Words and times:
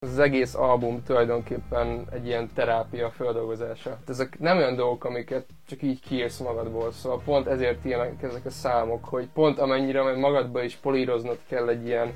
Az 0.00 0.18
egész 0.18 0.54
album 0.54 1.02
tulajdonképpen 1.02 2.06
egy 2.12 2.26
ilyen 2.26 2.50
terápia 2.54 3.10
földolgozása. 3.10 3.98
Ezek 4.08 4.38
nem 4.38 4.56
olyan 4.56 4.76
dolgok, 4.76 5.04
amiket 5.04 5.46
csak 5.68 5.82
így 5.82 6.00
kiírsz 6.00 6.38
magadból, 6.38 6.92
szóval 6.92 7.20
pont 7.24 7.46
ezért 7.46 7.84
ilyenek 7.84 8.22
ezek 8.22 8.44
a 8.44 8.50
számok, 8.50 9.04
hogy 9.04 9.28
pont 9.34 9.58
amennyire 9.58 10.16
magadba 10.16 10.62
is 10.62 10.76
políroznod 10.76 11.38
kell 11.48 11.68
egy 11.68 11.86
ilyen 11.86 12.12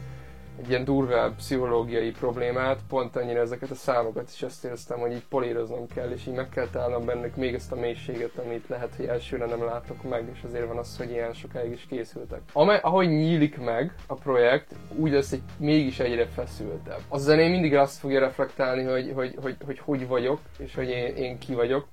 egy 0.60 0.68
ilyen 0.68 0.84
durvább 0.84 1.34
pszichológiai 1.34 2.10
problémát, 2.10 2.78
pont 2.88 3.16
annyira 3.16 3.40
ezeket 3.40 3.70
a 3.70 3.74
számokat 3.74 4.30
is 4.34 4.42
azt 4.42 4.64
éreztem, 4.64 4.98
hogy 4.98 5.12
így 5.12 5.24
políroznom 5.28 5.86
kell, 5.94 6.10
és 6.10 6.26
így 6.26 6.34
meg 6.34 6.48
kell 6.48 6.66
találnom 6.66 7.04
bennük 7.04 7.36
még 7.36 7.54
ezt 7.54 7.72
a 7.72 7.76
mélységet, 7.76 8.38
amit 8.44 8.68
lehet, 8.68 8.94
hogy 8.96 9.04
elsőre 9.04 9.46
nem 9.46 9.64
látok 9.64 10.02
meg, 10.02 10.28
és 10.32 10.42
azért 10.44 10.66
van 10.66 10.78
az, 10.78 10.96
hogy 10.96 11.10
ilyen 11.10 11.32
sokáig 11.32 11.72
is 11.72 11.86
készültek. 11.88 12.40
Amely, 12.52 12.78
ahogy 12.82 13.08
nyílik 13.08 13.58
meg 13.58 13.94
a 14.06 14.14
projekt, 14.14 14.74
úgy 14.96 15.12
lesz 15.12 15.32
egy 15.32 15.42
mégis 15.58 15.98
egyre 16.00 16.26
feszültebb. 16.26 17.00
A 17.08 17.18
zené 17.18 17.48
mindig 17.48 17.74
azt 17.74 17.98
fogja 17.98 18.20
reflektálni, 18.20 18.82
hogy 18.82 19.12
hogy, 19.14 19.36
hogy, 19.42 19.56
hogy, 19.64 19.78
hogy 19.78 20.08
vagyok, 20.08 20.40
és 20.58 20.74
hogy 20.74 20.88
én, 20.88 21.16
én 21.16 21.38
ki 21.38 21.54
vagyok. 21.54 21.86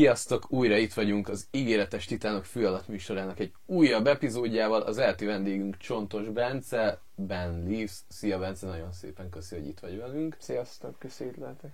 Sziasztok! 0.00 0.52
Újra 0.52 0.76
itt 0.76 0.92
vagyunk 0.92 1.28
az 1.28 1.46
Ígéretes 1.50 2.04
Titánok 2.04 2.44
fő 2.44 2.66
alatt 2.66 2.88
műsorának 2.88 3.38
egy 3.40 3.52
újabb 3.66 4.06
epizódjával. 4.06 4.82
Az 4.82 4.98
elti 4.98 5.24
vendégünk 5.24 5.76
Csontos 5.76 6.28
Bence, 6.28 7.00
Ben 7.14 7.64
Leaves. 7.66 7.92
Szia 8.08 8.38
Bence, 8.38 8.66
nagyon 8.66 8.92
szépen 8.92 9.30
köszi, 9.30 9.54
hogy 9.54 9.66
itt 9.66 9.78
vagy 9.78 9.98
velünk. 9.98 10.36
Sziasztok, 10.38 10.98
köszi, 10.98 11.24
hogy 11.24 11.36
lehetek. 11.38 11.70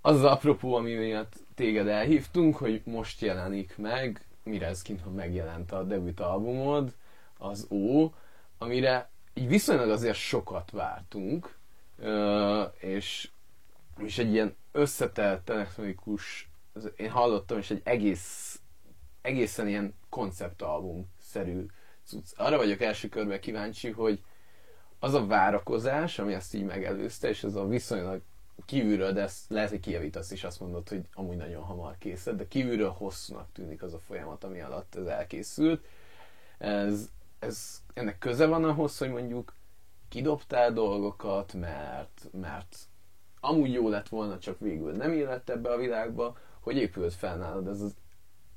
Az 0.00 0.16
az 0.16 0.24
apropó, 0.24 0.74
ami 0.74 0.94
miatt 0.94 1.32
téged 1.54 1.88
elhívtunk, 1.88 2.56
hogy 2.56 2.82
most 2.84 3.20
jelenik 3.20 3.76
meg, 3.76 4.26
mire 4.42 4.66
ez 4.66 4.82
kint 4.82 5.14
megjelent 5.14 5.72
a 5.72 5.82
debüt 5.82 6.20
albumod, 6.20 6.94
az 7.38 7.66
Ó, 7.70 8.12
amire 8.58 9.10
így 9.34 9.48
viszonylag 9.48 9.90
azért 9.90 10.16
sokat 10.16 10.70
vártunk, 10.70 11.56
és, 12.78 13.28
és 13.98 14.18
egy 14.18 14.32
ilyen 14.32 14.56
összetett 14.72 15.48
elektronikus 15.48 16.48
én 16.96 17.10
hallottam, 17.10 17.58
és 17.58 17.70
egy 17.70 17.80
egész, 17.84 18.60
egészen 19.22 19.68
ilyen 19.68 19.94
konceptalbum-szerű 20.08 21.66
cucc. 22.04 22.32
Arra 22.36 22.56
vagyok 22.56 22.80
első 22.80 23.08
körben 23.08 23.40
kíváncsi, 23.40 23.90
hogy 23.90 24.22
az 24.98 25.14
a 25.14 25.26
várakozás, 25.26 26.18
ami 26.18 26.32
ezt 26.34 26.54
így 26.54 26.64
megelőzte, 26.64 27.28
és 27.28 27.44
ez 27.44 27.54
a 27.54 27.66
viszonylag 27.66 28.22
kívülről, 28.64 29.12
de 29.12 29.20
ezt 29.20 29.44
lehet, 29.48 29.70
hogy 29.70 29.80
kijavítasz 29.80 30.30
is 30.30 30.44
azt 30.44 30.60
mondod, 30.60 30.88
hogy 30.88 31.08
amúgy 31.12 31.36
nagyon 31.36 31.62
hamar 31.62 31.98
készült, 31.98 32.36
de 32.36 32.48
kívülről 32.48 32.90
hosszúnak 32.90 33.52
tűnik 33.52 33.82
az 33.82 33.94
a 33.94 33.98
folyamat, 33.98 34.44
ami 34.44 34.60
alatt 34.60 34.94
ez 34.94 35.06
elkészült. 35.06 35.84
Ez, 36.58 37.08
ez, 37.38 37.82
ennek 37.94 38.18
köze 38.18 38.46
van 38.46 38.64
ahhoz, 38.64 38.98
hogy 38.98 39.10
mondjuk 39.10 39.54
kidobtál 40.08 40.72
dolgokat, 40.72 41.52
mert, 41.52 42.28
mert 42.32 42.76
amúgy 43.40 43.72
jó 43.72 43.88
lett 43.88 44.08
volna, 44.08 44.38
csak 44.38 44.60
végül 44.60 44.92
nem 44.92 45.12
illett 45.12 45.50
ebbe 45.50 45.70
a 45.72 45.76
világba, 45.76 46.36
hogy 46.66 46.76
épült 46.76 47.14
fel 47.14 47.36
nálad 47.36 47.68
ez 47.68 47.80
az, 47.80 47.96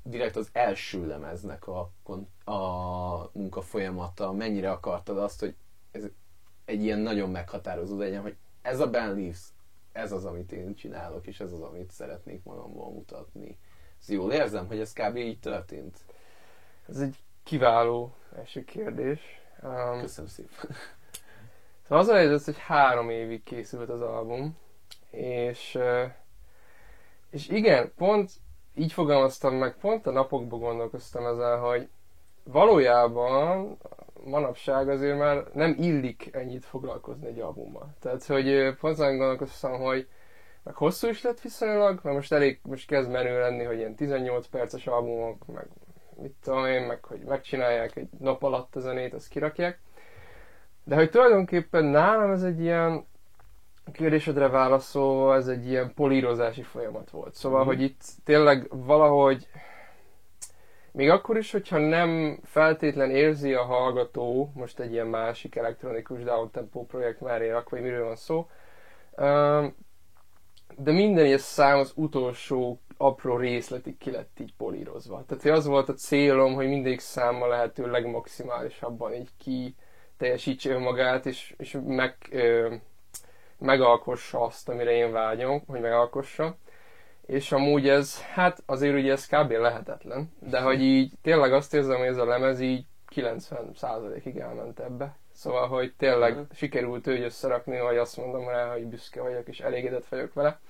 direkt 0.02 0.36
az 0.36 0.48
első 0.52 1.06
lemeznek 1.06 1.66
a, 1.66 1.90
a 2.44 2.58
munka 3.32 3.60
folyamata, 3.60 4.32
mennyire 4.32 4.70
akartad 4.70 5.18
azt, 5.18 5.40
hogy 5.40 5.54
ez 5.90 6.04
egy 6.64 6.82
ilyen 6.82 6.98
nagyon 6.98 7.30
meghatározó 7.30 7.98
legyen, 7.98 8.22
hogy 8.22 8.36
ez 8.62 8.80
a 8.80 8.90
Ben 8.90 9.14
Leaves, 9.14 9.40
ez 9.92 10.12
az, 10.12 10.24
amit 10.24 10.52
én 10.52 10.74
csinálok, 10.74 11.26
és 11.26 11.40
ez 11.40 11.52
az, 11.52 11.60
amit 11.60 11.90
szeretnék 11.90 12.42
magamból 12.42 12.90
mutatni. 12.92 13.58
Ez 14.00 14.08
jól 14.08 14.32
érzem, 14.32 14.66
hogy 14.66 14.80
ez 14.80 14.92
kb. 14.92 15.16
így 15.16 15.40
történt? 15.40 15.98
Ez 16.88 17.00
egy 17.00 17.16
kiváló 17.42 18.14
első 18.36 18.64
kérdés. 18.64 19.20
Um, 19.62 20.00
Köszönöm 20.00 20.30
szépen. 20.30 20.70
Szóval 21.82 21.98
az 21.98 22.08
a 22.08 22.14
helyzet, 22.14 22.44
hogy 22.44 22.58
három 22.58 23.10
évig 23.10 23.42
készült 23.42 23.88
az 23.88 24.00
album, 24.00 24.56
és 25.10 25.74
uh, 25.74 26.10
és 27.30 27.48
igen, 27.48 27.92
pont 27.96 28.30
így 28.74 28.92
fogalmaztam 28.92 29.54
meg, 29.54 29.76
pont 29.80 30.06
a 30.06 30.10
napokban 30.10 30.60
gondolkoztam 30.60 31.26
ezzel, 31.26 31.58
hogy 31.58 31.88
valójában 32.44 33.78
manapság 34.24 34.88
azért 34.88 35.18
már 35.18 35.44
nem 35.52 35.76
illik 35.78 36.28
ennyit 36.32 36.64
foglalkozni 36.64 37.26
egy 37.26 37.40
albummal. 37.40 37.94
Tehát, 38.00 38.24
hogy 38.24 38.74
pont 38.80 38.94
azon 38.94 39.16
gondolkoztam, 39.16 39.80
hogy 39.80 40.08
meg 40.62 40.74
hosszú 40.74 41.08
is 41.08 41.22
lett 41.22 41.40
viszonylag, 41.40 42.00
mert 42.02 42.16
most 42.16 42.32
elég, 42.32 42.60
most 42.62 42.86
kezd 42.86 43.10
menő 43.10 43.38
lenni, 43.38 43.64
hogy 43.64 43.78
ilyen 43.78 43.94
18 43.94 44.46
perces 44.46 44.86
albumok, 44.86 45.46
meg 45.46 45.66
mit 46.20 46.34
tudom 46.42 46.66
én, 46.66 46.82
meg 46.82 47.04
hogy 47.04 47.20
megcsinálják 47.20 47.96
egy 47.96 48.08
nap 48.18 48.42
alatt 48.42 48.76
a 48.76 48.80
zenét, 48.80 49.14
azt 49.14 49.28
kirakják. 49.28 49.80
De 50.84 50.94
hogy 50.94 51.10
tulajdonképpen 51.10 51.84
nálam 51.84 52.30
ez 52.30 52.42
egy 52.42 52.60
ilyen 52.60 53.06
kérdésedre 53.92 54.48
válaszolva 54.48 55.34
ez 55.34 55.46
egy 55.46 55.68
ilyen 55.68 55.94
polírozási 55.94 56.62
folyamat 56.62 57.10
volt. 57.10 57.34
Szóval, 57.34 57.64
mm. 57.64 57.66
hogy 57.66 57.82
itt 57.82 58.02
tényleg 58.24 58.66
valahogy 58.70 59.46
még 60.92 61.10
akkor 61.10 61.36
is, 61.36 61.52
hogyha 61.52 61.78
nem 61.78 62.40
feltétlen 62.44 63.10
érzi 63.10 63.54
a 63.54 63.64
hallgató, 63.64 64.52
most 64.54 64.78
egy 64.78 64.92
ilyen 64.92 65.06
másik 65.06 65.56
elektronikus 65.56 66.22
downtempo 66.22 66.84
projekt 66.84 67.20
már 67.20 67.40
rakva, 67.40 67.76
hogy 67.76 67.86
miről 67.86 68.04
van 68.04 68.16
szó, 68.16 68.48
de 70.76 70.92
minden 70.92 71.26
ilyen 71.26 71.38
szám 71.38 71.78
az 71.78 71.92
utolsó 71.94 72.80
apró 72.96 73.36
részletig 73.36 73.98
ki 73.98 74.10
lett 74.10 74.40
így 74.40 74.54
polírozva. 74.56 75.24
Tehát 75.26 75.58
az 75.58 75.66
volt 75.66 75.88
a 75.88 75.94
célom, 75.94 76.54
hogy 76.54 76.68
mindig 76.68 77.00
számmal 77.00 77.48
lehető 77.48 77.90
legmaximálisabban 77.90 79.14
így 79.14 79.30
ki 79.38 79.74
teljesítse 80.16 80.70
önmagát, 80.70 81.26
és, 81.26 81.54
és 81.58 81.78
meg, 81.86 82.16
megalkossa 83.60 84.40
azt, 84.40 84.68
amire 84.68 84.90
én 84.90 85.12
vágyom, 85.12 85.62
hogy 85.66 85.80
megalkossa. 85.80 86.56
És 87.26 87.52
amúgy 87.52 87.88
ez, 87.88 88.22
hát 88.22 88.62
azért 88.66 88.94
ugye 88.94 89.12
ez 89.12 89.26
kb. 89.26 89.50
lehetetlen, 89.50 90.32
de 90.38 90.60
hogy 90.60 90.82
így 90.82 91.12
tényleg 91.22 91.52
azt 91.52 91.74
érzem, 91.74 91.98
hogy 91.98 92.06
ez 92.06 92.16
a 92.16 92.24
lemez 92.24 92.60
így 92.60 92.84
90%-ig 93.14 94.36
elment 94.36 94.80
ebbe. 94.80 95.16
Szóval, 95.32 95.68
hogy 95.68 95.94
tényleg 95.96 96.32
uh-huh. 96.32 96.46
sikerült 96.52 97.08
úgy 97.08 97.20
összerakni, 97.20 97.76
hogy 97.76 97.96
azt 97.96 98.16
mondom 98.16 98.48
rá, 98.48 98.72
hogy 98.72 98.86
büszke 98.86 99.22
vagyok 99.22 99.48
és 99.48 99.60
elégedett 99.60 100.06
vagyok 100.06 100.32
vele. 100.32 100.60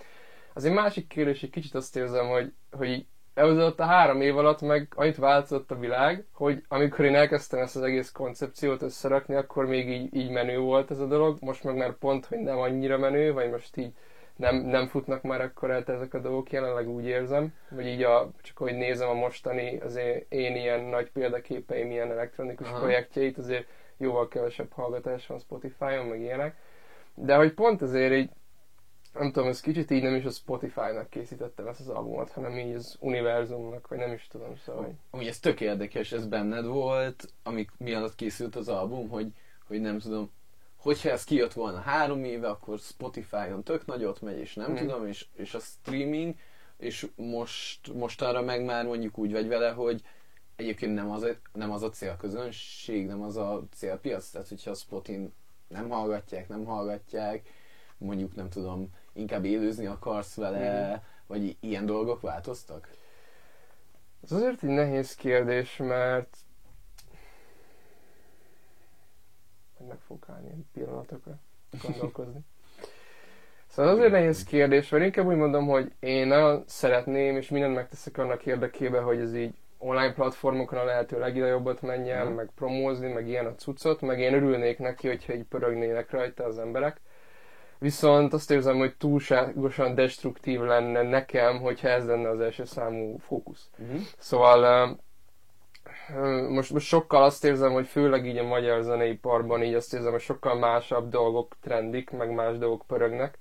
Az 0.55 0.65
egy 0.65 0.73
másik 0.73 1.07
kérdés, 1.07 1.43
egy 1.43 1.51
kicsit 1.51 1.75
azt 1.75 1.97
érzem, 1.97 2.29
hogy, 2.29 2.53
hogy 2.71 3.07
ez 3.35 3.57
a 3.57 3.75
három 3.85 4.21
év 4.21 4.37
alatt 4.37 4.61
meg 4.61 4.93
annyit 4.97 5.17
változott 5.17 5.71
a 5.71 5.79
világ, 5.79 6.25
hogy 6.33 6.63
amikor 6.69 7.05
én 7.05 7.15
elkezdtem 7.15 7.61
ezt 7.61 7.77
az 7.77 7.83
egész 7.83 8.13
koncepciót 8.13 8.83
összerakni, 8.83 9.35
akkor 9.35 9.67
még 9.67 9.89
így, 9.89 10.15
így 10.15 10.31
menő 10.31 10.59
volt 10.59 10.91
ez 10.91 10.99
a 10.99 11.07
dolog. 11.07 11.37
Most 11.41 11.65
meg 11.65 11.77
már 11.77 11.93
pont, 11.93 12.27
hogy 12.27 12.39
nem 12.39 12.59
annyira 12.59 12.99
menő, 12.99 13.33
vagy 13.33 13.51
most 13.51 13.77
így 13.77 13.93
nem, 14.37 14.57
nem 14.57 14.87
futnak 14.87 15.23
már 15.23 15.41
akkor 15.41 15.71
el 15.71 15.85
ezek 15.87 16.15
a 16.15 16.19
dolgok, 16.19 16.51
jelenleg 16.51 16.89
úgy 16.89 17.05
érzem, 17.05 17.55
vagy 17.71 17.87
így 17.87 18.03
a, 18.03 18.31
csak 18.43 18.57
hogy 18.57 18.75
nézem 18.75 19.09
a 19.09 19.15
mostani 19.15 19.79
az 19.81 19.97
én, 19.97 20.25
én 20.29 20.57
ilyen 20.57 20.81
nagy 20.81 21.11
példaképeim, 21.11 21.91
ilyen 21.91 22.11
elektronikus 22.11 22.69
Aha. 22.69 22.79
projektjeit, 22.79 23.39
azért 23.39 23.67
jóval 23.97 24.29
kevesebb 24.29 24.73
hallgatás 24.73 25.27
van 25.27 25.39
Spotify-on, 25.39 26.07
meg 26.07 26.21
ilyenek. 26.21 26.55
De 27.15 27.35
hogy 27.35 27.53
pont 27.53 27.83
azért 27.83 28.13
így 28.13 28.31
nem 29.13 29.33
tudom, 29.33 29.49
ez 29.49 29.61
kicsit 29.61 29.91
így 29.91 30.03
nem 30.03 30.15
is 30.15 30.25
a 30.25 30.31
Spotify-nak 30.31 31.11
készítettem 31.11 31.67
ezt 31.67 31.81
az 31.81 31.89
albumot, 31.89 32.31
hanem 32.31 32.59
így 32.59 32.75
az 32.75 32.97
univerzumnak, 33.01 33.89
vagy 33.89 33.99
nem 33.99 34.13
is 34.13 34.27
tudom, 34.31 34.57
szóval. 34.57 34.95
Úgy 35.11 35.27
ez 35.27 35.39
tök 35.39 35.61
érdekes, 35.61 36.13
ez 36.13 36.27
benned 36.27 36.65
volt, 36.65 37.33
amik 37.43 37.71
miatt 37.79 38.15
készült 38.15 38.57
az 38.57 38.69
album, 38.69 39.09
hogy, 39.09 39.33
hogy 39.67 39.81
nem 39.81 39.99
tudom, 39.99 40.31
hogyha 40.77 41.11
ez 41.11 41.25
kijött 41.25 41.53
volna 41.53 41.79
három 41.79 42.25
éve, 42.25 42.49
akkor 42.49 42.79
Spotify-on 42.79 43.63
tök 43.63 43.87
nagyot 43.87 44.21
megy, 44.21 44.39
és 44.39 44.55
nem 44.55 44.67
hmm. 44.67 44.77
tudom, 44.77 45.07
és, 45.07 45.27
és 45.37 45.55
a 45.55 45.59
streaming, 45.59 46.35
és 46.77 47.07
most, 47.17 47.93
most 47.93 48.23
arra 48.23 48.43
meg 48.43 48.65
már 48.65 48.85
mondjuk 48.85 49.19
úgy 49.19 49.33
vagy 49.33 49.49
vele, 49.49 49.71
hogy 49.71 50.03
egyébként 50.57 50.95
nem 50.95 51.11
az, 51.11 51.23
a, 51.23 51.31
nem 51.53 51.71
az 51.71 51.83
a 51.83 51.91
célközönség, 51.91 53.07
nem 53.07 53.23
az 53.23 53.37
a 53.37 53.63
célpiac, 53.75 54.31
tehát 54.31 54.49
hogyha 54.49 54.71
a 54.71 54.75
Spotin 54.75 55.33
nem 55.69 55.89
hallgatják, 55.89 56.49
nem 56.49 56.65
hallgatják, 56.65 57.49
mondjuk 57.99 58.35
nem 58.35 58.49
tudom, 58.49 58.89
inkább 59.13 59.45
élőzni 59.45 59.87
akarsz 59.87 60.35
vele, 60.35 60.95
mm. 60.95 60.99
vagy 61.27 61.57
ilyen 61.61 61.87
dolgok 61.87 62.21
változtak? 62.21 62.89
Ez 64.25 64.33
azért 64.33 64.63
egy 64.63 64.71
nehéz 64.71 65.15
kérdés, 65.15 65.77
mert 65.77 66.37
meg 69.89 69.99
fog 70.07 70.25
állni 70.29 70.65
pillanatokra 70.73 71.39
gondolkozni. 71.83 72.41
Szóval 73.67 73.93
azért 73.93 74.11
nehéz 74.11 74.45
kérdés, 74.45 74.89
mert 74.89 75.05
inkább 75.05 75.27
úgy 75.27 75.37
mondom, 75.37 75.67
hogy 75.67 75.93
én 76.01 76.27
nagyon 76.27 76.65
szeretném, 76.67 77.37
és 77.37 77.49
mindent 77.49 77.75
megteszek 77.75 78.19
annak 78.19 78.47
érdekében, 78.47 79.03
hogy 79.03 79.19
ez 79.19 79.35
így 79.35 79.55
online 79.79 80.13
platformokon 80.13 80.79
a 80.79 80.85
lehető 80.85 81.19
legjobbat 81.19 81.83
menjen, 81.83 82.27
Mhm. 82.27 82.35
meg 82.35 82.51
promózni, 82.55 83.13
meg 83.13 83.29
ilyen 83.29 83.47
a 83.47 83.55
cuccot, 83.55 84.01
meg 84.01 84.21
én 84.21 84.35
örülnék 84.35 84.79
neki, 84.79 85.09
hogyha 85.09 85.35
így 85.35 85.45
pörögnének 85.45 86.11
rajta 86.11 86.45
az 86.45 86.59
emberek. 86.59 87.01
Viszont 87.81 88.33
azt 88.33 88.51
érzem, 88.51 88.77
hogy 88.77 88.95
túlságosan 88.95 89.95
destruktív 89.95 90.61
lenne 90.61 91.03
nekem, 91.03 91.61
hogyha 91.61 91.89
ez 91.89 92.07
lenne 92.07 92.29
az 92.29 92.41
első 92.41 92.65
számú 92.65 93.19
fókusz. 93.19 93.71
Uh-huh. 93.79 94.01
Szóval 94.19 94.99
most, 96.49 96.73
most 96.73 96.87
sokkal 96.87 97.23
azt 97.23 97.45
érzem, 97.45 97.73
hogy 97.73 97.87
főleg 97.87 98.27
így 98.27 98.37
a 98.37 98.47
magyar 98.47 98.83
zeneiparban 98.83 99.63
így 99.63 99.75
azt 99.75 99.95
érzem, 99.95 100.11
hogy 100.11 100.21
sokkal 100.21 100.59
másabb 100.59 101.11
dolgok 101.11 101.57
trendik, 101.63 102.11
meg 102.11 102.35
más 102.35 102.59
dolgok 102.59 102.83
pörögnek. 102.87 103.39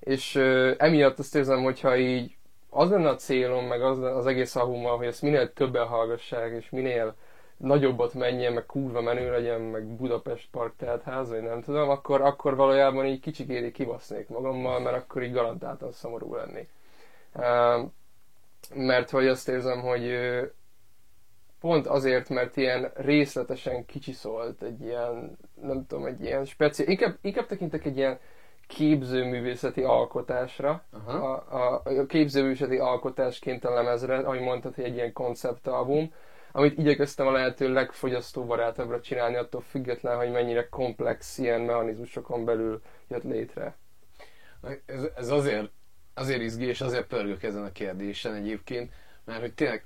És 0.00 0.34
ö, 0.34 0.72
emiatt 0.78 1.18
azt 1.18 1.34
érzem, 1.34 1.62
hogyha 1.62 1.96
így 1.96 2.36
az 2.70 2.90
lenne 2.90 3.08
a 3.08 3.14
célom, 3.14 3.66
meg 3.66 3.82
az, 3.82 3.98
az 4.02 4.26
egész 4.26 4.56
albummal, 4.56 4.96
hogy 4.96 5.06
ezt 5.06 5.22
minél 5.22 5.52
többen 5.52 5.86
hallgassák, 5.86 6.52
és 6.52 6.70
minél 6.70 7.14
nagyobbat 7.56 8.14
menjen, 8.14 8.52
meg 8.52 8.66
kurva 8.66 9.00
menő 9.00 9.30
legyen, 9.30 9.60
meg 9.60 9.84
Budapest 9.84 10.48
Park 10.50 10.76
teltház, 10.76 11.30
vagy 11.30 11.42
nem 11.42 11.62
tudom, 11.62 11.88
akkor, 11.88 12.20
akkor 12.20 12.56
valójában 12.56 13.06
így 13.06 13.20
kicsikét 13.20 13.72
kibasznék 13.72 14.28
magammal, 14.28 14.80
mert 14.80 14.96
akkor 14.96 15.22
így 15.22 15.32
garantáltan 15.32 15.92
szomorú 15.92 16.34
lennék. 16.34 16.68
Ö, 17.32 17.82
mert 18.74 19.10
hogy 19.10 19.26
azt 19.26 19.48
érzem, 19.48 19.80
hogy 19.80 20.10
pont 21.60 21.86
azért, 21.86 22.28
mert 22.28 22.56
ilyen 22.56 22.90
részletesen 22.94 23.84
kicsiszolt 23.84 24.62
egy 24.62 24.80
ilyen, 24.80 25.38
nem 25.62 25.86
tudom, 25.86 26.06
egy 26.06 26.20
ilyen 26.20 26.44
speciális, 26.44 26.94
inkább, 26.94 27.18
inkább 27.20 27.46
tekintek 27.46 27.84
egy 27.84 27.96
ilyen 27.96 28.18
képzőművészeti 28.66 29.82
alkotásra, 29.82 30.84
Aha. 30.92 31.44
a, 31.50 31.56
a, 31.56 31.82
a 31.84 32.06
képzőművészeti 32.06 32.76
alkotásként 32.76 33.64
a 33.64 33.74
lemezre, 33.74 34.18
ahogy 34.18 34.40
mondtad, 34.40 34.74
hogy 34.74 34.84
egy 34.84 34.94
ilyen 34.94 35.12
konceptalbum, 35.12 36.12
amit 36.56 36.78
igyekeztem 36.78 37.26
a 37.26 37.30
lehető 37.30 37.72
legfogyasztóbarátabbra 37.72 39.00
csinálni, 39.00 39.36
attól 39.36 39.60
független, 39.60 40.16
hogy 40.16 40.30
mennyire 40.30 40.68
komplex 40.68 41.38
ilyen 41.38 41.60
mechanizmusokon 41.60 42.44
belül 42.44 42.82
jött 43.08 43.22
létre. 43.22 43.76
Ez, 44.86 45.08
ez 45.16 45.28
azért, 45.28 45.70
azért 46.14 46.40
izgi, 46.40 46.64
és 46.64 46.80
azért 46.80 47.06
pörgök 47.06 47.42
ezen 47.42 47.64
a 47.64 47.72
kérdésen 47.72 48.34
egyébként, 48.34 48.92
mert 49.24 49.40
hogy 49.40 49.54
tényleg 49.54 49.84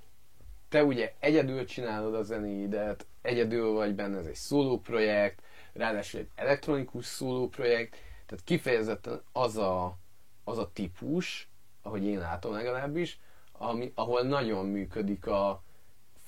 te 0.68 0.84
ugye 0.84 1.12
egyedül 1.18 1.64
csinálod 1.64 2.14
a 2.14 2.22
zenéidet, 2.22 3.06
egyedül 3.22 3.72
vagy 3.72 3.94
benne, 3.94 4.18
ez 4.18 4.26
egy 4.26 4.34
szóló 4.34 4.78
projekt, 4.80 5.42
ráadásul 5.72 6.20
egy 6.20 6.28
elektronikus 6.34 7.04
szóló 7.04 7.48
projekt, 7.48 7.96
tehát 8.26 8.44
kifejezetten 8.44 9.22
az 9.32 9.56
a, 9.56 9.96
az 10.44 10.58
a 10.58 10.70
típus, 10.72 11.48
ahogy 11.82 12.04
én 12.04 12.18
látom 12.18 12.52
legalábbis, 12.52 13.20
ami, 13.52 13.92
ahol 13.94 14.22
nagyon 14.22 14.66
működik 14.66 15.26
a 15.26 15.62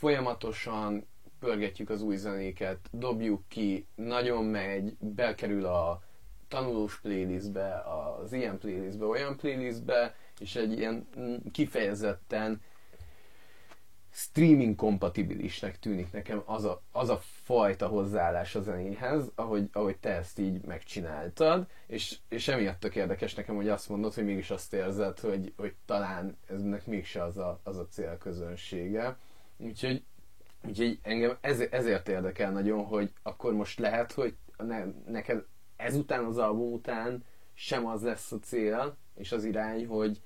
folyamatosan 0.03 1.07
pörgetjük 1.41 1.91
az 1.91 2.03
új 2.03 2.17
zenéket, 2.17 2.79
dobjuk 2.91 3.43
ki, 3.49 3.87
nagyon 3.95 4.45
megy, 4.45 4.97
bekerül 4.99 5.65
a 5.65 6.03
tanulós 6.49 7.01
playlistbe, 7.01 7.83
az 8.23 8.33
ilyen 8.33 8.59
playlistbe, 8.59 9.05
olyan 9.05 9.37
playlistbe, 9.37 10.15
és 10.39 10.57
egy 10.57 10.79
ilyen 10.79 11.09
mm, 11.19 11.35
kifejezetten 11.53 12.61
streaming 14.13 14.77
kompatibilisnek 14.77 15.79
tűnik 15.79 16.13
nekem 16.13 16.43
az 16.45 16.65
a, 16.65 16.83
az 16.93 17.09
a 17.09 17.21
fajta 17.23 17.87
hozzáállás 17.87 18.55
a 18.55 18.61
zenéhez, 18.61 19.31
ahogy, 19.35 19.69
ahogy 19.73 19.97
te 19.97 20.11
ezt 20.11 20.39
így 20.39 20.65
megcsináltad, 20.65 21.67
és, 21.87 22.19
és 22.29 22.49
emiatt 22.49 22.81
tök 22.81 22.97
érdekes 22.97 23.35
nekem, 23.35 23.55
hogy 23.55 23.69
azt 23.69 23.89
mondod, 23.89 24.15
hogy 24.15 24.25
mégis 24.25 24.51
azt 24.51 24.73
érzed, 24.73 25.19
hogy, 25.19 25.53
hogy 25.57 25.75
talán 25.87 26.37
eznek 26.49 26.87
mégse 26.87 27.23
az 27.23 27.39
a, 27.39 27.61
az 27.63 27.79
a 27.79 27.87
célközönsége. 27.87 29.17
Úgyhogy, 29.63 30.03
úgyhogy 30.67 30.99
engem 31.03 31.37
ez, 31.41 31.61
ezért 31.61 32.09
érdekel 32.09 32.53
nagyon, 32.53 32.85
hogy 32.85 33.13
akkor 33.23 33.53
most 33.53 33.79
lehet, 33.79 34.13
hogy 34.13 34.37
ne, 34.57 34.85
neked 35.07 35.45
ezután 35.77 36.25
az 36.25 36.39
album 36.39 36.73
után 36.73 37.25
sem 37.55 37.87
az 37.87 38.03
lesz 38.03 38.33
a 38.33 38.39
cél, 38.39 38.97
és 39.15 39.33
az 39.33 39.45
irány, 39.45 39.87
hogy 39.87 40.21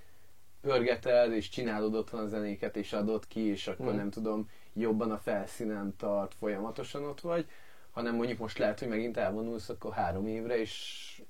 pörgeted, 0.60 1.32
és 1.32 1.48
csinálod 1.48 1.94
otthon 1.94 2.20
a 2.20 2.26
zenéket, 2.26 2.76
és 2.76 2.92
adod 2.92 3.26
ki, 3.26 3.40
és 3.40 3.66
akkor 3.68 3.92
Mm. 3.92 3.96
nem 3.96 4.10
tudom, 4.10 4.50
jobban 4.72 5.10
a 5.10 5.18
felszínen 5.18 5.96
tart, 5.96 6.34
folyamatosan 6.34 7.04
ott 7.04 7.20
vagy, 7.20 7.46
hanem 7.90 8.14
mondjuk 8.14 8.38
most 8.38 8.58
lehet, 8.58 8.78
hogy 8.78 8.88
megint 8.88 9.16
elvonulsz 9.16 9.68
akkor 9.68 9.92
három 9.92 10.26
évre, 10.26 10.58
és 10.58 11.22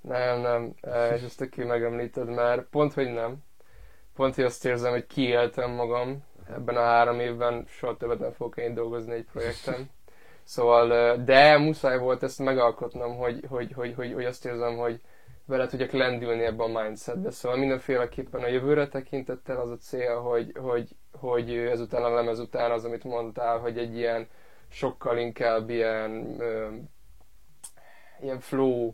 Nem, 0.00 0.40
nem, 0.40 0.74
eh, 0.80 1.12
és 1.16 1.22
ezt 1.22 1.40
aki 1.40 1.64
megemlíted 1.64 2.28
már, 2.28 2.68
pont, 2.68 2.92
hogy 2.92 3.12
nem. 3.12 3.36
Pont, 4.14 4.34
hogy 4.34 4.44
azt 4.44 4.64
érzem, 4.64 4.92
hogy 4.92 5.06
kiéltem 5.06 5.70
magam 5.70 6.24
ebben 6.54 6.76
a 6.76 6.82
három 6.82 7.20
évben, 7.20 7.64
soha 7.68 7.96
többet 7.96 8.18
nem 8.18 8.32
fogok 8.32 8.56
én 8.56 8.74
dolgozni 8.74 9.12
egy 9.12 9.26
projekten. 9.32 9.90
Szóval, 10.44 11.16
de 11.16 11.58
muszáj 11.58 11.98
volt 11.98 12.22
ezt 12.22 12.38
megalkotnom, 12.38 13.16
hogy, 13.16 13.44
hogy, 13.48 13.72
hogy, 13.72 13.94
hogy, 13.94 14.12
hogy 14.12 14.24
azt 14.24 14.46
érzem, 14.46 14.76
hogy 14.76 15.00
bele 15.44 15.66
tudjak 15.66 15.90
lendülni 15.90 16.44
ebbe 16.44 16.62
a 16.62 16.82
mindsetbe. 16.82 17.30
Szóval 17.30 17.58
mindenféleképpen 17.58 18.42
a 18.42 18.48
jövőre 18.48 18.88
tekintettel 18.88 19.60
az 19.60 19.70
a 19.70 19.76
cél, 19.76 20.20
hogy, 20.20 20.52
hogy, 20.60 20.88
hogy 21.12 21.56
ezután 21.56 22.02
a 22.02 22.14
lemez 22.14 22.38
után 22.38 22.70
az, 22.70 22.84
amit 22.84 23.04
mondtál, 23.04 23.58
hogy 23.58 23.78
egy 23.78 23.96
ilyen 23.96 24.28
sokkal 24.68 25.18
inkább 25.18 25.70
ilyen, 25.70 26.42
ilyen 28.20 28.40
flow, 28.40 28.92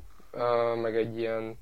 meg 0.83 0.97
egy 0.97 1.19
ilyen 1.19 1.59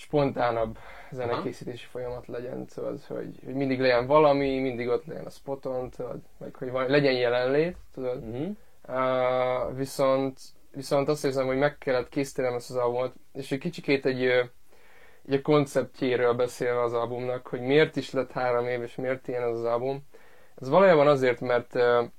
spontánabb 0.00 0.78
zenekészítési 1.10 1.86
folyamat 1.86 2.26
legyen, 2.26 2.66
tudod, 2.66 3.04
hogy, 3.04 3.40
hogy 3.44 3.54
mindig 3.54 3.80
legyen 3.80 4.06
valami, 4.06 4.58
mindig 4.58 4.88
ott 4.88 5.04
legyen 5.04 5.24
a 5.24 5.30
spoton, 5.30 5.90
tudod, 5.90 6.20
meg 6.38 6.54
hogy 6.54 6.70
van, 6.70 6.86
legyen 6.86 7.12
jelenlét, 7.12 7.76
tudod. 7.94 8.22
uh-huh. 8.24 8.56
Uh, 8.88 9.76
viszont, 9.76 10.38
viszont 10.72 11.08
azt 11.08 11.24
érzem, 11.24 11.46
hogy 11.46 11.56
meg 11.56 11.78
kellett 11.78 12.08
készítenem 12.08 12.54
ezt 12.54 12.70
az 12.70 12.76
albumot, 12.76 13.14
és 13.32 13.52
egy 13.52 13.58
kicsikét 13.58 14.06
egy, 14.06 14.22
egy 15.26 15.34
a 15.34 15.42
konceptjéről 15.42 16.34
beszélve 16.34 16.82
az 16.82 16.92
albumnak, 16.92 17.46
hogy 17.46 17.60
miért 17.60 17.96
is 17.96 18.10
lett 18.10 18.32
három 18.32 18.66
év, 18.66 18.82
és 18.82 18.94
miért 18.94 19.28
ilyen 19.28 19.42
ez 19.42 19.56
az 19.56 19.64
album. 19.64 20.06
Ez 20.60 20.68
valójában 20.68 21.06
azért, 21.06 21.40
mert 21.40 21.76
ez 21.76 22.10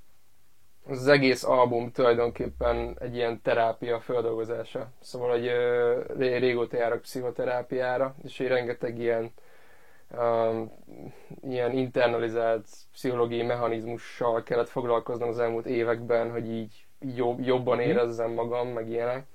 az 0.89 1.07
egész 1.07 1.43
album 1.43 1.91
tulajdonképpen 1.91 2.97
egy 2.99 3.15
ilyen 3.15 3.41
terápia 3.41 3.99
földolgozása. 3.99 4.87
Szóval, 4.99 5.29
hogy 5.29 5.51
ré- 6.17 6.39
régóta 6.39 6.77
járok 6.77 7.01
pszichoterápiára, 7.01 8.15
és 8.23 8.39
egy 8.39 8.47
rengeteg 8.47 8.99
ilyen 8.99 9.31
um, 10.17 10.71
ilyen 11.49 11.71
internalizált 11.71 12.67
pszichológiai 12.93 13.45
mechanizmussal 13.45 14.43
kellett 14.43 14.69
foglalkoznom 14.69 15.29
az 15.29 15.39
elmúlt 15.39 15.65
években, 15.65 16.31
hogy 16.31 16.49
így 16.51 16.85
jobb, 17.15 17.39
jobban 17.39 17.77
Mhm. 17.77 17.87
érezzem 17.87 18.31
magam, 18.31 18.67
meg 18.67 18.89
ilyenek. 18.89 19.25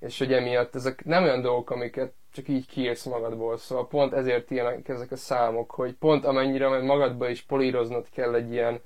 És 0.00 0.18
hogy 0.18 0.32
emiatt 0.32 0.74
ezek 0.74 1.04
nem 1.04 1.22
olyan 1.22 1.40
dolgok, 1.40 1.70
amiket 1.70 2.12
csak 2.32 2.48
így 2.48 2.66
kiírsz 2.66 3.04
magadból. 3.04 3.56
Szóval 3.56 3.88
pont 3.88 4.12
ezért 4.12 4.50
ilyenek 4.50 4.88
ezek 4.88 5.10
a 5.10 5.16
számok, 5.16 5.70
hogy 5.70 5.92
pont 5.94 6.24
amennyire 6.24 6.68
magadba 6.82 7.28
is 7.28 7.42
políroznod 7.42 8.06
kell 8.14 8.34
egy 8.34 8.52
ilyen, 8.52 8.80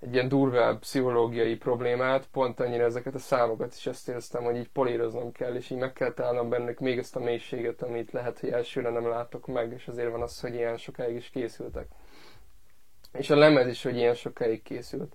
egy 0.00 0.12
ilyen 0.12 0.28
durvább 0.28 0.78
pszichológiai 0.78 1.56
problémát, 1.56 2.26
pont 2.32 2.60
annyira 2.60 2.84
ezeket 2.84 3.14
a 3.14 3.18
számokat 3.18 3.74
is 3.74 3.86
ezt 3.86 4.08
éreztem, 4.08 4.42
hogy 4.42 4.56
így 4.56 4.68
políroznom 4.68 5.32
kell, 5.32 5.54
és 5.54 5.70
így 5.70 5.78
meg 5.78 5.92
kell 5.92 6.12
találnom 6.12 6.48
bennük 6.48 6.78
még 6.78 6.98
ezt 6.98 7.16
a 7.16 7.20
mélységet, 7.20 7.82
amit 7.82 8.12
lehet, 8.12 8.38
hogy 8.38 8.50
elsőre 8.50 8.90
nem 8.90 9.08
látok 9.08 9.46
meg, 9.46 9.72
és 9.72 9.88
azért 9.88 10.10
van 10.10 10.22
az, 10.22 10.40
hogy 10.40 10.54
ilyen 10.54 10.76
sokáig 10.76 11.16
is 11.16 11.30
készültek. 11.30 11.86
És 13.12 13.30
a 13.30 13.36
lemez 13.36 13.66
is, 13.66 13.82
hogy 13.82 13.96
ilyen 13.96 14.14
sokáig 14.14 14.62
készült. 14.62 15.14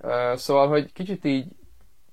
Uh, 0.00 0.34
szóval, 0.34 0.68
hogy 0.68 0.92
kicsit 0.92 1.24
így 1.24 1.46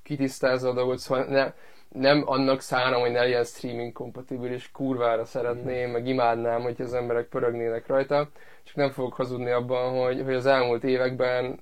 kitisztázza 0.04 0.70
a 0.70 0.74
dolgot, 0.74 0.98
szóval 0.98 1.26
ne, 1.26 1.54
nem 1.90 2.24
annak 2.26 2.62
szánom, 2.62 3.02
hogy 3.02 3.12
ne 3.12 3.20
legyen 3.20 3.44
streaming 3.44 3.92
kompatibilis, 3.92 4.72
kurvára 4.72 5.26
szeretném, 5.26 5.92
meg 5.92 6.08
imádnám, 6.08 6.62
hogy 6.62 6.82
az 6.82 6.94
emberek 6.94 7.28
pörögnének 7.28 7.88
rajta, 7.88 8.30
csak 8.64 8.76
nem 8.76 8.90
fogok 8.92 9.14
hazudni 9.14 9.50
abban, 9.50 10.04
hogy, 10.04 10.22
hogy 10.24 10.34
az 10.34 10.46
elmúlt 10.46 10.84
években 10.84 11.60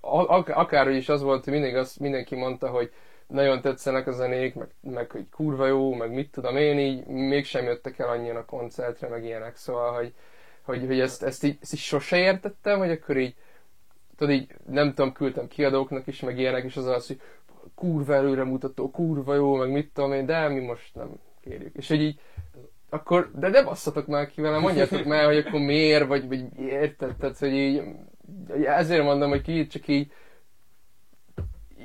akárhogy 0.00 0.96
is 0.96 1.08
az 1.08 1.22
volt, 1.22 1.44
hogy 1.44 1.52
mindig 1.52 1.76
azt, 1.76 2.00
mindenki 2.00 2.34
mondta, 2.34 2.68
hogy 2.68 2.92
nagyon 3.26 3.60
tetszenek 3.60 4.06
a 4.06 4.12
zenék, 4.12 4.54
meg, 4.54 4.68
meg 4.80 5.10
hogy 5.10 5.28
kurva 5.28 5.66
jó, 5.66 5.94
meg 5.94 6.12
mit 6.12 6.30
tudom 6.30 6.56
én, 6.56 6.78
így 6.78 7.06
mégsem 7.06 7.64
jöttek 7.64 7.98
el 7.98 8.08
annyian 8.08 8.36
a 8.36 8.44
koncertre, 8.44 9.08
meg 9.08 9.24
ilyenek, 9.24 9.56
szóval, 9.56 9.92
hogy, 9.92 10.12
hogy, 10.62 10.86
hogy 10.86 11.00
ezt, 11.00 11.22
ezt, 11.22 11.44
így, 11.44 11.58
ezt 11.62 11.72
így 11.72 11.78
sose 11.78 12.16
értettem, 12.16 12.78
hogy 12.78 12.90
akkor 12.90 13.16
így, 13.16 13.34
tudod 14.16 14.34
így, 14.34 14.54
nem 14.66 14.94
tudom, 14.94 15.12
küldtem 15.12 15.48
kiadóknak 15.48 16.06
is, 16.06 16.20
meg 16.20 16.38
ilyenek, 16.38 16.64
és 16.64 16.76
az 16.76 16.86
az, 16.86 17.06
hogy 17.06 17.20
kurva 17.74 18.14
előremutató, 18.14 18.90
kurva 18.90 19.34
jó, 19.34 19.54
meg 19.54 19.70
mit 19.70 19.90
tudom 19.92 20.12
én, 20.12 20.26
de 20.26 20.48
mi 20.48 20.60
most 20.60 20.94
nem 20.94 21.10
kérjük. 21.40 21.76
És 21.76 21.88
hogy 21.88 22.02
így, 22.02 22.20
akkor, 22.88 23.30
de 23.34 23.48
ne 23.48 23.62
basszatok 23.62 24.06
már 24.06 24.30
ki 24.30 24.40
velem, 24.40 24.60
mondjátok 24.60 25.04
már, 25.04 25.24
hogy 25.24 25.36
akkor 25.36 25.60
miért, 25.60 26.06
vagy, 26.06 26.28
vagy 26.28 26.58
érted, 26.58 27.16
tehát, 27.16 27.38
hogy 27.38 27.54
így, 27.54 27.82
ezért 28.64 29.02
mondom, 29.02 29.30
hogy 29.30 29.42
ki 29.42 29.66
csak 29.66 29.88
így, 29.88 30.12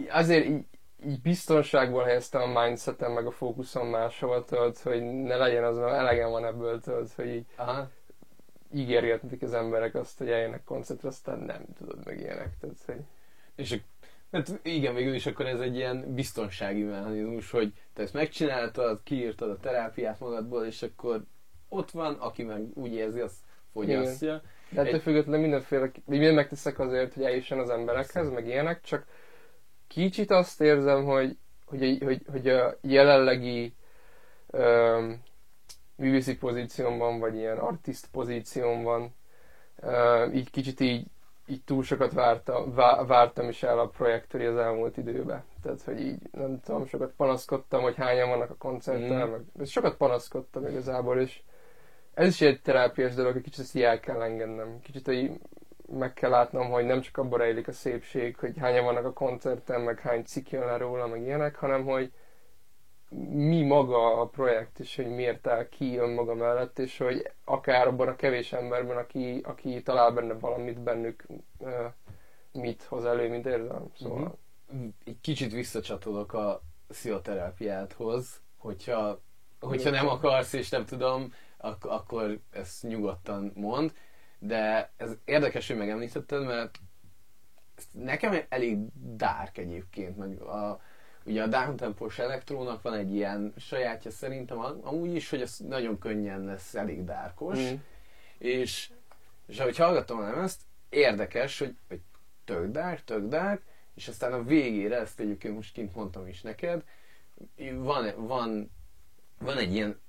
azért 0.10 0.46
így, 0.46 0.66
így 1.06 1.22
biztonságból 1.22 2.04
helyeztem 2.04 2.42
a 2.42 2.64
mindsetem, 2.64 3.12
meg 3.12 3.26
a 3.26 3.32
fókuszom 3.32 3.88
máshol, 3.88 4.46
tudod, 4.46 4.78
hogy 4.78 5.04
ne 5.04 5.36
legyen 5.36 5.64
az, 5.64 5.78
mert 5.78 5.98
elegem 5.98 6.30
van 6.30 6.46
ebből, 6.46 6.80
tudod, 6.82 7.12
hogy 7.16 7.28
így, 7.28 7.46
Aha. 7.56 7.90
ígérgetnek 8.74 9.42
az 9.42 9.54
emberek 9.54 9.96
azt, 9.96 10.18
hogy 10.18 10.30
eljönnek 10.30 10.64
koncertre, 10.64 11.08
aztán 11.08 11.40
nem 11.40 11.66
tudod 11.78 12.06
meg 12.06 12.20
ilyenek. 12.20 12.58
Tehát, 12.60 12.76
hogy... 12.86 13.02
És 13.56 13.80
hát 14.32 14.60
igen, 14.62 14.96
végül 14.96 15.14
is 15.14 15.26
akkor 15.26 15.46
ez 15.46 15.60
egy 15.60 15.76
ilyen 15.76 16.14
biztonsági 16.14 16.84
mechanizmus, 16.84 17.52
hogy 17.52 17.74
te 17.94 18.02
ezt 18.02 18.14
megcsináltad, 18.14 19.00
kiírtad 19.04 19.50
a 19.50 19.60
terápiát 19.60 20.20
magadból, 20.20 20.66
és 20.66 20.82
akkor 20.82 21.24
ott 21.70 21.92
van, 21.92 22.14
aki 22.14 22.44
meg 22.44 22.64
úgy 22.74 22.94
érzi, 22.94 23.20
azt 23.20 23.38
fogyasztja. 23.74 24.28
Igen. 24.28 24.42
De 24.70 24.82
ettől 24.82 25.00
függetlenül 25.00 25.42
mindenféle, 25.42 25.92
mindent 26.06 26.36
megteszek 26.36 26.80
azért, 26.80 27.14
hogy 27.14 27.24
eljusson 27.24 27.60
az 27.60 27.70
emberekhez, 27.70 28.30
meg 28.30 28.48
ilyenek, 28.48 28.82
csak 28.82 29.06
kicsit 29.88 30.32
azt 30.32 30.62
érzem, 30.62 31.06
hogy, 31.06 31.38
hogy, 31.66 31.98
hogy, 32.04 32.22
hogy 32.32 32.48
a 32.50 32.78
jelenlegi 32.82 33.74
um, 34.48 35.22
művészi 35.96 36.38
pozíciómban, 36.38 37.20
vagy 37.20 37.36
ilyen 37.36 37.58
artist 37.58 38.08
pozíciómban, 38.12 39.16
uh, 39.82 40.36
így 40.36 40.50
kicsit 40.50 40.80
így, 40.80 41.06
így 41.48 41.64
túl 41.64 41.84
sokat 41.84 42.14
várta, 42.14 42.74
vá, 42.74 43.06
vártam 43.06 43.50
is 43.50 43.64
el 43.64 43.80
a 43.80 43.88
projektől 43.88 44.48
az 44.48 44.58
elmúlt 44.58 44.98
időben. 44.98 45.44
Tehát, 45.62 45.82
hogy 45.82 46.00
így 46.00 46.20
nem 46.32 46.60
tudom, 46.60 46.86
sokat 46.86 47.14
panaszkodtam, 47.18 47.82
hogy 47.82 47.96
hányan 47.96 48.30
vannak 48.30 48.50
a 48.50 48.56
koncerten, 48.56 49.28
mm. 49.28 49.32
meg 49.32 49.68
sokat 49.68 49.96
panaszkodtam 49.96 50.68
igazából, 50.68 51.20
és 51.20 51.42
ez 52.20 52.28
is 52.28 52.42
egy 52.42 52.62
terápiás 52.62 53.14
dolog, 53.14 53.34
hogy 53.34 53.42
kicsit 53.42 53.60
ezt 53.60 53.76
el 53.76 54.00
kell 54.00 54.22
engednem. 54.22 54.80
Kicsit 54.82 55.08
így 55.08 55.32
meg 55.92 56.14
kell 56.14 56.30
látnom, 56.30 56.70
hogy 56.70 56.86
nem 56.86 57.02
csak 57.02 57.18
abban 57.18 57.40
rejlik 57.40 57.68
a 57.68 57.72
szépség, 57.72 58.36
hogy 58.36 58.58
hányan 58.58 58.84
vannak 58.84 59.06
a 59.06 59.14
koncerten, 59.14 59.82
meg 59.82 60.00
hány 60.00 60.24
cikk 60.24 60.50
jön 60.50 60.66
le 60.66 60.78
róla, 60.78 61.08
meg 61.08 61.22
ilyenek, 61.22 61.56
hanem 61.56 61.86
hogy 61.86 62.12
mi 63.30 63.62
maga 63.64 64.20
a 64.20 64.28
projekt, 64.28 64.80
és 64.80 64.96
hogy 64.96 65.10
miért 65.10 65.48
áll 65.48 65.70
ki 65.70 65.98
önmaga 65.98 66.36
mellett, 66.36 66.80
és 66.80 66.98
hogy 66.98 67.32
akár 67.44 67.88
abban 67.88 68.08
a 68.08 68.16
kevés 68.16 68.54
emberben, 68.54 68.98
aki, 68.98 69.42
aki 69.44 69.82
talál 69.82 70.12
benne 70.12 70.34
valamit 70.34 70.80
bennük, 70.80 71.26
mit 72.52 72.84
hoz 72.84 73.06
elő, 73.06 73.30
mint 73.30 73.46
érzelem. 73.46 73.92
Szóval... 74.00 74.38
Egy 75.06 75.18
kicsit 75.22 75.52
visszacsatolok 75.52 76.34
a 76.34 76.62
pszichoterápiáthoz, 76.88 78.42
hogyha, 78.58 79.20
hogyha 79.60 79.90
nem 79.90 80.08
akarsz, 80.08 80.54
és 80.54 80.70
nem 80.70 80.86
tudom, 80.86 81.34
ak- 81.60 81.86
akkor 81.86 82.40
ezt 82.52 82.84
nyugodtan 82.84 83.52
mond. 83.56 83.94
De 84.40 84.92
ez 84.98 85.18
érdekes, 85.26 85.68
hogy 85.68 85.78
megemlítetted, 85.78 86.46
mert 86.46 86.80
nekem 87.92 88.42
elég 88.50 88.78
dark 89.16 89.58
egyébként, 89.58 90.18
meg 90.18 90.42
a, 90.42 90.82
ugye 91.26 91.44
a 91.44 91.48
downtempos 91.48 92.20
elektrónak 92.20 92.82
van 92.82 92.94
egy 92.94 93.14
ilyen 93.14 93.54
sajátja 93.58 94.12
szerintem, 94.12 94.60
amúgy 94.82 95.16
is, 95.16 95.30
hogy 95.30 95.42
ez 95.42 95.58
nagyon 95.68 96.00
könnyen 96.00 96.44
lesz 96.44 96.76
elég 96.76 97.04
dárkos, 97.04 97.60
mm. 97.60 97.76
és, 98.38 98.92
és 99.46 99.60
ahogy 99.60 99.78
hallgattam 99.78 100.18
a 100.18 100.42
ezt, 100.42 100.62
érdekes, 100.90 101.60
hogy, 101.60 101.76
hogy 101.88 102.02
tök 102.46 102.72
dark, 102.72 103.04
tök 103.04 103.28
dark, 103.28 103.62
és 103.96 104.08
aztán 104.08 104.34
a 104.34 104.44
végére, 104.44 105.00
ezt 105.00 105.20
egyébként 105.20 105.56
most 105.56 105.74
kint 105.74 105.96
mondtam 105.96 106.28
is 106.28 106.42
neked, 106.42 106.84
van, 107.74 108.14
van, 108.28 108.72
van 109.40 109.58
egy 109.58 109.74
ilyen 109.74 110.00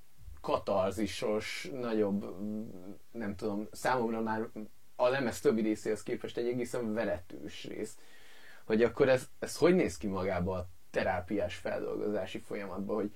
katarzisos, 0.40 1.68
nagyobb, 1.80 2.36
nem 3.12 3.36
tudom, 3.36 3.68
számomra 3.70 4.20
már 4.20 4.48
a 4.96 5.08
lemez 5.08 5.40
többi 5.40 5.60
részéhez 5.60 6.02
képest 6.02 6.36
egy 6.36 6.46
egészen 6.46 6.92
veretős 6.92 7.64
rész. 7.64 7.98
Hogy 8.64 8.82
akkor 8.82 9.08
ez, 9.08 9.28
ez 9.38 9.56
hogy 9.56 9.74
néz 9.74 9.96
ki 9.96 10.06
magába 10.06 10.56
a 10.56 10.68
terápiás 10.90 11.54
feldolgozási 11.54 12.38
folyamatban, 12.38 12.96
hogy 12.96 13.14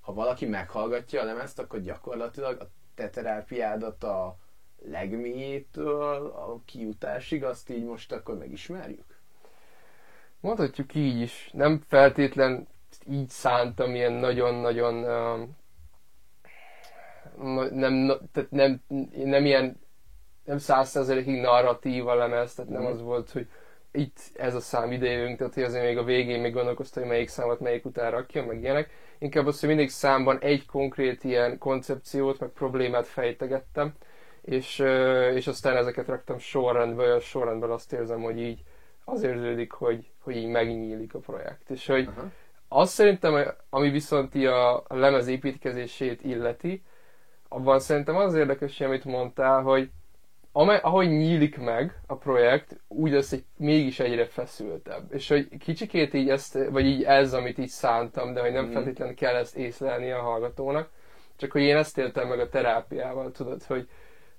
ha 0.00 0.12
valaki 0.12 0.46
meghallgatja 0.46 1.20
a 1.20 1.24
lemezt, 1.24 1.58
akkor 1.58 1.80
gyakorlatilag 1.80 2.60
a 2.60 2.68
te 2.94 3.10
terápiádat 3.10 4.04
a 4.04 4.36
legmélyétől 4.84 6.26
a 6.26 6.60
kijutásig, 6.64 7.44
azt 7.44 7.70
így 7.70 7.84
most 7.84 8.12
akkor 8.12 8.38
megismerjük? 8.38 9.18
Mondhatjuk 10.40 10.94
így 10.94 11.20
is. 11.20 11.50
Nem 11.52 11.82
feltétlen 11.88 12.66
így 13.10 13.28
szántam 13.28 13.94
ilyen 13.94 14.12
nagyon-nagyon 14.12 15.04
nem, 17.70 18.06
tehát 18.32 18.50
nem, 18.50 18.82
nem 19.24 19.44
ilyen 19.44 19.82
nem 20.44 20.58
százszerzelékig 20.58 21.40
narratíva 21.40 22.14
lemez, 22.14 22.54
tehát 22.54 22.70
nem 22.70 22.82
mm. 22.82 22.86
az 22.86 23.02
volt, 23.02 23.30
hogy 23.30 23.48
itt 23.92 24.18
ez 24.34 24.54
a 24.54 24.60
szám 24.60 24.92
idejünk, 24.92 25.38
tehát 25.38 25.54
hogy 25.54 25.62
azért 25.62 25.84
még 25.84 25.98
a 25.98 26.04
végén 26.04 26.40
még 26.40 26.52
gondolkoztam, 26.52 27.02
hogy 27.02 27.12
melyik 27.12 27.28
számot 27.28 27.60
melyik 27.60 27.84
után 27.84 28.10
rakja, 28.10 28.44
meg 28.46 28.60
ilyenek. 28.60 28.90
Inkább 29.18 29.46
az, 29.46 29.60
hogy 29.60 29.68
mindig 29.68 29.88
számban 29.88 30.38
egy 30.38 30.66
konkrét 30.66 31.24
ilyen 31.24 31.58
koncepciót, 31.58 32.40
meg 32.40 32.48
problémát 32.48 33.06
fejtegettem, 33.06 33.92
és, 34.42 34.78
és 35.34 35.46
aztán 35.46 35.76
ezeket 35.76 36.06
raktam 36.06 36.38
sorrendbe, 36.38 37.14
a 37.14 37.20
sorrendben 37.20 37.70
azt 37.70 37.92
érzem, 37.92 38.20
hogy 38.20 38.40
így 38.40 38.62
az 39.04 39.22
érződik, 39.22 39.72
hogy, 39.72 40.10
hogy 40.18 40.36
így 40.36 40.48
megnyílik 40.48 41.14
a 41.14 41.18
projekt. 41.18 41.70
És 41.70 41.86
hogy 41.86 42.06
uh-huh. 42.06 42.24
azt 42.68 42.92
szerintem, 42.92 43.54
ami 43.70 43.90
viszont 43.90 44.34
a, 44.34 44.76
a 44.76 44.84
lemez 44.88 45.26
építkezését 45.26 46.24
illeti, 46.24 46.82
abban 47.54 47.80
szerintem 47.80 48.16
az 48.16 48.34
érdekes, 48.34 48.80
amit 48.80 49.04
mondtál, 49.04 49.62
hogy 49.62 49.90
amely, 50.52 50.78
ahogy 50.82 51.08
nyílik 51.08 51.58
meg 51.58 52.00
a 52.06 52.14
projekt, 52.14 52.76
úgy 52.88 53.12
lesz 53.12 53.32
egy 53.32 53.44
mégis 53.56 54.00
egyre 54.00 54.26
feszültebb. 54.26 55.02
És 55.10 55.28
hogy 55.28 55.48
kicsikét 55.58 56.14
így 56.14 56.28
ezt, 56.28 56.58
vagy 56.70 56.86
így 56.86 57.02
ez, 57.02 57.32
amit 57.32 57.58
így 57.58 57.68
szántam, 57.68 58.34
de 58.34 58.40
hogy 58.40 58.52
nem 58.52 58.64
mm. 58.64 58.70
feltétlenül 58.70 59.14
kell 59.14 59.34
ezt 59.34 59.56
észlelni 59.56 60.10
a 60.10 60.20
hallgatónak, 60.20 60.88
csak 61.36 61.52
hogy 61.52 61.62
én 61.62 61.76
ezt 61.76 61.98
éltem 61.98 62.28
meg 62.28 62.40
a 62.40 62.48
terápiával, 62.48 63.30
tudod, 63.30 63.62
hogy, 63.62 63.88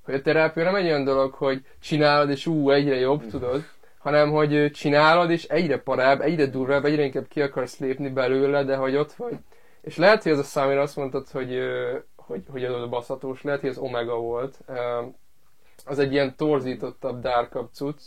hogy 0.01 0.13
a 0.13 0.21
terápia 0.21 0.63
nem 0.63 0.75
egy 0.75 0.85
olyan 0.85 1.03
dolog, 1.03 1.33
hogy 1.33 1.61
csinálod, 1.81 2.29
és 2.29 2.47
ú, 2.47 2.71
egyre 2.71 2.95
jobb, 2.95 3.23
mm. 3.25 3.29
tudod, 3.29 3.63
hanem 3.97 4.31
hogy 4.31 4.71
csinálod, 4.71 5.29
és 5.31 5.43
egyre 5.43 5.77
parább, 5.77 6.21
egyre 6.21 6.45
durvább, 6.45 6.85
egyre 6.85 7.03
inkább 7.03 7.27
ki 7.27 7.41
akarsz 7.41 7.79
lépni 7.79 8.09
belőle, 8.09 8.63
de 8.63 8.75
hogy 8.75 8.95
ott 8.95 9.13
vagy. 9.13 9.37
És 9.81 9.97
lehet, 9.97 10.23
hogy 10.23 10.31
ez 10.31 10.39
a 10.39 10.43
számomra 10.43 10.81
azt 10.81 10.95
mondtad, 10.95 11.27
hogy 11.29 11.59
hogy, 12.25 12.43
hogy 12.51 12.63
ez 12.63 12.71
a 12.71 12.87
baszhatós 12.87 13.41
lehet, 13.43 13.61
hogy 13.61 13.69
ez 13.69 13.77
Omega 13.77 14.17
volt. 14.17 14.59
Az 15.85 15.99
egy 15.99 16.11
ilyen 16.11 16.35
torzítottabb, 16.35 17.21
dárkabb 17.21 17.69
cucc, 17.73 18.01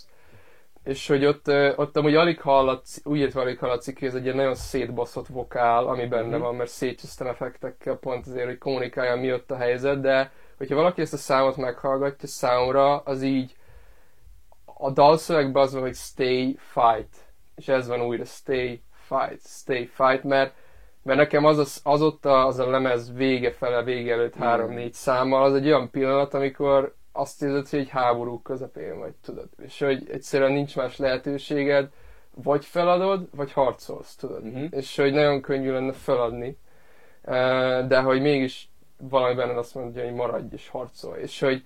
és 0.84 1.08
hogy 1.08 1.26
ott, 1.26 1.48
ott 1.76 1.96
amúgy 1.96 2.14
alig 2.14 2.40
hallatsz, 2.40 3.06
úgy 3.06 3.18
értve 3.18 3.40
alig 3.40 3.58
hallatszik, 3.58 3.98
hogy 3.98 4.08
ez 4.08 4.14
egy 4.14 4.24
ilyen 4.24 4.36
nagyon 4.36 4.54
szétbaszott 4.54 5.26
vokál, 5.26 5.86
ami 5.86 6.06
benne 6.06 6.28
mm-hmm. 6.28 6.40
van, 6.40 6.54
mert 6.54 6.70
szétcsesztem 6.70 7.26
effektekkel 7.26 7.96
pont 7.96 8.26
azért, 8.26 8.46
hogy 8.46 8.58
kommunikálja 8.58 9.16
mi 9.16 9.32
ott 9.32 9.50
a 9.50 9.56
helyzet, 9.56 10.00
de 10.00 10.32
hogyha 10.56 10.74
valaki 10.74 11.00
ezt 11.00 11.12
a 11.12 11.16
számot 11.16 11.56
meghallgatja, 11.56 12.28
számra 12.28 12.98
az 12.98 13.22
így 13.22 13.56
a 14.64 14.90
dalszövegben 14.90 15.62
az 15.62 15.72
van, 15.72 15.82
hogy 15.82 15.94
stay, 15.94 16.58
fight. 16.58 17.16
És 17.56 17.68
ez 17.68 17.88
van 17.88 18.02
újra, 18.02 18.24
stay, 18.24 18.82
fight, 18.92 19.40
stay, 19.46 19.86
fight, 19.86 20.22
mert 20.22 20.54
mert 21.08 21.20
nekem 21.20 21.44
az, 21.44 21.58
az, 21.58 21.80
az 21.84 22.02
ott 22.02 22.24
a, 22.24 22.46
az 22.46 22.58
a 22.58 22.70
lemez 22.70 23.12
vége 23.12 23.52
fele, 23.52 23.82
vége 23.82 24.12
előtt 24.12 24.38
mm. 24.38 24.40
három-négy 24.40 24.92
számmal, 24.92 25.42
az 25.44 25.54
egy 25.54 25.66
olyan 25.66 25.90
pillanat, 25.90 26.34
amikor 26.34 26.94
azt 27.12 27.42
érzed, 27.42 27.68
hogy 27.68 27.78
egy 27.78 27.88
háború 27.88 28.42
közepén 28.42 28.98
vagy, 28.98 29.12
tudod. 29.24 29.48
És 29.62 29.78
hogy 29.78 30.10
egyszerűen 30.10 30.52
nincs 30.52 30.76
más 30.76 30.96
lehetőséged, 30.96 31.90
vagy 32.34 32.64
feladod, 32.64 33.28
vagy 33.36 33.52
harcolsz, 33.52 34.14
tudod. 34.16 34.44
Mm-hmm. 34.44 34.66
És 34.70 34.96
hogy 34.96 35.12
nagyon 35.12 35.40
könnyű 35.40 35.72
lenne 35.72 35.92
feladni, 35.92 36.56
de 37.88 38.00
hogy 38.00 38.20
mégis 38.20 38.68
valami 38.96 39.34
benned 39.34 39.58
azt 39.58 39.74
mondja, 39.74 40.04
hogy 40.04 40.14
maradj 40.14 40.54
és 40.54 40.68
harcolj. 40.68 41.22
És 41.22 41.40
hogy 41.40 41.64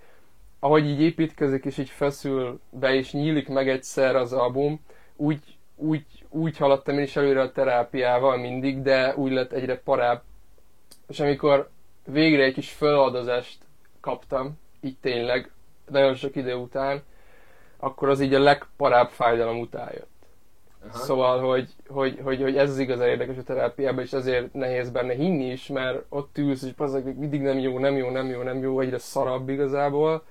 ahogy 0.58 0.86
így 0.86 1.00
építkezik, 1.00 1.64
és 1.64 1.78
így 1.78 1.90
feszül 1.90 2.60
be, 2.70 2.94
és 2.94 3.12
nyílik 3.12 3.48
meg 3.48 3.68
egyszer 3.68 4.16
az 4.16 4.32
album, 4.32 4.80
úgy, 5.16 5.40
úgy 5.82 6.04
úgy 6.32 6.56
haladtam 6.56 6.98
én 6.98 7.02
is 7.02 7.16
előre 7.16 7.40
a 7.40 7.52
terápiával 7.52 8.36
mindig, 8.36 8.82
de 8.82 9.14
úgy 9.16 9.32
lett 9.32 9.52
egyre 9.52 9.78
parább. 9.78 10.22
És 11.08 11.20
amikor 11.20 11.70
végre 12.06 12.42
egy 12.42 12.54
kis 12.54 12.70
feladozást 12.70 13.58
kaptam, 14.00 14.58
így 14.80 14.96
tényleg, 15.00 15.50
nagyon 15.90 16.14
sok 16.14 16.36
idő 16.36 16.54
után, 16.54 17.02
akkor 17.76 18.08
az 18.08 18.20
így 18.20 18.34
a 18.34 18.38
legparább 18.38 19.08
fájdalom 19.08 19.60
után 19.60 19.88
jött. 19.92 20.10
Aha. 20.88 20.98
Szóval, 20.98 21.40
hogy, 21.40 21.68
hogy, 21.88 22.18
hogy, 22.22 22.42
hogy, 22.42 22.56
ez 22.56 22.70
az 22.70 22.78
igazán 22.78 23.08
érdekes 23.08 23.36
a 23.36 23.42
terápiában, 23.42 24.04
és 24.04 24.12
ezért 24.12 24.52
nehéz 24.52 24.90
benne 24.90 25.14
hinni 25.14 25.50
is, 25.50 25.66
mert 25.66 26.04
ott 26.08 26.38
ülsz, 26.38 26.62
és 26.62 26.72
az 26.76 27.02
mindig 27.16 27.42
nem 27.42 27.58
jó, 27.58 27.78
nem 27.78 27.96
jó, 27.96 28.10
nem 28.10 28.26
jó, 28.26 28.42
nem 28.42 28.58
jó, 28.58 28.80
egyre 28.80 28.98
szarabb 28.98 29.48
igazából, 29.48 30.24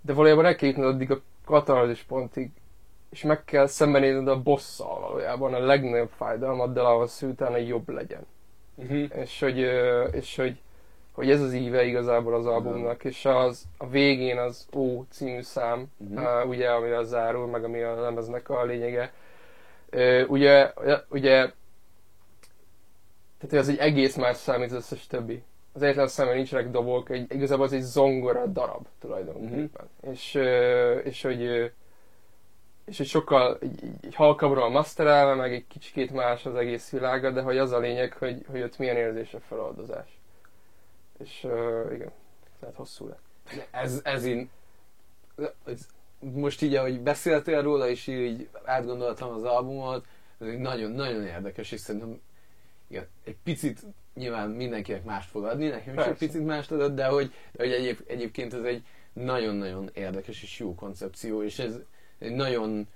de 0.00 0.12
valójában 0.12 0.44
el 0.44 0.54
kell 0.54 0.86
addig 0.86 1.10
a 1.10 1.20
katarzis 1.44 2.02
pontig, 2.02 2.50
és 3.12 3.22
meg 3.22 3.44
kell 3.44 3.66
szembenézned 3.66 4.28
a 4.28 4.42
bosszal 4.42 5.00
valójában, 5.00 5.54
a 5.54 5.58
legnagyobb 5.58 6.10
fájdalmaddal 6.16 6.86
ahhoz, 6.86 7.18
hogy 7.18 7.28
utána 7.28 7.56
jobb 7.56 7.88
legyen. 7.88 8.26
Uh-huh. 8.74 9.04
És, 9.14 9.40
hogy, 9.40 9.58
és 10.12 10.36
hogy, 10.36 10.60
hogy 11.12 11.30
ez 11.30 11.40
az 11.40 11.52
íve 11.52 11.84
igazából 11.84 12.34
az 12.34 12.46
albumnak, 12.46 12.96
uh-huh. 12.96 13.10
és 13.10 13.24
az, 13.24 13.64
a 13.76 13.88
végén 13.88 14.38
az 14.38 14.66
Ó 14.74 15.04
című 15.10 15.42
szám, 15.42 15.86
uh-huh. 15.96 16.42
uh, 16.42 16.48
ugye, 16.48 16.70
ami 16.70 16.90
az 16.90 17.08
zárul, 17.08 17.46
meg 17.46 17.64
ami 17.64 17.82
a 17.82 18.00
lemeznek 18.00 18.48
a 18.48 18.64
lényege. 18.64 19.12
Uh, 19.92 20.24
ugye, 20.28 20.72
ugye, 21.08 21.50
tehát 23.38 23.64
az 23.64 23.68
egy 23.68 23.78
egész 23.78 24.16
más 24.16 24.36
szám, 24.36 24.58
mint 24.58 24.72
az 24.72 24.76
összes 24.76 25.06
többi. 25.06 25.42
az 25.72 25.82
egyetlen 25.82 26.08
szemben 26.08 26.36
nincsenek 26.36 26.70
dobok, 26.70 27.10
egy, 27.10 27.34
igazából 27.34 27.64
az 27.64 27.72
egy 27.72 27.82
zongora 27.82 28.46
darab 28.46 28.86
tulajdonképpen. 29.00 29.88
Uh-huh. 30.00 30.12
És, 30.12 30.34
és 31.04 31.22
hogy 31.22 31.72
és 32.84 32.96
hogy 32.96 33.06
sokkal 33.06 33.58
így, 33.62 33.84
így 34.04 34.14
halkabbról 34.14 34.70
masterelve, 34.70 35.34
meg 35.34 35.52
egy 35.52 35.66
kicsikét 35.66 36.10
más 36.10 36.46
az 36.46 36.54
egész 36.54 36.90
világa, 36.90 37.30
de 37.30 37.42
hogy 37.42 37.58
az 37.58 37.72
a 37.72 37.78
lényeg, 37.78 38.12
hogy, 38.12 38.44
hogy 38.50 38.62
ott 38.62 38.78
milyen 38.78 38.96
érzés 38.96 39.34
a 39.34 39.40
feloldozás. 39.40 40.18
És 41.18 41.44
uh, 41.44 41.90
igen, 41.92 42.10
lehet 42.60 42.76
hosszú 42.76 43.08
lett. 43.08 43.20
Ez, 43.70 44.00
ez 44.04 44.24
én, 44.24 44.50
ez, 45.64 45.86
most 46.18 46.62
így, 46.62 46.74
ahogy 46.74 47.00
beszéltél 47.00 47.62
róla, 47.62 47.88
és 47.88 48.06
így 48.06 48.48
átgondoltam 48.64 49.30
az 49.30 49.44
albumot, 49.44 50.06
ez 50.40 50.46
egy 50.46 50.58
nagyon-nagyon 50.58 51.26
érdekes, 51.26 51.72
és 51.72 51.80
szerintem 51.80 52.20
igen, 52.88 53.06
egy 53.24 53.36
picit 53.42 53.80
nyilván 54.14 54.50
mindenkinek 54.50 55.04
mást 55.04 55.30
fog 55.30 55.44
adni, 55.44 55.66
nekem 55.66 55.98
is 55.98 56.04
egy 56.04 56.18
picit 56.18 56.44
mást 56.44 56.70
adott, 56.70 56.94
de 56.94 57.06
hogy, 57.06 57.32
de 57.52 57.62
hogy 57.62 57.72
egyéb, 57.72 57.98
egyébként 58.06 58.54
ez 58.54 58.62
egy 58.62 58.84
nagyon-nagyon 59.12 59.90
érdekes 59.92 60.42
és 60.42 60.58
jó 60.58 60.74
koncepció, 60.74 61.42
és 61.42 61.58
ez 61.58 61.78
egy 62.22 62.34
nagyon 62.34 62.88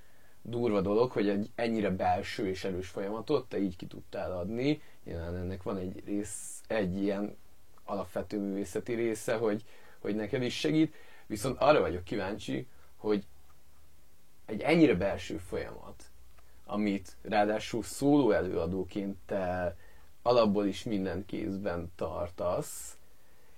durva 0.42 0.80
dolog, 0.80 1.10
hogy 1.10 1.28
egy 1.28 1.50
ennyire 1.54 1.90
belső 1.90 2.48
és 2.48 2.64
erős 2.64 2.88
folyamatot 2.88 3.48
te 3.48 3.58
így 3.58 3.76
ki 3.76 3.86
tudtál 3.86 4.32
adni. 4.32 4.82
Nyilván 5.04 5.36
ennek 5.36 5.62
van 5.62 5.76
egy 5.76 6.02
rész, 6.06 6.60
egy 6.66 7.02
ilyen 7.02 7.36
alapvető 7.84 8.38
művészeti 8.38 8.94
része, 8.94 9.34
hogy, 9.34 9.64
hogy 9.98 10.14
neked 10.14 10.42
is 10.42 10.58
segít, 10.58 10.94
viszont 11.26 11.60
arra 11.60 11.80
vagyok 11.80 12.04
kíváncsi, 12.04 12.66
hogy 12.96 13.24
egy 14.46 14.60
ennyire 14.60 14.94
belső 14.94 15.36
folyamat, 15.36 16.04
amit 16.64 17.16
ráadásul 17.22 17.82
szóló 17.82 18.30
előadóként 18.30 19.16
te 19.26 19.76
alapból 20.22 20.66
is 20.66 20.82
minden 20.82 21.26
kézben 21.26 21.92
tartasz, 21.96 22.96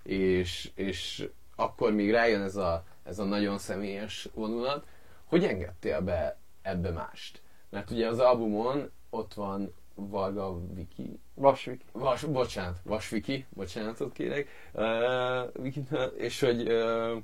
és, 0.02 0.70
és 0.75 1.28
akkor 1.56 1.92
még 1.92 2.10
rájön 2.10 2.42
ez 2.42 2.56
a, 2.56 2.84
ez 3.04 3.18
a 3.18 3.25
nagyon 3.25 3.58
személyes 3.58 4.28
vonulat, 4.34 4.87
hogy 5.28 5.44
engedtél 5.44 6.00
be 6.00 6.38
ebbe 6.62 6.90
mást? 6.90 7.42
Mert 7.70 7.90
ugye 7.90 8.08
az 8.08 8.18
albumon 8.18 8.90
ott 9.11 9.35
van 9.35 9.75
Varga 9.94 10.58
Viki. 10.75 11.20
Vasviki. 11.35 11.85
Vas, 11.92 12.25
bocsánat, 12.25 12.80
Vasviki, 12.82 13.47
bocsánatot 13.50 14.12
kérek. 14.12 14.49
Uh, 14.73 15.62
Viki, 15.62 15.85
és, 16.16 16.40
hogy, 16.40 16.73
uh, 16.73 17.23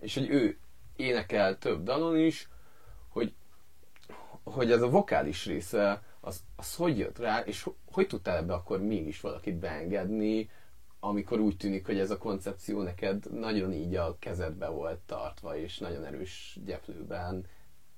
és 0.00 0.14
hogy 0.14 0.30
ő 0.30 0.58
énekel 0.96 1.58
több 1.58 1.82
dalon 1.82 2.18
is, 2.18 2.48
hogy, 3.08 3.34
hogy 4.44 4.70
ez 4.70 4.82
a 4.82 4.90
vokális 4.90 5.46
része, 5.46 6.02
az, 6.20 6.44
az 6.56 6.74
hogy 6.74 6.98
jött 6.98 7.18
rá, 7.18 7.40
és 7.40 7.62
hogy, 7.62 7.74
hogy 7.92 8.06
tudtál 8.06 8.36
ebbe 8.36 8.54
akkor 8.54 8.82
mégis 8.82 9.20
valakit 9.20 9.54
beengedni, 9.54 10.50
amikor 11.00 11.40
úgy 11.40 11.56
tűnik, 11.56 11.86
hogy 11.86 11.98
ez 11.98 12.10
a 12.10 12.18
koncepció 12.18 12.82
neked 12.82 13.32
nagyon 13.32 13.72
így 13.72 13.94
a 13.94 14.16
kezedbe 14.18 14.68
volt 14.68 14.98
tartva, 14.98 15.56
és 15.56 15.78
nagyon 15.78 16.04
erős 16.04 16.58
gyeplőben 16.64 17.46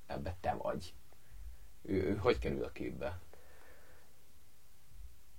ebbe 0.06 0.36
te 0.40 0.54
vagy. 0.54 0.94
Ő, 1.82 2.16
hogy 2.16 2.38
kerül 2.38 2.64
a 2.64 2.72
képbe? 2.72 3.18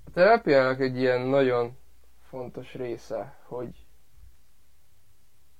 A 0.05 0.11
terápiának 0.11 0.79
egy 0.79 0.97
ilyen 0.97 1.21
nagyon 1.21 1.77
fontos 2.21 2.73
része, 2.73 3.39
hogy 3.43 3.85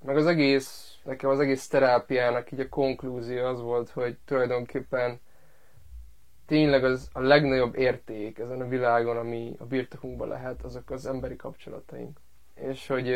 meg 0.03 0.17
az 0.17 0.25
egész, 0.25 0.97
nekem 1.03 1.29
az 1.29 1.39
egész 1.39 1.67
terápiának 1.67 2.51
így 2.51 2.59
a 2.59 2.69
konklúzió 2.69 3.45
az 3.45 3.61
volt, 3.61 3.89
hogy 3.89 4.17
tulajdonképpen 4.25 5.19
tényleg 6.49 6.83
az 6.83 7.09
a 7.13 7.19
legnagyobb 7.19 7.75
érték 7.75 8.39
ezen 8.39 8.61
a 8.61 8.67
világon, 8.67 9.17
ami 9.17 9.55
a 9.59 9.65
birtokunkban 9.65 10.27
lehet, 10.27 10.63
azok 10.63 10.89
az 10.89 11.05
emberi 11.05 11.35
kapcsolataink. 11.35 12.19
És 12.55 12.87
hogy, 12.87 13.07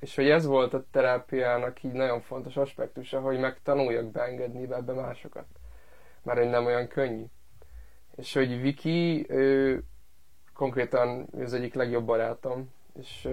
és 0.00 0.14
hogy 0.14 0.28
ez 0.28 0.46
volt 0.46 0.74
a 0.74 0.84
terápiának 0.90 1.82
így 1.82 1.92
nagyon 1.92 2.20
fontos 2.20 2.56
aspektusa, 2.56 3.20
hogy 3.20 3.38
megtanuljak 3.38 4.10
beengedni 4.10 4.72
ebbe 4.72 4.92
másokat. 4.92 5.46
Már 6.22 6.36
hogy 6.36 6.48
nem 6.48 6.66
olyan 6.66 6.88
könnyű. 6.88 7.24
És 8.16 8.34
hogy 8.34 8.60
Viki, 8.60 9.26
ő 9.28 9.82
konkrétan 10.54 11.26
az 11.40 11.52
egyik 11.52 11.74
legjobb 11.74 12.04
barátom, 12.04 12.70
és 12.98 13.28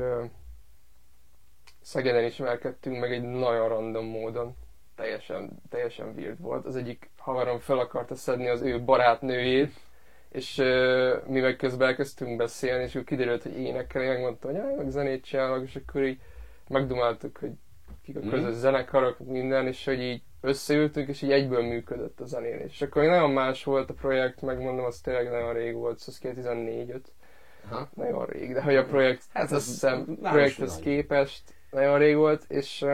Szegeden 1.82 2.24
ismerkedtünk 2.24 3.00
meg 3.00 3.12
egy 3.12 3.22
nagyon 3.24 3.68
random 3.68 4.06
módon. 4.06 4.56
Teljesen, 5.02 5.50
teljesen 5.70 6.14
weird 6.16 6.42
volt. 6.42 6.66
Az 6.66 6.76
egyik 6.76 7.10
haverom 7.18 7.60
fel 7.60 7.80
akarta 7.80 8.16
szedni 8.16 8.48
az 8.48 8.62
ő 8.62 8.84
barátnőjét, 8.84 9.72
és 10.32 10.58
uh, 10.58 11.28
mi 11.28 11.40
meg 11.40 11.56
közben 11.56 11.88
elkezdtünk 11.88 12.38
beszélni, 12.38 12.84
és 12.84 12.96
ő 12.96 13.04
kiderült, 13.04 13.44
hogy 13.44 13.58
énekel, 13.58 14.08
megmondta, 14.08 14.48
hogy 14.48 14.56
jaj, 14.56 14.76
meg 14.76 14.90
zenét 14.90 15.24
csinálok, 15.26 15.64
és 15.64 15.76
akkor 15.76 16.04
így 16.04 16.20
megdumáltuk, 16.68 17.38
hogy 17.38 17.52
kik 18.04 18.16
a 18.16 18.20
mhm. 18.20 18.30
közös 18.30 18.54
mm. 18.56 18.60
zenekarok, 18.60 19.20
minden, 19.20 19.68
és 19.68 19.86
hogy 19.86 20.02
így 20.02 20.22
összeültünk, 20.42 21.08
és 21.08 21.22
így 21.22 21.32
egyből 21.32 21.62
működött 21.62 22.20
a 22.20 22.26
zenélés. 22.26 22.72
És 22.72 22.82
akkor 22.82 23.04
nagyon 23.04 23.32
más 23.32 23.64
volt 23.64 23.90
a 23.90 23.94
projekt, 23.94 24.42
megmondom, 24.42 24.86
az 24.86 25.00
tényleg 25.00 25.30
nagyon 25.30 25.54
rég 25.54 25.74
volt, 25.74 26.00
szóval 26.00 26.34
2014 26.34 26.90
5 26.90 27.12
Nagyon 27.94 28.26
rég, 28.26 28.54
de 28.54 28.62
hogy 28.62 28.76
a 28.76 28.86
projekt, 28.86 29.24
hát 29.34 29.52
az, 29.52 29.66
hiszem, 29.66 30.18
projekthez 30.22 30.76
képest 30.76 31.44
nagyon 31.72 31.98
rég 31.98 32.16
volt, 32.16 32.46
és 32.48 32.86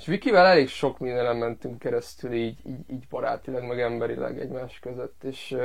és 0.00 0.06
Vikivel 0.06 0.46
elég 0.46 0.68
sok 0.68 0.98
mindenen 0.98 1.36
mentünk 1.36 1.78
keresztül 1.78 2.32
így, 2.32 2.58
így, 2.66 2.90
így 2.90 3.08
barátilag, 3.08 3.62
meg 3.62 3.80
emberileg 3.80 4.40
egymás 4.40 4.78
között, 4.78 5.24
és, 5.24 5.56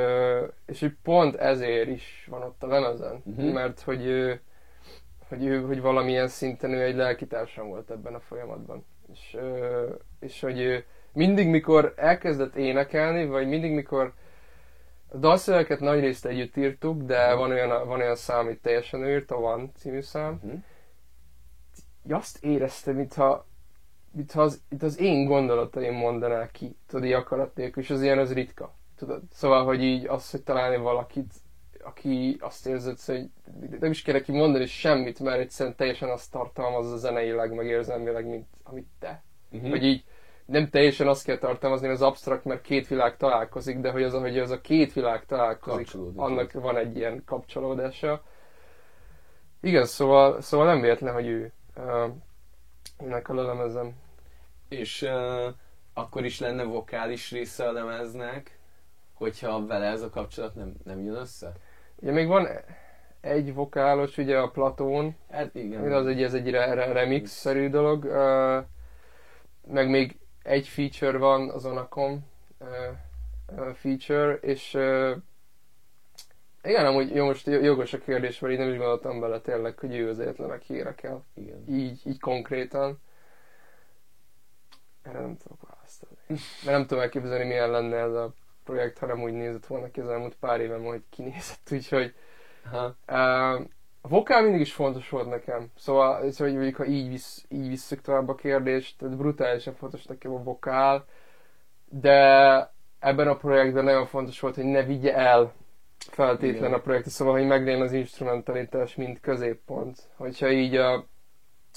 és 0.65 0.91
pont 1.03 1.35
ezért 1.35 1.89
is 1.89 2.27
van 2.29 2.41
ott 2.41 2.63
a 2.63 2.67
lemezen, 2.67 3.21
uh-huh. 3.25 3.53
mert 3.53 3.81
hogy, 3.81 4.01
hogy, 5.27 5.45
ő, 5.45 5.61
hogy 5.61 5.81
valamilyen 5.81 6.27
szinten 6.27 6.73
ő 6.73 6.83
egy 6.83 6.95
lelkitársam 6.95 7.67
volt 7.67 7.89
ebben 7.89 8.13
a 8.13 8.19
folyamatban. 8.19 8.85
És, 9.11 9.37
és 10.19 10.41
hogy 10.41 10.85
mindig, 11.13 11.47
mikor 11.47 11.93
elkezdett 11.95 12.55
énekelni, 12.55 13.25
vagy 13.25 13.47
mindig, 13.47 13.71
mikor 13.71 14.13
a 15.07 15.17
dalszöveket 15.17 15.79
nagy 15.79 15.99
részt 15.99 16.25
együtt 16.25 16.57
írtuk, 16.57 17.01
de 17.01 17.25
uh-huh. 17.25 17.39
van, 17.39 17.51
olyan, 17.51 17.87
van 17.87 17.99
olyan 17.99 18.15
szám, 18.15 18.39
amit 18.39 18.61
teljesen 18.61 19.03
ő 19.03 19.15
írt, 19.15 19.31
a 19.31 19.39
Van 19.39 19.71
című 19.77 20.01
szám, 20.01 20.39
uh-huh. 20.43 22.17
azt 22.17 22.43
éreztem, 22.43 22.95
mintha 22.95 23.45
itt 24.17 24.31
az, 24.31 24.61
itt 24.69 24.83
az 24.83 24.99
én 24.99 25.25
gondolataim 25.25 25.93
mondanák 25.93 26.51
ki, 26.51 26.75
tudod, 26.87 27.05
így 27.05 27.11
akarat 27.11 27.55
nélkül, 27.55 27.83
és 27.83 27.89
az 27.89 28.01
ilyen 28.01 28.17
az 28.17 28.33
ritka. 28.33 28.73
Tudod? 28.97 29.21
Szóval, 29.31 29.65
hogy 29.65 29.83
így 29.83 30.07
az, 30.07 30.31
hogy 30.31 30.43
találni 30.43 30.77
valakit, 30.77 31.33
aki 31.83 32.37
azt 32.39 32.67
érzed, 32.67 32.99
hogy 33.05 33.29
nem 33.79 33.91
is 33.91 34.01
kell 34.01 34.13
neki 34.13 34.31
mondani 34.31 34.65
semmit, 34.65 35.19
mert 35.19 35.39
egyszerűen 35.39 35.75
teljesen 35.75 36.09
azt 36.09 36.31
tartalmazza 36.31 36.97
zeneileg, 36.97 37.53
meg 37.53 37.65
érzelmileg, 37.65 38.25
mint 38.25 38.47
amit 38.63 38.87
te. 38.99 39.23
Uh-huh. 39.51 39.69
Hogy 39.69 39.83
így 39.83 40.03
nem 40.45 40.69
teljesen 40.69 41.07
azt 41.07 41.25
kell 41.25 41.37
tartalmazni, 41.37 41.87
az 41.87 42.01
absztrakt, 42.01 42.45
mert 42.45 42.61
két 42.61 42.87
világ 42.87 43.17
találkozik, 43.17 43.79
de 43.79 43.91
hogy 43.91 44.03
az, 44.03 44.13
hogy 44.13 44.39
az 44.39 44.51
a 44.51 44.61
két 44.61 44.93
világ 44.93 45.25
találkozik, 45.25 45.87
annak 46.15 46.51
van 46.51 46.77
egy 46.77 46.97
ilyen 46.97 47.23
kapcsolódása. 47.25 48.23
Igen, 49.61 49.85
szóval, 49.85 50.41
szóval 50.41 50.65
nem 50.65 50.81
véletlen, 50.81 51.13
hogy 51.13 51.27
ő 51.27 51.51
uh, 51.77 52.11
ennek 52.97 53.29
a 53.29 53.33
lelemezem. 53.33 53.93
És 54.69 55.01
uh, 55.01 55.53
akkor 55.93 56.25
is 56.25 56.39
lenne 56.39 56.63
vokális 56.63 57.31
része 57.31 57.67
a 57.67 57.71
lemeznek, 57.71 58.59
hogyha 59.13 59.65
vele 59.65 59.85
ez 59.85 60.01
a 60.01 60.09
kapcsolat 60.09 60.55
nem, 60.55 60.73
nem 60.83 61.03
jön 61.03 61.15
össze? 61.15 61.51
Ugye 61.95 62.11
még 62.11 62.27
van 62.27 62.47
egy 63.21 63.53
vokálos, 63.53 64.17
ugye 64.17 64.37
a 64.37 64.49
Platón. 64.49 65.15
Hát 65.29 65.55
igen. 65.55 65.91
Az 65.91 66.07
egy, 66.07 66.23
ez 66.23 66.33
egy 66.33 66.49
re- 66.49 66.91
remix-szerű 66.91 67.69
dolog. 67.69 68.03
Uh, 68.03 68.63
meg 69.73 69.89
még 69.89 70.19
egy 70.43 70.67
feature 70.67 71.17
van 71.17 71.49
az 71.49 71.65
Onacom 71.65 72.25
uh, 72.59 73.73
feature, 73.73 74.33
és 74.33 74.73
uh, 74.73 75.15
igen, 76.63 76.85
amúgy 76.85 77.15
jó, 77.15 77.25
most 77.25 77.47
jogos 77.47 77.93
a 77.93 77.97
kérdés, 77.97 78.39
mert 78.39 78.53
így 78.53 78.59
nem 78.59 78.69
is 78.69 78.77
gondoltam 78.77 79.19
bele 79.19 79.39
tényleg, 79.39 79.79
hogy 79.79 79.95
ő 79.95 80.09
az 80.09 80.19
egyetlen, 80.19 80.49
aki 80.49 80.73
énekel. 80.73 81.23
Igen. 81.33 81.63
Így, 81.69 82.01
így 82.05 82.19
konkrétan. 82.19 82.99
Erre 85.05 85.19
nem 85.19 85.37
tudok 85.37 85.69
választani. 85.69 86.15
Mert 86.27 86.77
nem 86.77 86.85
tudom 86.85 87.03
elképzelni, 87.03 87.45
milyen 87.45 87.71
lenne 87.71 87.97
ez 87.97 88.13
a 88.13 88.33
projekt, 88.63 88.97
ha 88.97 89.05
nem 89.05 89.21
úgy 89.21 89.33
nézett 89.33 89.65
volna 89.65 89.91
ki 89.91 89.99
az 89.99 90.09
elmúlt 90.09 90.35
pár 90.35 90.59
éven, 90.61 90.83
hogy 90.83 91.03
kinézett, 91.09 91.69
úgyhogy 91.71 92.13
Aha. 92.71 92.95
Uh, 93.07 93.65
a 94.01 94.07
vokál 94.07 94.41
mindig 94.41 94.61
is 94.61 94.73
fontos 94.73 95.09
volt 95.09 95.29
nekem. 95.29 95.71
Szóval, 95.77 96.21
hogy 96.37 96.53
mondjuk, 96.53 96.75
ha 96.75 96.85
így, 96.85 97.09
visz, 97.09 97.45
így 97.49 97.67
visszük 97.67 98.01
tovább 98.01 98.29
a 98.29 98.35
kérdést, 98.35 98.97
tehát 98.97 99.17
brutálisan 99.17 99.73
fontos 99.73 100.05
nekem 100.05 100.33
a 100.33 100.43
vokál, 100.43 101.05
de 101.89 102.13
ebben 102.99 103.27
a 103.27 103.35
projektben 103.35 103.83
nagyon 103.83 104.05
fontos 104.05 104.39
volt, 104.39 104.55
hogy 104.55 104.63
ne 104.65 104.83
vigye 104.83 105.15
el 105.15 105.53
feltétlen 105.97 106.55
Igen. 106.55 106.73
a 106.73 106.79
projekt, 106.79 107.09
szóval, 107.09 107.33
hogy 107.33 107.47
meglegyen 107.47 107.81
az 107.81 107.91
instrumentalitás, 107.91 108.95
mint 108.95 109.19
középpont. 109.19 110.09
Hogyha 110.15 110.51
így 110.51 110.75
a 110.75 111.05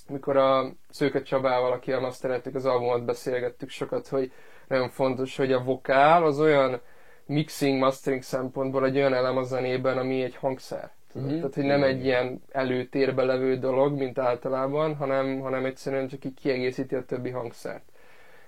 mikor 0.09 0.37
a 0.37 0.73
Szőke 0.89 1.23
Csabával, 1.23 1.73
akivel 1.73 2.01
mastereltük 2.01 2.55
az 2.55 2.65
albumot, 2.65 3.05
beszélgettük 3.05 3.69
sokat, 3.69 4.09
hogy 4.09 4.33
nagyon 4.69 4.89
fontos, 4.89 5.37
hogy 5.37 5.53
a 5.53 5.63
vokál 5.63 6.25
az 6.25 6.41
olyan 6.41 6.81
mixing, 7.27 7.79
mastering 7.79 8.23
szempontból 8.23 8.85
egy 8.85 8.97
olyan 8.97 9.15
elem 9.15 9.37
a 9.37 9.43
zenében, 9.43 9.99
ami 9.99 10.23
egy 10.23 10.37
hangszer. 10.37 10.91
Mhm. 11.15 11.29
Tehát, 11.29 11.55
hogy 11.55 11.65
nem 11.65 11.83
egy 11.83 12.05
ilyen 12.05 12.43
előtérbe 12.51 13.25
levő 13.25 13.59
dolog, 13.59 13.99
mint 13.99 14.19
általában, 14.19 14.97
hanem, 14.97 15.41
hanem 15.41 15.65
egyszerűen 15.65 16.09
csak 16.09 16.25
így 16.25 16.35
kiegészíti 16.35 16.95
a 16.95 17.05
többi 17.05 17.31
hangszert. 17.31 17.85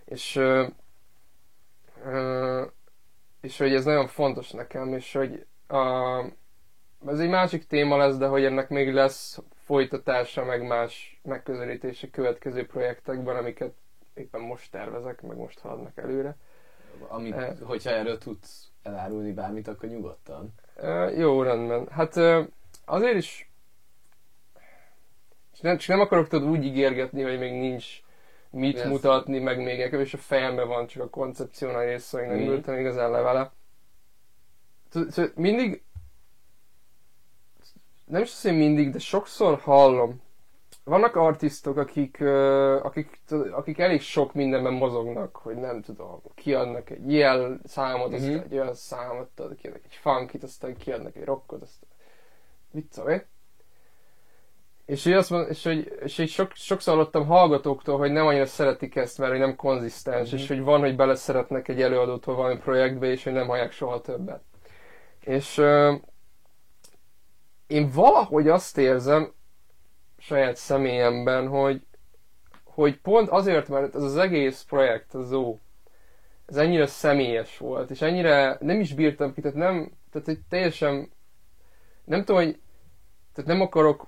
És, 0.05 0.37
ö, 0.37 0.67
ö, 2.05 2.63
és 3.41 3.59
hogy 3.59 3.75
ez 3.75 3.85
nagyon 3.85 4.07
fontos 4.07 4.51
nekem, 4.51 4.95
és 4.95 5.13
hogy 5.13 5.47
a, 5.69 6.19
ez 7.07 7.19
egy 7.19 7.29
másik 7.29 7.67
téma 7.67 7.97
lesz, 7.97 8.17
de 8.17 8.27
hogy 8.27 8.45
ennek 8.45 8.69
még 8.69 8.93
lesz 8.93 9.39
folytatása, 9.55 10.45
meg 10.45 10.67
más 10.67 11.21
megközelítése 11.23 12.11
következő 12.11 12.67
projektekben, 12.67 13.37
amiket 13.37 13.75
éppen 14.15 14.41
most 14.41 14.71
tervezek, 14.71 15.23
meg 15.23 15.37
most 15.37 15.59
haladnak 15.59 15.99
előre. 15.99 16.37
Amit, 17.09 17.35
Eh. 17.35 17.57
hogyha 17.63 17.91
erről 17.91 18.19
tudsz 18.19 18.69
elárulni 18.83 19.33
bármit, 19.33 19.69
akkor 19.69 19.89
nyugodtan. 19.89 20.55
Ö, 20.77 21.11
jó, 21.11 21.43
rendben. 21.43 21.89
Hát 21.91 22.17
ö, 22.17 22.43
azért 22.85 23.17
is 23.17 23.51
és 25.53 25.61
nem, 25.61 25.77
csak 25.77 25.89
nem 25.89 26.01
akarok 26.01 26.29
tudod 26.29 26.49
úgy 26.49 26.65
ígérgetni, 26.65 27.23
hogy 27.23 27.39
még 27.39 27.53
nincs 27.53 27.87
mit 28.51 28.75
Persze. 28.75 28.89
mutatni, 28.89 29.39
meg 29.39 29.59
még 29.63 29.79
nekem 29.79 30.01
is 30.01 30.15
a 30.15 30.19
fejemben 30.19 30.69
van 30.69 30.87
csak 30.87 31.03
a 31.03 31.09
koncepciónál 31.09 31.85
része, 31.85 32.19
hogy 32.19 32.29
nem 32.29 32.39
Mhm. 32.39 32.49
ültem 32.51 32.79
igazán 32.79 33.11
le 33.11 33.21
vele. 33.21 33.53
Szóval 34.91 35.31
mindig 35.35 35.83
nem 38.11 38.23
is 38.23 38.29
azt, 38.29 38.42
hogy 38.42 38.57
mindig, 38.57 38.90
de 38.90 38.99
sokszor 38.99 39.59
hallom. 39.61 40.20
Vannak 40.85 41.16
artisztok, 41.16 41.77
akik, 41.77 42.20
akik, 42.83 43.20
akik 43.53 43.79
elég 43.79 44.01
sok 44.01 44.35
mindenben 44.35 44.73
mozognak, 44.73 45.37
hogy 45.37 45.57
nem 45.57 45.83
tudom, 45.83 46.20
kiadnak 46.35 46.90
egy 46.90 47.12
ilyen 47.12 47.61
számot, 47.64 48.12
aztán 48.12 48.31
Mhm. 48.33 48.42
egy 48.44 48.53
olyan 48.53 48.75
számot, 48.75 49.29
tudod, 49.35 49.55
kiadnak 49.55 49.83
egy 49.85 49.94
funkit, 49.94 50.42
aztán 50.42 50.77
kiadnak 50.77 51.16
egy 51.16 51.25
rockot, 51.25 51.62
aztán 51.62 51.88
mit 52.70 52.87
tudom 52.94 53.11
én. 53.11 53.23
És 54.87 55.05
hogy, 55.05 55.12
azt 55.12 55.31
mond, 55.31 55.49
és 55.51 55.64
hogy, 55.64 55.92
és 56.03 56.16
hogy 56.16 56.29
sok, 56.29 56.51
sokszor 56.55 56.94
hallottam 56.94 57.27
hallgatóktól, 57.27 57.99
hogy 57.99 58.11
nem 58.12 58.27
annyira 58.27 58.46
szeretik 58.46 58.96
ezt, 58.96 59.18
mert 59.18 59.31
hogy 59.31 59.40
nem 59.40 59.57
konzisztens, 59.57 60.31
Mhm. 60.31 60.40
és 60.40 60.49
hogy 60.49 60.61
van, 60.61 60.81
hogy 60.81 60.96
beleszeretnek 60.96 61.68
egy 61.68 61.83
előadótól 61.83 62.35
valami 62.35 62.57
projektbe, 62.59 63.07
és 63.07 63.25
hogy 63.25 63.33
nem 63.33 63.46
hallják 63.46 63.73
soha 63.73 64.01
többet. 64.01 64.42
És 65.20 65.62
én 67.70 67.90
valahogy 67.94 68.48
azt 68.48 68.78
érzem 68.78 69.33
saját 70.18 70.56
személyemben, 70.56 71.48
hogy, 71.48 71.83
hogy 72.64 73.00
pont 73.00 73.28
azért, 73.28 73.68
mert 73.68 73.94
ez 73.94 74.02
az 74.02 74.16
egész 74.16 74.62
projekt, 74.68 75.14
az 75.14 75.26
Zoo, 75.28 75.56
ez 76.46 76.56
ennyire 76.56 76.87
személyes 76.87 77.59
volt, 77.59 77.90
és 77.90 78.02
ennyire 78.02 78.56
nem 78.61 78.80
is 78.80 78.94
bírtam 78.94 79.35
ki, 79.35 79.40
tehát 79.40 79.56
nem, 79.56 79.90
tehát 80.11 80.26
hogy 80.26 80.38
teljesen, 80.48 81.11
nem 82.04 82.24
tudom, 82.24 82.42
hogy, 82.42 82.61
tehát 83.35 83.50
nem 83.50 83.61
akarok 83.61 84.06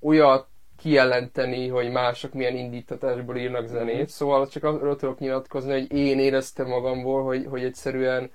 olyat 0.00 0.48
kijelenteni, 0.76 1.68
hogy 1.68 1.90
mások 1.90 2.32
milyen 2.32 2.56
indítatásból 2.56 3.36
írnak 3.36 3.66
zenét, 3.66 3.96
Mhm. 3.96 4.04
szóval 4.04 4.48
csak 4.48 4.64
arról 4.64 4.96
tudok 4.96 5.18
nyilatkozni, 5.18 5.72
hogy 5.72 5.92
én 5.92 6.18
éreztem 6.18 6.66
magamból, 6.66 7.24
hogy, 7.24 7.46
hogy 7.46 7.64
egyszerűen 7.64 8.30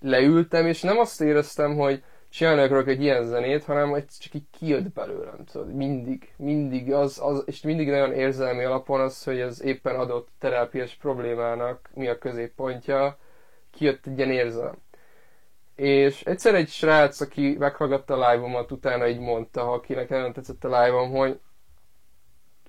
leültem, 0.00 0.66
és 0.66 0.82
nem 0.82 0.98
azt 0.98 1.20
éreztem, 1.20 1.76
hogy 1.76 2.02
csinálni 2.30 2.62
akarok 2.62 2.88
egy 2.88 3.02
ilyen 3.02 3.24
zenét, 3.24 3.64
hanem 3.64 3.90
hogy 3.90 4.04
csak 4.18 4.34
így 4.34 4.46
kijött 4.58 4.92
belőlem, 4.92 5.44
tudod, 5.44 5.74
mindig, 5.74 6.32
mindig 6.36 6.92
az, 6.92 7.20
az, 7.22 7.42
és 7.46 7.60
mindig 7.60 7.88
nagyon 7.88 8.12
érzelmi 8.12 8.64
alapon 8.64 9.00
az, 9.00 9.24
hogy 9.24 9.38
ez 9.38 9.62
éppen 9.62 9.96
adott 9.96 10.28
terápiás 10.38 10.94
problémának 10.94 11.90
mi 11.94 12.08
a 12.08 12.18
középpontja, 12.18 13.18
kijött 13.70 14.06
egy 14.06 14.18
ilyen 14.18 14.30
érzelem. 14.30 14.76
És 15.74 16.22
egyszer 16.24 16.54
egy 16.54 16.68
srác, 16.68 17.20
aki 17.20 17.56
meghallgatta 17.58 18.14
a 18.14 18.30
live-omat, 18.30 18.72
utána 18.72 19.08
így 19.08 19.18
mondta, 19.18 19.72
akinek 19.72 20.08
nagyon 20.08 20.32
tetszett 20.32 20.64
a 20.64 20.82
live-om, 20.82 21.10
hogy, 21.10 21.40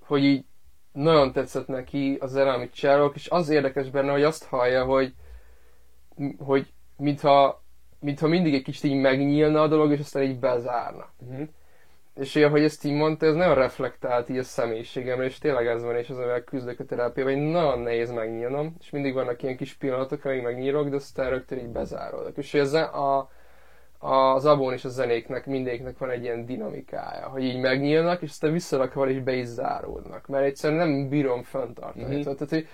hogy 0.01 0.23
így 0.23 0.45
nagyon 0.91 1.31
tetszett 1.31 1.67
neki 1.67 2.17
a 2.19 2.27
zene, 2.27 2.51
amit 2.51 2.73
csinálok, 2.73 3.15
és 3.15 3.29
az 3.29 3.49
érdekes 3.49 3.89
benne, 3.89 4.11
hogy 4.11 4.23
azt 4.23 4.45
hallja, 4.45 4.85
hogy, 4.85 5.13
hogy 6.37 6.73
mintha, 6.97 7.63
mintha 7.99 8.27
mindig 8.27 8.53
egy 8.53 8.63
kicsit 8.63 8.83
így 8.83 9.01
megnyílna 9.01 9.61
a 9.61 9.67
dolog, 9.67 9.91
és 9.91 9.99
aztán 9.99 10.23
így 10.23 10.39
bezárna. 10.39 11.09
Uh-huh. 11.29 11.47
És 12.15 12.35
így, 12.35 12.43
ahogy 12.43 12.63
ezt 12.63 12.83
így 12.85 12.93
mondta, 12.93 13.25
ez 13.25 13.33
nagyon 13.33 13.55
reflektált 13.55 14.29
így 14.29 14.37
a 14.37 14.43
személyiségemre, 14.43 15.25
és 15.25 15.37
tényleg 15.37 15.67
ez 15.67 15.83
van, 15.83 15.95
és 15.95 16.09
az, 16.09 16.17
amivel 16.17 16.43
küzdök 16.43 16.79
a 16.79 16.85
terápiában, 16.85 17.33
hogy 17.33 17.41
nagyon 17.41 17.79
nehéz 17.79 18.11
megnyílnom, 18.11 18.75
és 18.79 18.89
mindig 18.89 19.13
vannak 19.13 19.43
ilyen 19.43 19.57
kis 19.57 19.73
pillanatok, 19.73 20.25
amíg 20.25 20.41
megnyílok, 20.41 20.89
de 20.89 20.95
aztán 20.95 21.29
rögtön 21.29 21.57
így 21.57 21.69
bezáródok. 21.69 22.37
És 22.37 22.53
ez 22.53 22.73
a, 22.73 23.19
a, 23.19 23.29
az 23.99 24.45
abón 24.45 24.73
és 24.73 24.85
a 24.85 24.89
zenéknek 24.89 25.45
mindegyiknek 25.45 25.97
van 25.97 26.09
egy 26.09 26.23
ilyen 26.23 26.45
dinamikája, 26.45 27.27
hogy 27.27 27.43
így 27.43 27.59
megnyílnak, 27.59 28.21
és 28.21 28.29
aztán 28.29 28.51
visszarakva 28.51 29.09
is 29.09 29.19
be 29.19 29.33
is 29.33 29.45
záródnak, 29.45 30.27
mert 30.27 30.45
egyszerűen 30.45 30.87
nem 30.87 31.09
bírom 31.09 31.43
fenntartani. 31.43 32.03
Mhm. 32.03 32.13
Mm-hmm. 32.13 32.21
Tehát, 32.21 32.49
hogy, 32.49 32.67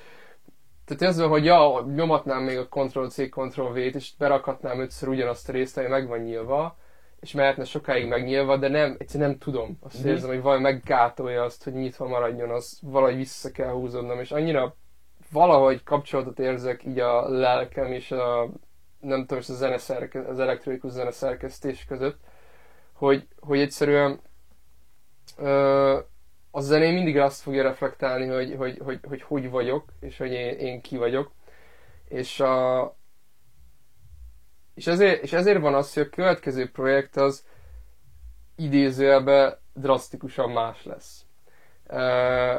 tehát 0.86 1.02
ez 1.02 1.20
van, 1.20 1.30
hogy 1.30 1.46
ja, 1.46 1.86
nyomatnám 1.96 2.44
még 2.44 2.58
a 2.58 2.68
Ctrl-C, 2.68 3.30
Ctrl-V-t, 3.30 3.96
és 3.96 4.12
berakhatnám 4.18 4.80
ötször 4.80 5.10
ugyanazt 5.10 5.50
a 5.50 5.52
részt, 5.52 5.78
ami 5.78 5.88
meg 5.88 6.08
van 6.08 6.20
nyílva, 6.20 6.78
és 7.20 7.32
mehetne 7.32 7.64
sokáig 7.64 8.08
megnyílva, 8.08 8.58
de 8.58 8.68
nem, 8.68 8.96
egyszerűen 9.00 9.30
nem 9.30 9.40
tudom. 9.40 9.78
Azt 9.82 10.00
Mhm. 10.00 10.08
érzem, 10.08 10.30
hogy 10.30 10.42
valami 10.42 10.62
meggátolja 10.62 11.44
azt, 11.44 11.64
hogy 11.64 11.74
nyitva 11.74 12.08
maradjon, 12.08 12.50
az 12.50 12.80
valahogy 12.82 13.16
vissza 13.16 13.52
kell 13.52 13.72
húzódnom, 13.72 14.20
és 14.20 14.32
annyira 14.32 14.76
valahogy 15.32 15.84
kapcsolatot 15.84 16.40
érzek 16.40 16.86
így 16.86 17.00
a 17.00 17.30
lelkem 17.30 17.92
és 17.92 18.12
a 18.12 18.50
nem 19.00 19.20
tudom, 19.20 19.38
és 19.38 19.50
a 19.50 19.54
zeneszerke, 19.54 20.20
az 20.28 20.40
elektronikus 20.40 20.92
zeneszerkesztés 20.92 21.86
között, 21.86 22.20
hogy, 22.94 23.28
hogy 23.40 23.60
egyszerűen 23.60 24.20
ö, 25.38 26.00
a 26.56 26.62
zenén 26.62 26.94
mindig 26.94 27.18
azt 27.18 27.42
fogja 27.42 27.64
reflektálni, 27.64 28.28
hogy 28.28 28.56
hogy, 28.58 28.80
hogy, 28.84 29.00
hogy, 29.08 29.22
hogy 29.22 29.50
vagyok, 29.50 29.84
és 30.00 30.18
hogy 30.18 30.32
én, 30.32 30.58
én 30.58 30.82
ki 30.82 30.98
vagyok. 30.98 31.32
És, 32.08 32.40
a, 32.40 32.96
és, 34.74 34.88
ezért, 34.88 35.24
és 35.24 35.34
ezért 35.34 35.62
van 35.62 35.74
az, 35.74 35.94
hogy 35.94 36.04
a 36.04 36.10
következő 36.10 36.72
projekt 36.72 37.16
az 37.16 37.46
idézőjelben 38.56 39.58
drasztikusan 39.74 40.52
más 40.52 40.84
lesz. 40.84 41.26
Ö, 41.88 42.56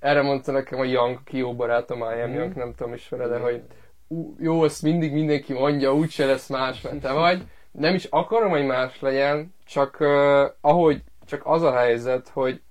erre 0.00 0.22
mondta 0.22 0.52
nekem 0.52 0.78
a 0.78 0.84
Young, 0.84 1.20
jó 1.30 1.54
barátom, 1.54 1.98
I 1.98 2.02
am 2.02 2.30
Mhm. 2.30 2.38
Young, 2.38 2.54
nem 2.54 2.74
tudom 2.74 2.92
ismered 2.92 3.30
de 3.30 3.38
hogy 3.38 3.62
ú, 4.08 4.36
jó, 4.38 4.64
ezt 4.64 4.82
mindig 4.82 5.12
mindenki 5.12 5.52
mondja, 5.52 5.94
úgyse 5.94 6.26
lesz 6.26 6.48
más, 6.48 6.80
mert 6.80 7.00
te 7.00 7.12
vagy. 7.12 7.42
Nem 7.70 7.94
is 7.94 8.04
akarom, 8.04 8.50
hogy 8.50 8.64
más 8.66 9.00
legyen, 9.00 9.54
csak 9.66 9.96
uh, 10.00 10.44
ahogy, 10.60 11.02
csak 11.26 11.42
az 11.44 11.62
a 11.62 11.76
helyzet, 11.76 12.28
hogy 12.28 12.62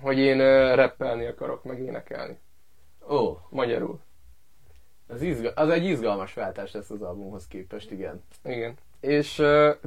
hogy 0.00 0.18
én 0.18 0.38
rappelni 0.74 1.26
akarok, 1.26 1.64
meg 1.64 1.80
énekelni. 1.80 2.38
Ó, 3.10 3.38
Magyarul. 3.50 4.00
az, 5.08 5.22
izga- 5.22 5.58
az 5.58 5.68
egy 5.70 5.84
izgalmas 5.84 6.34
váltás 6.34 6.72
lesz 6.72 6.90
az 6.90 7.02
albumhoz 7.02 7.46
képest, 7.46 7.90
igen. 7.90 8.24
Igen. 8.44 8.74
És 9.00 9.42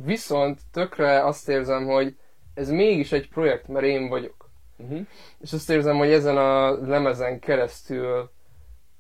viszont 0.06 0.60
tökre 0.72 1.26
azt 1.26 1.50
érzem, 1.50 1.86
hogy 1.86 2.18
ez 2.54 2.70
mégis 2.70 3.12
egy 3.12 3.30
projekt, 3.30 3.68
mert 3.68 3.86
én 3.86 4.10
vagyok. 4.10 4.50
Uh-huh. 4.78 5.00
És 5.40 5.54
azt 5.54 5.70
érzem, 5.70 5.98
hogy 5.98 6.12
ezen 6.12 6.38
a 6.38 6.72
lemezen 6.88 7.40
keresztül 7.40 8.30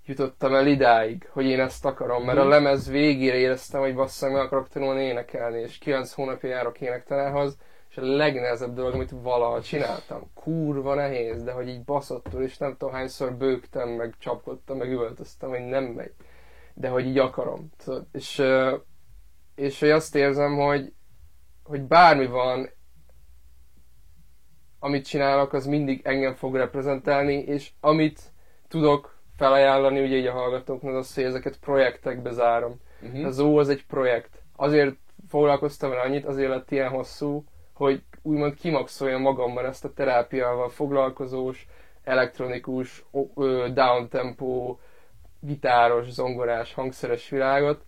jutottam 0.05 0.55
el 0.55 0.67
idáig, 0.67 1.29
hogy 1.31 1.45
én 1.45 1.59
ezt 1.59 1.85
akarom, 1.85 2.23
mert 2.23 2.37
a 2.37 2.41
Mhm. 2.41 2.49
lemez 2.49 2.89
végére 2.89 3.35
éreztem, 3.37 3.81
hogy 3.81 3.95
basszak, 3.95 4.31
meg 4.31 4.41
akarok 4.41 4.69
tanulni 4.69 5.03
énekelni, 5.03 5.59
és 5.59 5.77
9 5.77 6.11
hónapja 6.13 6.49
járok 6.49 6.81
énektanához, 6.81 7.57
és 7.91 7.97
a 7.97 8.01
legnehezebb 8.01 8.73
dolog, 8.73 8.93
amit 8.93 9.13
valaha 9.21 9.61
csináltam. 9.61 10.31
Kurva 10.33 10.93
nehéz, 10.93 11.43
de 11.43 11.51
hogy 11.51 11.67
így 11.67 11.83
baszottul, 11.83 12.41
és 12.41 12.57
nem 12.57 12.71
tudom 12.71 12.93
hányszor 12.93 13.33
bőgtem, 13.33 13.89
meg 13.89 14.15
csapkodtam, 14.17 14.77
meg 14.77 14.91
üvöltöztem, 14.91 15.49
hogy 15.49 15.65
nem 15.65 15.83
megy. 15.83 16.11
De 16.73 16.89
hogy 16.89 17.05
így 17.05 17.17
akarom. 17.17 17.69
Tudod? 17.83 18.05
És, 18.11 18.43
és 19.55 19.79
hogy 19.79 19.89
azt 19.89 20.15
érzem, 20.15 20.57
hogy, 20.57 20.93
hogy 21.63 21.81
bármi 21.81 22.25
van, 22.25 22.69
amit 24.79 25.05
csinálok, 25.05 25.53
az 25.53 25.65
mindig 25.65 26.01
engem 26.03 26.33
fog 26.33 26.55
reprezentálni, 26.55 27.33
és 27.33 27.71
amit 27.79 28.21
tudok 28.67 29.19
felajánlani 29.37 30.03
ugye 30.03 30.15
így 30.15 30.25
a 30.25 30.31
hallgatóknak, 30.31 30.95
az, 30.95 31.13
hogy 31.15 31.23
ezeket 31.23 31.59
projektekbe 31.59 32.31
zárom. 32.31 32.81
Uh-huh. 33.01 33.25
Az 33.25 33.39
ó, 33.39 33.57
az 33.57 33.69
egy 33.69 33.85
projekt. 33.85 34.43
Azért 34.55 34.95
foglalkoztam 35.27 35.89
vele 35.89 36.01
annyit, 36.01 36.25
azért 36.25 36.49
lett 36.49 36.71
ilyen 36.71 36.89
hosszú, 36.89 37.43
hogy 37.81 38.03
úgymond 38.21 38.53
kimaxoljam 38.53 39.21
magamban 39.21 39.65
ezt 39.65 39.85
a 39.85 39.93
terápiával 39.93 40.69
foglalkozós, 40.69 41.67
elektronikus, 42.03 43.05
downtempo, 43.73 44.77
gitáros, 45.39 46.09
zongorás, 46.09 46.73
hangszeres 46.73 47.29
világot. 47.29 47.83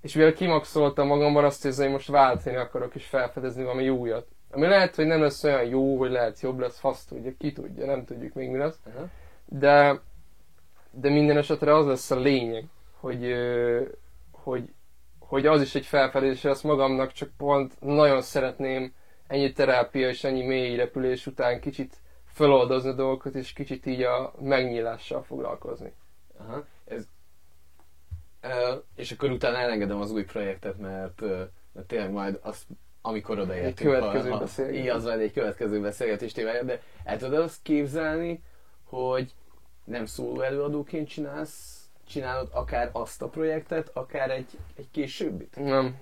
És 0.00 0.14
mivel 0.14 0.32
kimaxoltam 0.32 1.06
magamban, 1.06 1.44
azt 1.44 1.64
érzem, 1.64 1.84
hogy 1.84 1.94
most 1.94 2.08
váltani 2.08 2.56
akarok 2.56 2.94
és 2.94 3.06
felfedezni 3.06 3.62
valami 3.62 3.88
újat. 3.88 4.26
Ami 4.50 4.66
lehet, 4.66 4.94
hogy 4.94 5.06
nem 5.06 5.20
lesz 5.20 5.44
olyan 5.44 5.64
jó, 5.64 5.98
hogy 5.98 6.10
lehet 6.10 6.40
jobb 6.40 6.58
lesz, 6.58 6.78
fasz 6.78 7.04
tudja, 7.04 7.32
ki 7.38 7.52
tudja, 7.52 7.86
nem 7.86 8.04
tudjuk 8.04 8.34
még 8.34 8.50
mi 8.50 8.58
lesz 8.58 8.80
Uh-huh. 8.86 9.08
de, 9.44 10.00
de 10.90 11.10
minden 11.10 11.36
esetre 11.36 11.74
az 11.74 11.86
lesz 11.86 12.10
a 12.10 12.18
lényeg, 12.18 12.64
hogy, 13.00 13.34
hogy, 14.32 14.72
hogy 15.28 15.46
az 15.46 15.60
is 15.60 15.74
egy 15.74 15.86
felfedezés 15.86 16.42
lesz 16.42 16.62
magamnak, 16.62 17.12
csak 17.12 17.30
pont 17.36 17.80
nagyon 17.80 18.22
szeretném 18.22 18.94
ennyi 19.26 19.52
terápia 19.52 20.08
és 20.08 20.24
ennyi 20.24 20.46
mély 20.46 20.76
repülés 20.76 21.26
után 21.26 21.60
kicsit 21.60 21.96
feloldozni 22.26 22.88
a 22.88 22.92
dolgokat, 22.92 23.34
és 23.34 23.52
kicsit 23.52 23.86
így 23.86 24.02
a 24.02 24.32
megnyílással 24.40 25.22
foglalkozni. 25.22 25.92
Aha. 26.38 26.64
Ez, 26.84 27.04
uh, 28.42 28.82
és 28.94 29.12
akkor 29.12 29.30
utána 29.30 29.56
elengedem 29.56 30.00
az 30.00 30.10
új 30.10 30.24
projektet, 30.24 30.78
mert, 30.78 31.20
mert 31.72 31.86
tényleg 31.86 32.10
majd 32.10 32.38
azt, 32.42 32.66
amikor 33.02 33.38
odaértünk. 33.38 33.94
Egy 33.94 34.00
következő 34.00 34.30
ha, 34.30 34.38
beszélgetés. 34.38 34.80
Igen, 34.80 34.96
az 34.96 35.04
majd 35.04 35.20
egy 35.20 35.32
következő 35.32 35.80
beszélgetés 35.80 36.32
témája, 36.32 36.62
de 36.62 36.82
el 37.04 37.18
tudod 37.18 37.40
azt 37.40 37.62
képzelni, 37.62 38.42
hogy 38.84 39.34
nem 39.84 40.06
szóló 40.06 40.40
előadóként 40.40 41.08
csinálsz, 41.08 41.77
csinálod 42.08 42.48
akár 42.52 42.90
azt 42.92 43.22
a 43.22 43.28
projektet, 43.28 43.90
akár 43.92 44.30
egy, 44.30 44.58
egy 44.76 44.90
későbbit? 44.90 45.56
Nem, 45.56 45.96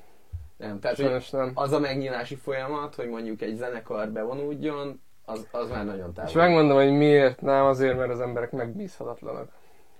Nem, 0.56 0.80
tehát 0.80 0.96
sajnos 0.96 1.30
nem. 1.30 1.50
az 1.54 1.72
a 1.72 1.78
megnyílási 1.78 2.34
folyamat, 2.34 2.94
hogy 2.94 3.08
mondjuk 3.08 3.40
egy 3.40 3.56
zenekar 3.56 4.08
bevonódjon, 4.08 5.00
az, 5.24 5.46
az 5.50 5.68
már 5.68 5.84
nagyon 5.84 6.12
távol. 6.12 6.30
És 6.30 6.36
megmondom, 6.36 6.76
hogy 6.76 6.92
miért 6.92 7.40
nem, 7.40 7.64
azért, 7.64 7.96
mert 7.96 8.10
az 8.10 8.20
emberek 8.20 8.50
megbízhatatlanak. 8.50 9.48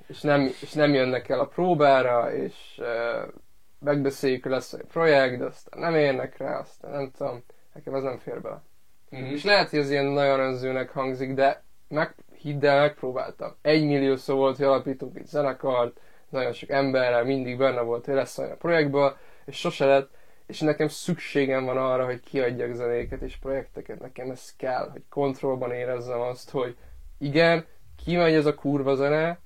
És 0.07 0.21
nem, 0.21 0.41
és 0.41 0.73
nem 0.73 0.95
jönnek 0.95 1.29
el 1.29 1.41
a 1.41 1.47
próbára, 1.47 2.35
és 2.35 2.55
uh, 2.79 3.33
megbeszéljük, 3.79 4.43
hogy 4.43 4.53
lesz 4.53 4.73
egy 4.73 4.85
projekt, 4.85 5.39
de 5.39 5.45
aztán 5.45 5.81
nem 5.81 5.95
érnek 5.95 6.37
rá, 6.37 6.59
aztán 6.59 6.91
nem 6.91 7.11
tudom, 7.17 7.45
nekem 7.75 7.95
ez 7.95 8.03
nem 8.03 8.19
fér 8.19 8.41
bele. 8.41 8.63
Mhm. 9.11 9.25
És 9.25 9.45
lehet, 9.45 9.71
hogy 9.71 9.79
ez 9.79 9.91
ilyen 9.91 10.05
nagyon 10.05 10.41
önzőnek 10.41 10.91
hangzik, 10.91 11.35
de 11.35 11.65
meg, 11.89 12.15
hidd 12.37 12.65
el, 12.65 12.81
megpróbáltam. 12.81 13.55
Egy 13.63 13.85
millió 13.85 14.17
szó 14.17 14.37
volt, 14.37 14.57
hogy 14.57 14.67
alapítunk 14.67 15.19
egy 15.19 15.27
zenekart, 15.27 16.01
nagyon 16.29 16.53
sok 16.53 16.71
emberrel 16.71 17.25
mindig 17.25 17.59
benne 17.59 17.81
volt, 17.81 18.05
hogy 18.05 18.15
lesz 18.15 18.39
olyan 18.39 18.51
a 18.51 18.57
projektből, 18.57 19.17
és 19.45 19.57
sose 19.57 19.85
lett, 19.85 20.11
és 20.47 20.61
nekem 20.61 20.89
szükségem 20.89 21.65
van 21.65 21.77
arra, 21.77 22.05
hogy 22.05 22.21
kiadjak 22.21 22.75
zenéket 22.75 23.21
és 23.21 23.37
projekteket, 23.37 24.01
nekem 24.01 24.31
ez 24.31 24.55
kell, 24.57 24.89
hogy 24.93 25.03
kontrollban 25.09 25.73
érezzem 25.73 26.21
azt, 26.21 26.51
hogy 26.51 26.77
igen, 27.19 27.67
kimegy 28.05 28.35
ez 28.35 28.47
a 28.47 28.55
kurva 28.55 28.95
zene, 28.95 29.39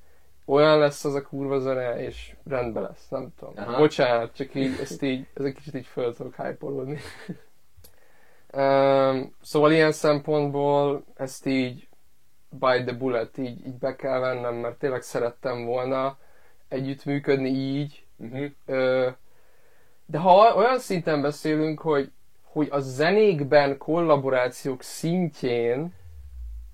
olyan 0.45 0.79
lesz 0.79 1.05
az 1.05 1.15
a 1.15 1.23
kurva 1.23 1.59
zene, 1.59 2.03
és 2.05 2.35
rendben 2.49 2.83
lesz, 2.83 3.09
nem 3.09 3.33
tudom. 3.39 3.55
Aha. 3.57 3.79
Bocsánat, 3.79 4.35
csak 4.35 4.55
így, 4.55 4.79
ezt 4.81 5.03
így, 5.03 5.27
ez 5.35 5.45
egy 5.45 5.55
kicsit 5.55 5.75
így 5.75 5.87
föl 5.87 6.15
tudok 6.15 6.35
hype 6.37 6.67
um, 8.53 9.35
Szóval 9.43 9.73
ilyen 9.73 9.93
szempontból 9.93 11.05
ezt 11.15 11.47
így 11.47 11.89
by 12.51 12.85
the 12.85 12.93
bullet 12.93 13.39
így, 13.39 13.67
így 13.67 13.79
be 13.79 13.97
kell 13.97 14.19
vennem, 14.19 14.55
mert 14.55 14.79
tényleg 14.79 15.03
szerettem 15.03 15.65
volna 15.65 16.19
együttműködni 16.69 17.49
így, 17.49 18.05
Uh-huh. 18.21 18.51
Ö, 18.67 19.09
de 20.07 20.19
ha 20.19 20.55
olyan 20.55 20.79
szinten 20.79 21.23
beszélünk, 21.23 21.81
hogy, 21.81 22.11
hogy 22.43 22.69
a 22.71 22.79
zenékben 22.81 23.79
kollaborációk 23.79 24.83
szintjén 24.83 25.95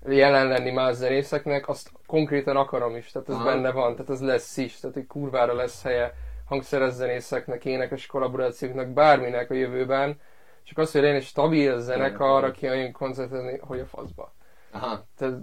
jelen 0.07 0.47
lenni 0.47 0.71
más 0.71 0.95
zenészeknek, 0.95 1.67
azt 1.69 1.91
konkrétan 2.05 2.55
akarom 2.55 2.95
is, 2.95 3.11
tehát 3.11 3.29
ez 3.29 3.35
Aha. 3.35 3.43
benne 3.43 3.71
van, 3.71 3.91
tehát 3.95 4.09
ez 4.09 4.21
lesz 4.21 4.57
is, 4.57 4.79
tehát 4.79 4.95
hogy 4.95 5.07
kurvára 5.07 5.53
lesz 5.53 5.83
helye 5.83 6.13
hangszeres 6.45 6.93
zenészeknek, 6.93 7.65
énekes 7.65 8.05
kollaborációknak, 8.05 8.87
bárminek 8.87 9.49
a 9.49 9.53
jövőben, 9.53 10.19
csak 10.63 10.77
az, 10.77 10.91
hogy 10.91 11.01
legyen 11.01 11.15
egy 11.15 11.23
stabil 11.23 11.79
zenekar, 11.79 12.43
aki 12.43 12.69
olyan 12.69 12.91
koncertezni, 12.91 13.57
hogy 13.57 13.79
a 13.79 13.85
faszba. 13.85 14.33
Aha, 14.71 15.05
Tehát 15.17 15.35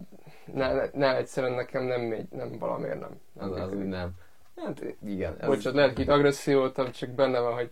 ne, 0.52 0.72
ne, 0.72 0.88
ne, 0.92 1.16
egyszerűen 1.16 1.52
nekem 1.52 1.84
nem 1.84 2.00
megy, 2.00 2.26
nem 2.30 2.58
valamiért 2.58 3.00
nem. 3.00 3.20
az, 3.36 3.60
az 3.60 3.74
úgy 3.74 3.86
nem. 3.86 4.10
Hát 4.56 4.84
igen. 5.06 5.36
Ez, 5.40 5.46
Bocsánat, 5.46 5.74
lehet, 5.74 5.92
hogy 5.92 6.04
itt 6.04 6.10
agresszió 6.10 6.58
voltam, 6.58 6.90
csak 6.90 7.10
benne 7.10 7.38
van, 7.38 7.54
hogy 7.54 7.70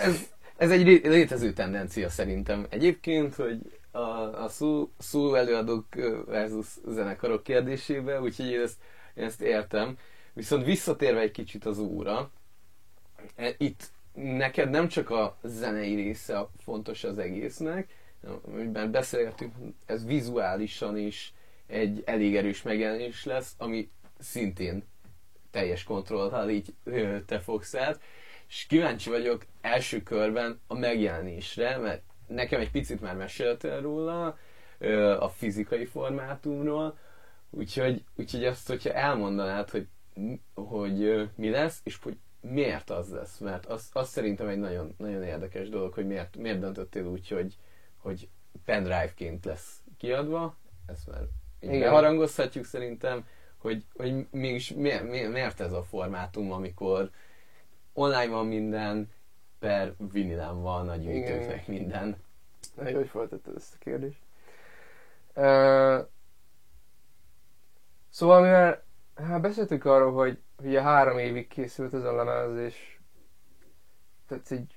ez, 0.00 0.30
ez 0.56 0.70
egy 0.70 0.86
létező 0.86 1.52
tendencia 1.52 2.08
szerintem. 2.08 2.66
Egyébként, 2.68 3.34
hogy 3.34 3.60
a, 3.90 3.98
a 4.42 4.48
szó, 4.48 4.90
szó 4.98 5.34
előadók 5.34 5.86
versus 6.26 6.66
zenekarok 6.86 7.42
kérdésébe, 7.42 8.20
úgyhogy 8.20 8.46
én 8.46 8.60
ezt, 8.60 8.76
én 9.14 9.24
ezt 9.24 9.40
értem. 9.40 9.98
Viszont 10.32 10.64
visszatérve 10.64 11.20
egy 11.20 11.30
kicsit 11.30 11.64
az 11.64 11.78
óra, 11.78 12.30
e, 13.36 13.54
itt 13.58 13.90
neked 14.14 14.70
nem 14.70 14.88
csak 14.88 15.10
a 15.10 15.36
zenei 15.42 15.94
része 15.94 16.46
fontos 16.58 17.04
az 17.04 17.18
egésznek, 17.18 17.88
amiben 18.46 18.90
beszélgetünk, 18.90 19.52
ez 19.86 20.06
vizuálisan 20.06 20.96
is 20.96 21.34
egy 21.66 22.02
elég 22.06 22.36
erős 22.36 22.62
megjelenés 22.62 23.24
lesz, 23.24 23.54
ami 23.58 23.90
szintén 24.18 24.84
teljes 25.50 25.84
kontrollal 25.84 26.50
így 26.50 26.74
te 27.26 27.40
fogsz 27.40 27.74
át. 27.74 28.00
És 28.48 28.66
kíváncsi 28.66 29.10
vagyok 29.10 29.46
első 29.60 30.02
körben 30.02 30.60
a 30.66 30.74
megjelenésre, 30.74 31.76
mert 31.76 32.02
nekem 32.26 32.60
egy 32.60 32.70
picit 32.70 33.00
már 33.00 33.16
meséltél 33.16 33.80
róla, 33.80 34.38
a 35.18 35.28
fizikai 35.28 35.84
formátumról, 35.84 36.98
úgyhogy, 37.50 38.04
úgyhogy 38.16 38.44
azt, 38.44 38.68
hogyha 38.68 38.92
elmondanád, 38.92 39.70
hogy, 39.70 39.88
hogy 40.54 41.28
mi 41.36 41.50
lesz, 41.50 41.80
és 41.84 41.98
hogy 42.02 42.16
miért 42.40 42.90
az 42.90 43.10
lesz, 43.10 43.38
mert 43.38 43.66
az, 43.66 43.88
az 43.92 44.08
szerintem 44.08 44.48
egy 44.48 44.58
nagyon, 44.58 44.94
nagyon 44.98 45.22
érdekes 45.22 45.68
dolog, 45.68 45.92
hogy 45.92 46.06
miért, 46.06 46.36
miért 46.36 46.58
döntöttél 46.58 47.06
úgy, 47.06 47.28
hogy, 47.28 47.56
hogy 47.96 48.28
pendrive-ként 48.64 49.44
lesz 49.44 49.82
kiadva, 49.98 50.56
ezt 50.86 51.06
már 51.06 51.22
Igen. 51.72 51.90
harangozhatjuk 51.90 52.64
szerintem, 52.64 53.26
hogy, 53.58 53.84
hogy 53.96 54.26
mégis 54.30 54.72
miért, 54.72 55.10
miért, 55.10 55.32
miért 55.32 55.60
ez 55.60 55.72
a 55.72 55.82
formátum, 55.82 56.52
amikor 56.52 57.10
online 57.92 58.28
van 58.28 58.46
minden, 58.46 59.10
per 59.58 59.94
vinilán 60.12 60.62
van 60.62 60.88
a 60.88 60.96
gyűjtőknek 60.96 61.66
minden. 61.66 62.16
Na, 62.74 62.88
jó, 62.88 62.96
hogy 62.96 63.08
feltetted 63.08 63.56
ezt 63.56 63.74
a 63.74 63.76
kérdést. 63.78 64.18
Uh, 65.34 66.08
szóval, 68.08 68.42
mivel 68.42 68.84
hát 69.14 69.40
beszéltünk 69.40 69.84
arról, 69.84 70.12
hogy 70.12 70.38
ugye 70.62 70.82
három 70.82 71.18
évig 71.18 71.48
készült 71.48 71.94
ez 71.94 72.04
a 72.04 72.14
lemez, 72.14 72.56
és 72.56 72.98
tehát 74.28 74.50
egy 74.50 74.76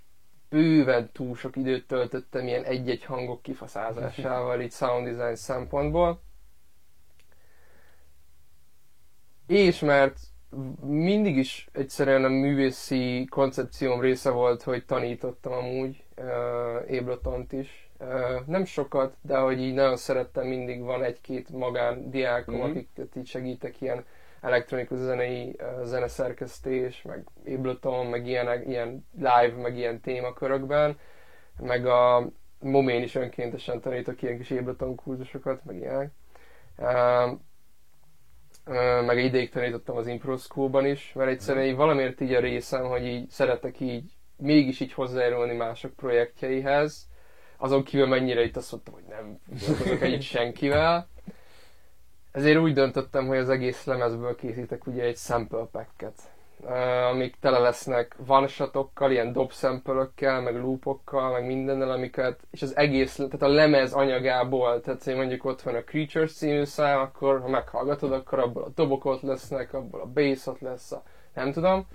bőven 0.49 1.11
túl 1.11 1.35
sok 1.35 1.55
időt 1.55 1.87
töltöttem 1.87 2.47
ilyen 2.47 2.63
egy-egy 2.63 3.03
hangok 3.03 3.41
kifaszázásával, 3.41 4.61
így 4.61 4.71
sound 4.71 5.07
design 5.07 5.35
szempontból. 5.35 6.21
És 9.47 9.79
mert 9.79 10.19
mindig 10.85 11.37
is 11.37 11.67
egyszerűen 11.73 12.23
a 12.23 12.27
művészi 12.29 13.25
koncepcióm 13.29 14.01
része 14.01 14.29
volt, 14.29 14.63
hogy 14.63 14.85
tanítottam 14.85 15.53
amúgy 15.53 16.03
uh, 16.17 16.97
Abletont 16.99 17.53
is. 17.53 17.89
Uh, 17.99 18.45
nem 18.45 18.65
sokat, 18.65 19.15
de 19.21 19.37
hogy 19.37 19.61
így 19.61 19.73
nagyon 19.73 19.97
szerettem, 19.97 20.47
mindig 20.47 20.81
van 20.81 21.03
egy-két 21.03 21.49
magán 21.49 22.09
diákom, 22.09 22.53
Mhm. 22.55 22.63
mm-hmm. 22.63 22.71
akiket 22.77 23.15
így 23.15 23.27
segítek 23.27 23.81
ilyen 23.81 24.05
elektronikus 24.41 24.97
zenei 24.97 25.55
uh, 25.59 25.83
zeneszerkesztés, 25.83 27.01
meg 27.01 27.23
Ableton, 27.47 28.05
meg 28.05 28.27
ilyenek, 28.27 28.67
ilyen 28.67 29.05
live, 29.15 29.61
meg 29.61 29.77
ilyen 29.77 30.01
témakörökben, 30.01 30.97
meg 31.59 31.85
a 31.85 32.29
Momén 32.59 33.01
is 33.03 33.15
önkéntesen 33.15 33.79
tanítok 33.81 34.21
ilyen 34.21 34.37
kis 34.37 34.51
Ableton 34.51 34.95
kurzusokat, 34.95 35.65
meg 35.65 35.75
ilyenek. 35.75 36.11
Uh, 36.77 37.39
meg 39.05 39.23
ideig 39.23 39.49
tanítottam 39.49 39.97
az 39.97 40.07
Impro 40.07 40.37
School-ban 40.37 40.85
is, 40.85 41.13
mert 41.15 41.29
egyszerűen 41.29 41.65
így 41.65 41.75
valamiért 41.75 42.21
így 42.21 42.33
a 42.33 42.39
részem, 42.39 42.85
hogy 42.85 43.05
így 43.05 43.29
szeretek 43.29 43.79
így 43.79 44.11
mégis 44.37 44.79
így 44.79 44.93
hozzájárulni 44.93 45.53
mások 45.55 45.93
projektjeihez, 45.93 47.07
azon 47.57 47.83
kívül 47.83 48.07
mennyire 48.07 48.43
itt 48.43 48.55
azt 48.57 48.71
mondtam, 48.71 48.93
hogy 48.93 49.03
nem 49.09 49.39
dolgozok 49.67 50.01
együtt 50.01 50.21
senkivel. 50.21 51.07
Ezért 52.31 52.59
úgy 52.59 52.73
döntöttem, 52.73 53.27
hogy 53.27 53.37
az 53.37 53.49
egész 53.49 53.85
lemezből 53.85 54.35
készítek 54.35 54.87
ugye 54.87 55.03
egy 55.03 55.17
sample 55.17 55.67
packet, 55.71 56.21
amik 57.11 57.35
tele 57.39 57.59
lesznek 57.59 58.15
one 58.27 58.47
ilyen 58.99 59.33
dob 59.33 59.51
sample 59.51 60.09
meg 60.19 60.55
loopokkal, 60.55 61.31
meg 61.31 61.45
mindennel, 61.45 61.91
amiket, 61.91 62.39
és 62.51 62.61
az 62.61 62.75
egész, 62.77 63.15
tehát 63.15 63.41
a 63.41 63.47
lemez 63.47 63.93
anyagából, 63.93 64.81
tehát 64.81 65.03
hogy 65.03 65.15
mondjuk 65.15 65.45
ott 65.45 65.61
van 65.61 65.75
a 65.75 65.83
Creatures 65.83 66.33
című 66.33 66.63
szám, 66.63 66.99
akkor 66.99 67.41
ha 67.41 67.47
meghallgatod, 67.47 68.11
akkor 68.11 68.39
abból 68.39 68.63
a 68.63 68.69
dobok 68.75 69.05
ott 69.05 69.21
lesznek, 69.21 69.73
abból 69.73 70.01
a 70.01 70.05
bass 70.05 70.47
ott 70.47 70.59
lesz, 70.59 70.91
a, 70.91 71.03
nem 71.33 71.51
tudom, 71.51 71.87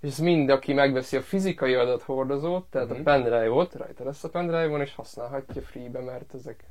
és 0.00 0.08
ez 0.08 0.18
mind, 0.18 0.50
aki 0.50 0.72
megveszi 0.72 1.16
a 1.16 1.22
fizikai 1.22 1.74
adathordozót, 1.74 2.64
tehát 2.70 2.88
Mhm. 2.88 3.00
a 3.00 3.02
pendrive-ot, 3.02 3.74
rajta 3.74 4.04
lesz 4.04 4.24
a 4.24 4.28
pendrive-on, 4.28 4.80
és 4.80 4.94
használhatja 4.94 5.62
free-be, 5.62 6.00
mert 6.00 6.34
ezek 6.34 6.64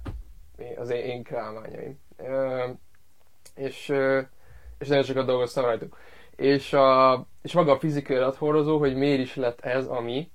az 0.78 0.90
én, 0.90 1.04
én 1.04 1.24
krámányaim. 1.24 2.00
Ö, 2.18 2.64
és, 3.56 3.90
és 4.80 4.88
nagyon 4.88 5.04
sokat 5.04 5.26
dolgoztam 5.26 5.64
rajtuk. 5.64 5.98
És, 6.36 6.74
a, 6.74 7.26
és 7.42 7.54
maga 7.54 7.72
a 7.72 7.80
fizikai 7.80 8.16
adathordozó, 8.16 8.78
hogy 8.78 8.96
miért 8.96 9.20
is 9.20 9.36
lett 9.36 9.62
ez, 9.62 9.88
ami, 9.88 10.30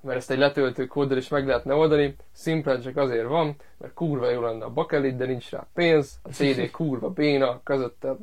mert 0.00 0.18
ezt 0.18 0.30
egy 0.30 0.38
letöltő 0.38 0.86
kóddal 0.86 1.16
is 1.16 1.28
meg 1.28 1.46
lehetne 1.46 1.74
oldani, 1.74 2.16
szimplán 2.32 2.80
csak 2.80 2.96
azért 2.96 3.26
van, 3.26 3.56
mert 3.78 3.94
kurva 3.94 4.30
jó 4.30 4.40
lenne 4.40 4.64
a 4.64 4.70
bakelit, 4.70 5.16
de 5.16 5.26
nincs 5.26 5.50
rá 5.50 5.66
pénz, 5.74 6.18
a 6.22 6.28
CD 6.28 6.70
kurva 6.70 7.10
béna, 7.10 7.60
közötte 7.64 8.10
a 8.10 8.16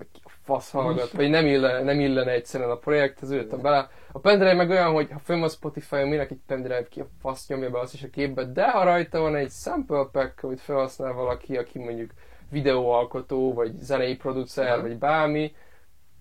fasz 0.43 0.71
hallgat, 0.71 1.11
vagy 1.11 1.29
nem 1.29 1.45
illene, 1.45 1.83
nem 1.83 1.99
illene 1.99 2.31
egyszerűen 2.31 2.69
a 2.69 2.77
projekthez, 2.77 3.31
ültem 3.31 3.61
bele. 3.61 3.89
A 4.11 4.19
pendrive 4.19 4.53
meg 4.53 4.69
olyan, 4.69 4.93
hogy 4.93 5.11
ha 5.11 5.19
fönn 5.19 5.39
van 5.39 5.49
Spotify-on, 5.49 6.07
minek 6.07 6.31
egy 6.31 6.39
pendrive 6.47 6.87
ki 6.89 6.99
a 6.99 7.07
fasz 7.21 7.47
nyomja 7.47 7.69
be 7.69 7.79
azt 7.79 7.93
is 7.93 8.03
a 8.03 8.09
képbe, 8.09 8.43
de 8.43 8.71
ha 8.71 8.83
rajta 8.83 9.19
van 9.19 9.35
egy 9.35 9.51
sample 9.51 10.07
pack, 10.11 10.43
amit 10.43 10.61
felhasznál 10.61 11.13
valaki, 11.13 11.57
aki 11.57 11.79
mondjuk 11.79 12.11
videóalkotó, 12.49 13.53
vagy 13.53 13.71
zenei 13.79 14.15
producer, 14.15 14.71
Aha. 14.71 14.81
vagy 14.81 14.97
bármi, 14.97 15.53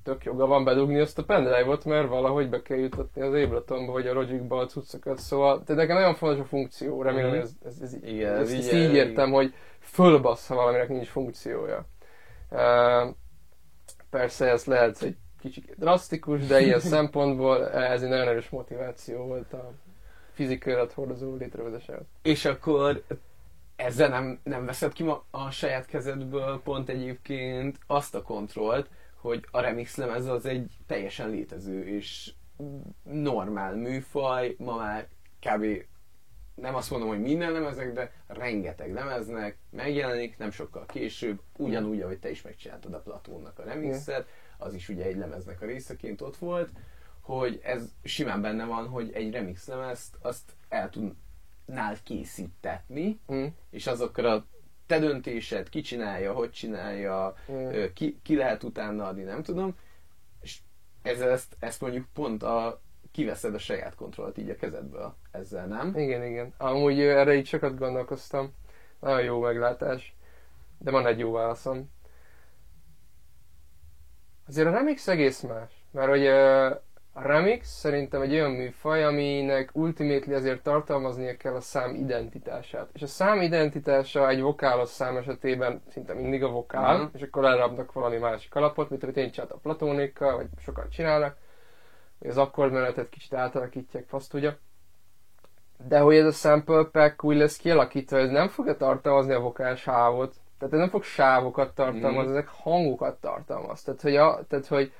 tök 0.04 0.24
joga 0.24 0.46
van 0.46 0.64
bedugni 0.64 1.00
azt 1.00 1.18
a 1.18 1.24
pendrive-ot, 1.24 1.84
mert 1.84 2.08
valahogy 2.08 2.48
be 2.48 2.62
kell 2.62 2.78
jutatni 2.78 3.22
az 3.22 3.34
Abletonba, 3.34 3.92
vagy 3.92 4.06
a 4.06 4.12
Logicba 4.12 4.58
a 4.58 4.66
cuccokat, 4.66 5.18
szóval 5.18 5.62
de 5.66 5.74
nekem 5.74 5.96
nagyon 5.96 6.14
fontos 6.14 6.40
a 6.40 6.48
funkció, 6.48 7.02
remélem, 7.02 7.30
hogy 7.30 7.38
ez, 7.38 7.52
ez, 7.64 7.80
ez, 7.80 7.94
Igen, 8.02 8.32
ezt, 8.32 8.52
ez 8.52 8.58
ezt 8.58 8.72
így- 8.72 8.94
értem, 8.94 9.30
hogy 9.30 9.54
fölbassz, 9.80 10.46
ha 10.48 10.54
valaminek 10.54 10.88
nincs 10.88 11.08
funkciója. 11.08 11.86
Uh, 12.50 13.14
persze 14.10 14.46
ez 14.50 14.64
lehet 14.64 15.02
egy 15.02 15.16
kicsit 15.40 15.74
drasztikus, 15.78 16.46
de 16.46 16.60
ilyen 16.60 16.80
szempontból 16.94 17.70
ez 17.70 18.02
egy 18.02 18.08
nagyon 18.08 18.28
erős 18.28 18.48
motiváció 18.48 19.24
volt 19.26 19.52
a 19.52 19.72
fizikai 20.32 20.72
adathordozó 20.72 21.36
létrehozásához. 21.36 22.04
És 22.22 22.44
akkor 22.44 23.02
ezzel 23.76 24.08
nem, 24.08 24.40
nem 24.42 24.66
veszed 24.66 24.92
ki 24.92 25.02
ma 25.02 25.24
a 25.30 25.50
saját 25.50 25.86
kezedből 25.86 26.60
pont 26.64 26.88
egyébként 26.88 27.78
azt 27.86 28.14
a 28.14 28.22
kontrollt, 28.22 28.88
hogy 29.24 29.46
a 29.50 29.60
remix 29.60 29.96
lemez 29.96 30.26
az 30.26 30.46
egy 30.46 30.76
teljesen 30.86 31.30
létező 31.30 31.86
és 31.86 32.32
normál 33.02 33.74
műfaj, 33.74 34.54
ma 34.58 34.76
már 34.76 35.08
kb. 35.40 35.64
nem 36.54 36.74
azt 36.74 36.90
mondom, 36.90 37.08
hogy 37.08 37.20
minden 37.20 37.52
lemezek, 37.52 37.92
de 37.92 38.12
rengeteg 38.26 38.92
lemeznek 38.92 39.58
megjelenik, 39.70 40.38
nem 40.38 40.50
sokkal 40.50 40.86
később, 40.86 41.40
ugyanúgy, 41.56 42.00
ahogy 42.00 42.18
te 42.18 42.30
is 42.30 42.42
megcsináltad 42.42 42.94
a 42.94 43.00
Platónnak 43.00 43.58
a 43.58 43.64
remixet, 43.64 44.28
az 44.58 44.74
is 44.74 44.88
ugye 44.88 45.04
egy 45.04 45.16
lemeznek 45.16 45.62
a 45.62 45.66
részeként 45.66 46.20
ott 46.20 46.36
volt, 46.36 46.70
hogy 47.20 47.60
ez 47.62 47.92
simán 48.02 48.40
benne 48.40 48.64
van, 48.64 48.88
hogy 48.88 49.12
egy 49.12 49.32
remix 49.32 49.66
lemezt 49.66 50.16
azt 50.20 50.52
el 50.68 50.90
tudnál 50.90 51.96
készítetni, 52.02 53.20
Mm. 53.32 53.46
és 53.70 53.86
azokra 53.86 54.46
te 54.86 54.98
döntésed, 54.98 55.68
ki 55.68 55.80
csinálja, 55.80 56.32
hogy 56.32 56.50
csinálja, 56.50 57.34
Mm. 57.52 57.84
ki, 57.94 58.18
ki 58.22 58.36
lehet 58.36 58.62
utána 58.62 59.06
adni, 59.06 59.22
nem 59.22 59.42
tudom, 59.42 59.76
és 60.40 60.58
ezzel 61.02 61.30
ezt, 61.30 61.56
ezt 61.58 61.80
mondjuk 61.80 62.06
pont 62.12 62.42
a, 62.42 62.80
kiveszed 63.12 63.54
a 63.54 63.58
saját 63.58 63.94
kontrollt 63.94 64.38
így 64.38 64.50
a 64.50 64.56
kezedből 64.56 65.14
ezzel, 65.30 65.66
nem? 65.66 65.92
Igen, 65.98 66.24
igen. 66.24 66.54
Amúgy 66.56 67.00
erre 67.00 67.34
így 67.34 67.46
sokat 67.46 67.78
gondolkoztam. 67.78 68.54
Nagyon 69.00 69.24
jó 69.24 69.40
meglátás. 69.40 70.14
De 70.78 70.90
van 70.90 71.06
egy 71.06 71.18
jó 71.18 71.32
válaszom. 71.32 71.90
Azért 74.46 74.66
a 74.66 74.70
remix 74.70 75.08
egész 75.08 75.40
más. 75.40 75.72
Mert 75.90 76.08
hogy 76.08 76.26
a 77.16 77.22
remix 77.22 77.68
szerintem 77.68 78.20
egy 78.22 78.32
olyan 78.32 78.50
műfaj, 78.50 79.04
aminek 79.04 79.70
ultimately 79.72 80.34
azért 80.34 80.62
tartalmaznia 80.62 81.36
kell 81.36 81.54
a 81.54 81.60
szám 81.60 81.94
identitását. 81.94 82.88
És 82.92 83.02
a 83.02 83.06
szám 83.06 83.40
identitása 83.40 84.28
egy 84.28 84.40
vokálos 84.40 84.88
szám 84.88 85.16
esetében 85.16 85.82
szinte 85.92 86.14
mindig 86.14 86.42
a 86.42 86.48
vokál, 86.48 86.96
Mhm. 86.96 87.06
és 87.12 87.22
akkor 87.22 87.42
leraknak 87.42 87.92
valami 87.92 88.16
másik 88.16 88.54
alapot, 88.54 88.90
mint 88.90 89.02
amit 89.02 89.16
én 89.16 89.30
csináltam 89.30 89.60
Platónikkal, 89.60 90.36
vagy 90.36 90.46
sokan 90.58 90.88
csinálnak. 90.88 91.36
hogy 92.18 92.28
Az 92.30 92.36
akkordmenetet 92.38 93.08
kicsit 93.08 93.34
átalakítják, 93.34 94.04
fasz 94.08 94.28
tudja. 94.28 94.56
De 95.88 95.98
hogy 95.98 96.16
ez 96.16 96.26
a 96.26 96.30
sample 96.30 96.84
pack 96.84 97.24
úgy 97.24 97.36
lesz 97.36 97.56
kialakítva, 97.56 98.18
ez 98.18 98.30
nem 98.30 98.48
fogja 98.48 98.76
tartalmazni 98.76 99.32
a 99.32 99.40
vokál 99.40 99.74
sávot. 99.74 100.34
Tehát 100.58 100.74
ez 100.74 100.80
nem 100.80 100.88
fog 100.88 101.02
sávokat 101.02 101.74
tartalmazni, 101.74 102.28
Mhm. 102.30 102.36
ezek 102.36 102.48
hangokat 102.48 103.20
tartalmaz. 103.20 103.82
Tehát, 103.82 104.00
hogy, 104.00 104.16
a, 104.16 104.44
tehát, 104.48 104.66
hogy 104.66 104.92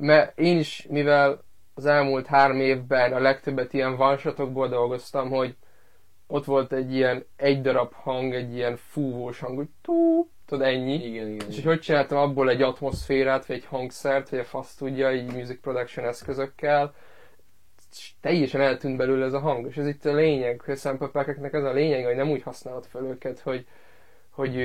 mert 0.00 0.38
én 0.38 0.58
is, 0.58 0.86
mivel 0.90 1.44
az 1.74 1.86
elmúlt 1.86 2.26
három 2.26 2.60
évben 2.60 3.12
a 3.12 3.18
legtöbbet 3.18 3.72
ilyen 3.72 3.96
vansatokból 3.96 4.68
dolgoztam, 4.68 5.30
hogy 5.30 5.56
ott 6.26 6.44
volt 6.44 6.72
egy 6.72 6.94
ilyen 6.94 7.24
egy 7.36 7.60
darab 7.60 7.92
hang, 7.92 8.34
egy 8.34 8.54
ilyen 8.54 8.76
fúvós 8.76 9.40
hang, 9.40 9.56
hogy 9.56 9.68
tú, 9.82 10.28
tudod 10.46 10.66
ennyi. 10.66 10.94
Igen, 10.94 11.28
igen. 11.28 11.48
És 11.48 11.54
hogy 11.54 11.64
hogy 11.64 11.80
csináltam 11.80 12.18
abból 12.18 12.50
egy 12.50 12.62
atmoszférát, 12.62 13.46
vagy 13.46 13.56
egy 13.56 13.64
hangszert, 13.64 14.28
vagy 14.28 14.38
a 14.38 14.44
fasz 14.44 14.74
tudja, 14.74 15.12
így 15.12 15.32
music 15.32 15.60
production 15.60 16.06
eszközökkel, 16.06 16.94
és 17.92 18.12
teljesen 18.20 18.60
eltűnt 18.60 18.96
belőle 18.96 19.24
ez 19.24 19.32
a 19.32 19.38
hang. 19.38 19.66
És 19.66 19.76
ez 19.76 19.86
itt 19.86 20.04
a 20.04 20.14
lényeg, 20.14 20.60
hogy 20.60 20.74
a 20.74 21.10
ez 21.52 21.64
a 21.64 21.72
lényeg, 21.72 22.04
hogy 22.04 22.16
nem 22.16 22.30
úgy 22.30 22.42
használod 22.42 22.86
fel 22.86 23.04
őket, 23.04 23.40
hogy, 23.40 23.66
hogy, 24.30 24.64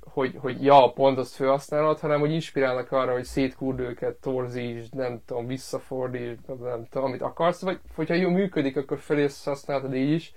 hogy, 0.00 0.34
hogy 0.38 0.64
ja, 0.64 0.92
pont 0.94 1.18
azt 1.18 1.34
felhasználod, 1.34 1.98
hanem 2.00 2.20
hogy 2.20 2.32
inspirálnak 2.32 2.92
arra, 2.92 3.12
hogy 3.12 3.24
szétkúrd 3.24 3.80
őket, 3.80 4.14
torzítsd, 4.14 4.94
nem 4.94 5.22
tudom, 5.26 5.46
visszafordítsd, 5.46 6.62
nem 6.62 6.86
tudom, 6.90 7.06
amit 7.06 7.22
akarsz, 7.22 7.62
vagy 7.62 7.80
hogyha 7.94 8.14
jó 8.14 8.30
működik, 8.30 8.76
akkor 8.76 8.98
felé 8.98 9.22
ezt 9.22 9.44
használhatod 9.44 9.94
így 9.94 10.10
is, 10.12 10.32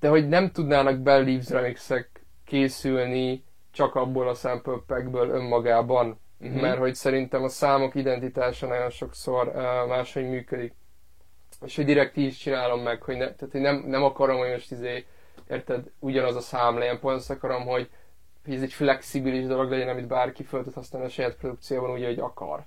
de 0.00 0.08
hogy 0.08 0.28
nem 0.28 0.50
tudnának 0.50 0.98
Bell 0.98 1.24
Leaves 1.24 1.48
remixek 1.50 2.24
készülni 2.44 3.44
csak 3.72 3.94
abból 3.94 4.28
a 4.28 4.34
sample 4.34 4.78
packből 4.86 5.28
önmagában, 5.28 6.18
Mhm. 6.38 6.60
mert 6.60 6.78
hogy 6.78 6.94
szerintem 6.94 7.42
a 7.42 7.48
számok 7.48 7.94
identitása 7.94 8.66
nagyon 8.66 8.90
sokszor 8.90 9.46
uh, 9.46 9.88
máshogy 9.88 10.28
működik. 10.28 10.74
És 11.64 11.76
hogy 11.76 11.84
direkt 11.84 12.16
így 12.16 12.26
is 12.26 12.36
csinálom 12.36 12.80
meg, 12.80 13.02
hogy, 13.02 13.16
ne, 13.16 13.34
tehát, 13.34 13.52
hogy 13.52 13.60
nem, 13.60 13.84
nem 13.86 14.02
akarom, 14.02 14.38
hogy 14.38 14.50
most 14.50 14.70
izé, 14.72 15.06
érted, 15.48 15.90
ugyanaz 15.98 16.36
a 16.36 16.40
szám 16.40 16.78
legyen, 16.78 17.00
pont 17.00 17.16
azt 17.16 17.30
akarom, 17.30 17.66
hogy, 17.66 17.90
ez 18.46 18.62
egy 18.62 18.72
flexibilis 18.72 19.46
dolog 19.46 19.70
legyen, 19.70 19.88
amit 19.88 20.06
bárki 20.06 20.42
föl 20.42 20.62
tud 20.62 20.74
használni 20.74 21.06
a 21.06 21.10
saját 21.10 21.36
produkcióban 21.36 21.90
úgy, 21.90 22.04
hogy 22.04 22.18
akar. 22.18 22.64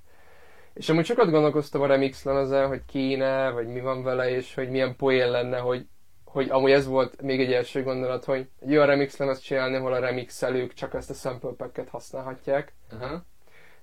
És 0.74 0.90
amúgy 0.90 1.06
sokat 1.06 1.30
gondolkoztam 1.30 1.82
a 1.82 1.86
remix 1.86 2.24
lemezen, 2.24 2.68
hogy 2.68 2.82
kéne, 2.86 3.50
vagy 3.50 3.68
mi 3.68 3.80
van 3.80 4.04
vele, 4.04 4.30
és 4.30 4.54
hogy 4.54 4.70
milyen 4.70 4.96
poén 4.96 5.32
lenne, 5.32 5.58
hogy, 5.58 5.88
hogy 6.26 6.50
amúgy 6.50 6.72
ez 6.72 6.88
volt 6.88 7.22
még 7.22 7.40
egy 7.40 7.54
első 7.54 7.84
gondolat, 7.84 8.26
hogy 8.26 8.50
egy 8.60 8.72
olyan 8.72 8.86
remix 8.86 9.18
lemezt 9.18 9.44
csinálni, 9.44 9.76
ahol 9.76 9.94
a 9.94 10.00
remixelők 10.00 10.74
csak 10.74 10.94
ezt 10.94 11.10
a 11.10 11.14
sample 11.14 11.52
packet 11.58 11.90
használhatják. 11.90 12.74
Aha. 12.92 13.24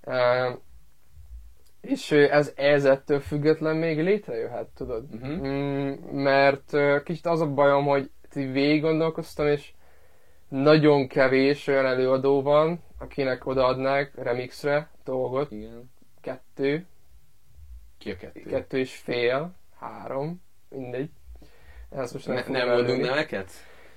Uh, 0.05 0.59
és 1.81 2.11
ez, 2.11 2.53
ez 2.57 2.85
ettől 2.85 3.21
független 3.21 3.77
még 3.77 4.03
létrejöhet, 4.03 4.69
tudod? 4.77 5.05
Mhm. 5.11 5.47
Mm, 5.47 5.93
mert 6.13 6.73
ö, 6.73 7.03
kicsit 7.05 7.27
az 7.27 7.41
a 7.41 7.47
bajom, 7.47 7.85
hogy 7.85 8.11
így 8.37 8.53
végig 8.53 8.81
gondolkoztam, 8.83 9.47
és 9.47 9.73
nagyon 10.49 11.09
kevés 11.09 11.67
olyan 11.67 11.87
előadó 11.87 12.43
van, 12.43 12.83
akinek 12.99 13.47
odaadnák 13.47 14.13
remixre 14.23 14.91
dolgot. 15.05 15.51
Igen. 15.53 15.91
Kettő, 16.21 16.87
Ki 17.99 18.11
a 18.11 18.17
kettő? 18.17 18.41
kettő 18.43 18.79
és 18.79 18.97
fél, 18.97 19.55
három, 19.81 20.43
mindegy. 20.69 21.11
Ezt 21.91 22.13
most 22.13 22.27
nem, 22.27 22.37
Ne, 22.49 22.65
nem 22.65 22.69
mondunk 22.75 23.01
neveket? 23.01 23.51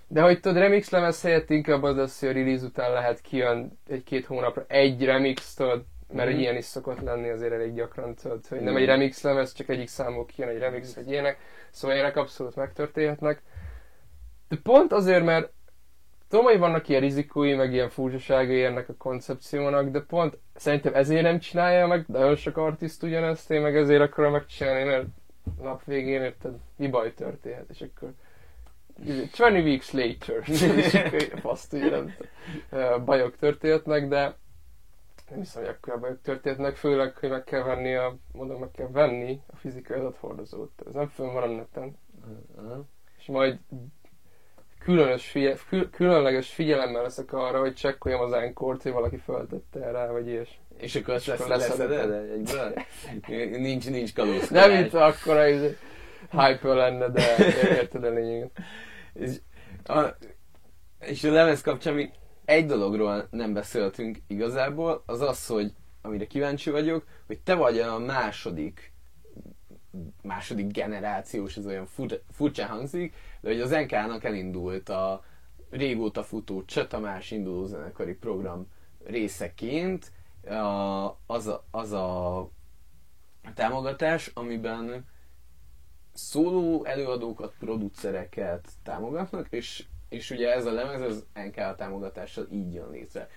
De 0.07 0.21
hogy 0.21 0.39
tudod, 0.39 0.57
remix 0.57 0.89
lemez 0.89 1.21
helyett 1.21 1.49
inkább 1.49 1.83
az 1.83 1.95
lesz, 1.95 2.19
hogy 2.19 2.29
a 2.29 2.33
release 2.33 2.65
után 2.65 2.91
lehet 2.93 3.21
kijön 3.21 3.79
egy-két 3.87 4.25
hónapra 4.25 4.63
egy 4.67 5.05
remix, 5.05 5.53
tudod, 5.53 5.85
mert 6.13 6.27
Mhm. 6.27 6.35
egy 6.37 6.41
ilyen 6.41 6.55
is 6.55 6.65
szokott 6.65 6.99
lenni 6.99 7.29
azért 7.29 7.53
elég 7.53 7.73
gyakran, 7.73 8.15
tudod, 8.15 8.47
hogy 8.47 8.59
nem 8.61 8.73
Mhm. 8.73 8.81
egy 8.81 8.87
remix 8.87 9.21
lemez, 9.21 9.53
csak 9.53 9.69
egyik 9.69 9.87
számból 9.87 10.25
kijön 10.25 10.49
egy 10.49 10.57
remix, 10.57 10.95
vagy 10.95 11.09
ilyenek. 11.09 11.37
Szóval 11.69 11.95
ilyenek 11.95 12.15
abszolút 12.17 12.55
megtörténhetnek. 12.55 13.41
De 14.51 14.57
pont 14.63 14.91
azért, 14.91 15.23
mert 15.23 15.51
tudom, 16.27 16.45
hogy 16.45 16.59
vannak 16.59 16.87
ilyen 16.87 17.01
rizikói, 17.01 17.53
meg 17.53 17.73
ilyen 17.73 17.89
furcsaságai 17.89 18.63
ennek 18.63 18.89
a 18.89 18.93
koncepciónak, 18.97 19.89
de 19.89 20.01
pont 20.01 20.37
szerintem 20.55 20.93
ezért 20.93 21.21
nem 21.21 21.39
csinálja 21.39 21.87
meg, 21.87 22.05
de 22.07 22.19
nagyon 22.19 22.35
sok 22.35 22.57
artist 22.57 23.03
ugyanezt, 23.03 23.51
én 23.51 23.61
meg 23.61 23.75
ezért 23.75 24.01
akarom 24.01 24.31
megcsinálni, 24.31 24.83
mert 24.83 25.05
nap 25.61 25.83
végén 25.83 26.21
érted, 26.21 26.53
mi 26.75 26.87
baj 26.87 27.13
történhet, 27.13 27.69
és 27.69 27.81
akkor 27.81 28.13
20 29.05 29.39
weeks 29.39 29.91
later, 29.91 30.43
fasz 31.41 31.67
tudja, 31.67 31.89
nem 32.69 33.05
bajok 33.05 33.35
történhetnek, 33.37 34.07
de 34.07 34.35
nem 35.29 35.39
hiszem, 35.39 35.63
hogy 35.63 35.75
akkor 35.79 35.99
bajok 35.99 36.21
történhetnek, 36.21 36.75
főleg, 36.75 37.17
hogy 37.17 37.29
meg 37.29 37.43
kell 37.43 37.63
venni 37.63 37.95
a, 37.95 38.17
mondom, 38.31 38.59
meg 38.59 38.71
kell 38.71 38.89
venni 38.91 39.41
a 39.47 39.55
fizikai 39.55 39.99
adathordozót. 39.99 40.71
Ez 40.87 40.93
nem 40.93 41.07
fönn 41.07 41.33
van 41.33 41.43
a 41.43 41.55
neten. 41.55 41.97
Aha. 42.57 42.85
És 43.17 43.25
majd 43.25 43.59
különös 44.83 45.29
figye, 45.29 45.55
kül, 45.69 45.89
különleges 45.89 46.49
figyelemmel 46.49 47.01
leszek 47.01 47.33
arra, 47.33 47.59
hogy 47.59 47.73
csekkoljam 47.73 48.21
az 48.21 48.33
enkort, 48.33 48.81
hogy 48.81 48.91
valaki 48.91 49.17
föltette 49.17 49.91
rá, 49.91 50.07
vagy 50.07 50.27
ilyesmi. 50.27 50.55
És 50.77 50.95
akkor 50.95 51.13
azt 51.13 51.29
akkor 51.29 51.47
lesz, 51.47 51.67
leszeded 51.67 52.11
egyből? 52.11 52.73
nincs, 53.67 53.89
nincs 53.89 54.13
kalóz. 54.13 54.49
Nem 54.49 54.83
itt 54.83 54.93
akkora 54.93 55.47
izé, 55.47 55.77
hype 56.31 56.73
lenne, 56.73 57.09
de 57.09 57.37
érted 57.69 58.03
a 58.03 58.09
lényeget. 58.09 58.51
És 59.13 59.31
a, 59.83 60.01
és 60.99 61.23
a 61.23 61.31
lemez 61.31 61.61
kapcsán 61.61 61.93
még 61.93 62.11
egy 62.45 62.65
dologról 62.65 63.27
nem 63.31 63.53
beszéltünk 63.53 64.17
igazából, 64.27 65.03
az 65.05 65.21
az, 65.21 65.47
hogy 65.47 65.73
amire 66.01 66.25
kíváncsi 66.25 66.69
vagyok, 66.69 67.05
hogy 67.27 67.39
te 67.39 67.53
vagy 67.53 67.79
a 67.79 67.99
második 67.99 68.91
második 70.21 70.71
generációs, 70.71 71.57
ez 71.57 71.65
olyan 71.65 71.87
furcsa 72.31 72.65
hangzik, 72.65 73.13
de 73.41 73.49
hogy 73.49 73.61
az 73.61 73.69
NK-nak 73.69 74.23
elindult 74.23 74.89
a 74.89 75.23
régóta 75.69 76.23
futó 76.23 76.65
Csatamás 76.65 77.31
induló 77.31 77.65
zenekari 77.65 78.13
program 78.13 78.67
részeként 79.03 80.11
az 81.25 81.47
a, 81.47 81.65
az 81.71 81.91
a 81.91 82.49
támogatás, 83.55 84.31
amiben 84.33 85.05
szóló 86.13 86.85
előadókat, 86.85 87.53
producereket 87.59 88.69
támogatnak, 88.83 89.47
és, 89.49 89.85
és 90.09 90.29
ugye 90.29 90.53
ez 90.53 90.65
a 90.65 90.71
lemez 90.71 91.01
az 91.01 91.25
NK 91.33 91.75
támogatással 91.75 92.47
így 92.51 92.73
jön 92.73 92.89
létre. 92.89 93.29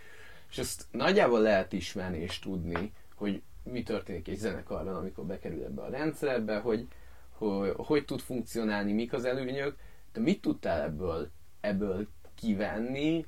És 0.51 0.59
ezt 0.59 0.87
nagyjából 0.91 1.41
lehet 1.41 1.73
ismerni 1.73 2.19
és 2.19 2.39
tudni, 2.39 2.93
hogy 3.15 3.43
mi 3.63 3.83
történik 3.83 4.29
egy 4.29 4.37
zenekarban, 4.37 4.95
amikor 4.95 5.25
bekerül 5.25 5.65
ebbe 5.65 5.83
a 5.83 5.91
rendszerbe, 5.91 6.59
hogy, 6.59 6.89
hogy 7.31 7.73
hogy 7.77 8.05
tud 8.05 8.21
funkcionálni, 8.21 8.93
mik 8.93 9.13
az 9.13 9.25
előnyök, 9.25 9.77
de 10.15 10.21
mit 10.21 10.41
tudtál 10.41 10.83
ebből, 10.83 11.31
ebből 11.61 12.09
kivenni? 12.35 13.27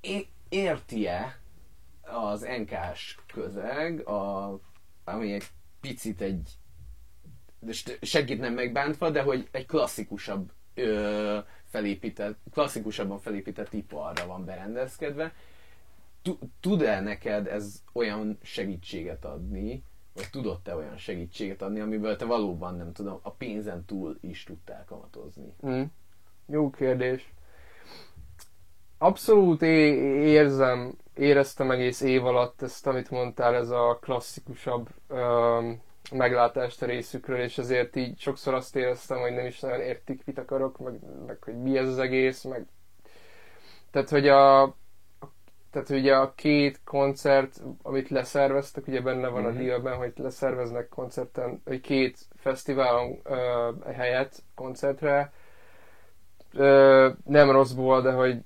É- 0.00 0.28
érti-e 0.48 1.40
az 2.02 2.40
NK-s 2.58 3.18
közeg, 3.26 4.06
a, 4.06 4.60
ami 5.04 5.32
egy 5.32 5.44
picit 5.80 6.20
egy 6.20 6.50
de 7.58 7.72
segít 8.00 8.40
nem 8.40 8.54
megbántva, 8.54 9.10
de 9.10 9.22
hogy 9.22 9.48
egy 9.50 9.66
klasszikusabb 9.66 10.52
ö, 10.74 11.38
felépített, 11.64 12.38
klasszikusabban 12.52 13.18
felépített 13.18 13.72
iparra 13.72 14.26
van 14.26 14.44
berendezkedve. 14.44 15.34
Tud-e 16.60 17.00
neked 17.00 17.46
ez 17.46 17.82
olyan 17.92 18.38
segítséget 18.42 19.24
adni, 19.24 19.82
vagy 20.14 20.30
tudott-e 20.30 20.74
olyan 20.74 20.96
segítséget 20.96 21.62
adni, 21.62 21.80
amiből 21.80 22.16
te 22.16 22.24
valóban, 22.24 22.76
nem 22.76 22.92
tudom, 22.92 23.18
a 23.22 23.30
pénzen 23.30 23.84
túl 23.84 24.18
is 24.20 24.44
tudtál 24.44 24.84
kamatozni? 24.84 25.54
Mm. 25.66 25.82
Jó 26.46 26.70
kérdés. 26.70 27.32
Abszolút 28.98 29.62
é- 29.62 30.24
érzem, 30.24 30.94
éreztem 31.14 31.70
egész 31.70 32.00
év 32.00 32.24
alatt 32.24 32.62
ezt, 32.62 32.86
amit 32.86 33.10
mondtál, 33.10 33.54
ez 33.54 33.70
a 33.70 33.98
klasszikusabb 34.00 34.88
um, 35.08 35.82
meglátást 36.12 36.82
a 36.82 36.86
részükről, 36.86 37.40
és 37.40 37.58
ezért 37.58 37.96
így 37.96 38.18
sokszor 38.18 38.54
azt 38.54 38.76
éreztem, 38.76 39.18
hogy 39.18 39.32
nem 39.32 39.46
is 39.46 39.60
nagyon 39.60 39.80
értik, 39.80 40.22
mit 40.24 40.38
akarok, 40.38 40.78
meg, 40.78 41.00
meg 41.26 41.42
hogy 41.42 41.62
mi 41.62 41.78
ez 41.78 41.88
az 41.88 41.98
egész, 41.98 42.44
meg 42.44 42.66
tehát, 43.90 44.08
hogy 44.08 44.28
a 44.28 44.74
tehát 45.72 45.90
ugye 45.90 46.16
a 46.16 46.32
két 46.34 46.80
koncert, 46.84 47.60
amit 47.82 48.08
leszerveztek, 48.08 48.86
ugye 48.86 49.00
benne 49.00 49.28
van 49.28 49.40
mm-hmm. 49.40 49.50
a 49.50 49.52
mhm. 49.52 49.58
díjban, 49.58 49.96
hogy 49.96 50.12
leszerveznek 50.16 50.88
koncerten, 50.88 51.62
hogy 51.64 51.80
két 51.80 52.18
fesztiválon 52.36 53.20
ö, 53.24 53.70
helyet 53.92 54.42
koncertre. 54.54 55.32
Ö, 56.52 57.08
nem 57.24 57.50
rosszból, 57.50 58.02
de 58.02 58.12
hogy 58.12 58.38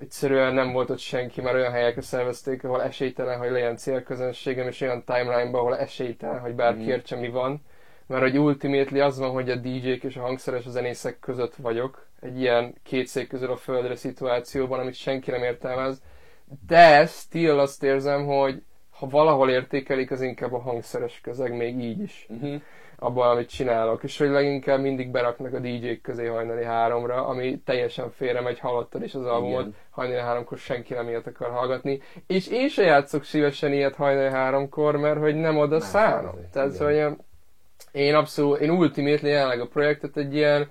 egyszerűen 0.00 0.54
nem 0.54 0.72
volt 0.72 0.90
ott 0.90 0.98
senki, 0.98 1.40
mert 1.40 1.54
olyan 1.54 1.72
helyekre 1.72 2.00
szervezték, 2.00 2.64
ahol 2.64 2.82
esélytelen, 2.82 3.38
hogy 3.38 3.50
legyen 3.50 3.76
célközönségem, 3.76 4.66
és 4.66 4.80
olyan 4.80 5.04
timeline-ban, 5.04 5.60
ahol 5.60 5.76
esélytelen, 5.76 6.40
hogy 6.40 6.54
bárki 6.54 6.82
mm. 6.82 6.88
értse, 6.88 7.16
mi 7.16 7.28
van. 7.28 7.62
Mert 8.06 8.22
hogy 8.22 8.38
ultimately 8.38 9.00
az 9.00 9.18
van, 9.18 9.30
hogy 9.30 9.50
a 9.50 9.56
DJ-k 9.56 10.04
és 10.04 10.16
a 10.16 10.20
hangszeres 10.20 10.66
a 10.66 10.70
zenészek 10.70 11.18
között 11.18 11.54
vagyok, 11.54 12.06
egy 12.20 12.40
ilyen 12.40 12.74
két 12.82 13.06
szék 13.06 13.28
közül 13.28 13.50
a 13.50 13.56
földre 13.56 13.96
szituációban, 13.96 14.80
amit 14.80 14.94
senki 14.94 15.30
nem 15.30 15.42
értelmez. 15.42 16.02
De 16.66 17.06
still 17.06 17.58
azt 17.58 17.82
érzem, 17.82 18.26
hogy 18.26 18.62
ha 18.90 19.06
valahol 19.06 19.50
értékelik, 19.50 20.10
az 20.10 20.22
inkább 20.22 20.52
a 20.52 20.60
hangszeres 20.60 21.20
közeg, 21.20 21.56
még 21.56 21.78
így 21.78 22.00
is. 22.00 22.28
Mm-hmm 22.32 22.56
abban, 23.02 23.30
amit 23.30 23.48
csinálok, 23.48 24.02
és 24.02 24.18
hogy 24.18 24.28
leginkább 24.28 24.80
mindig 24.80 25.10
beraknak 25.10 25.54
a 25.54 25.58
DJ-k 25.58 26.02
közé 26.02 26.26
hajnali 26.26 26.64
háromra, 26.64 27.26
ami 27.26 27.60
teljesen 27.64 28.10
félre 28.10 28.40
megy, 28.40 28.58
hallottad 28.58 29.02
is 29.02 29.14
az 29.14 29.26
albumot, 29.26 29.60
Igen. 29.60 29.74
hajnali 29.90 30.20
háromkor 30.20 30.58
senki 30.58 30.94
nem 30.94 31.08
ilyet 31.08 31.26
akar 31.26 31.50
hallgatni, 31.50 32.00
és 32.26 32.48
én 32.48 32.68
se 32.68 32.82
játszok 32.82 33.24
szívesen 33.24 33.72
ilyet 33.72 33.94
hajnali 33.94 34.30
háromkor, 34.30 34.96
mert 34.96 35.18
hogy 35.18 35.34
nem 35.34 35.58
oda 35.58 35.78
nem, 35.78 35.88
szállom. 35.88 36.34
Tehát, 36.52 36.76
hogy 36.76 37.06
én 37.92 38.14
abszolút, 38.14 38.60
én 38.60 38.70
ultimately 38.70 39.30
jelenleg 39.30 39.60
a 39.60 39.66
projektet 39.66 40.16
egy 40.16 40.34
ilyen 40.34 40.70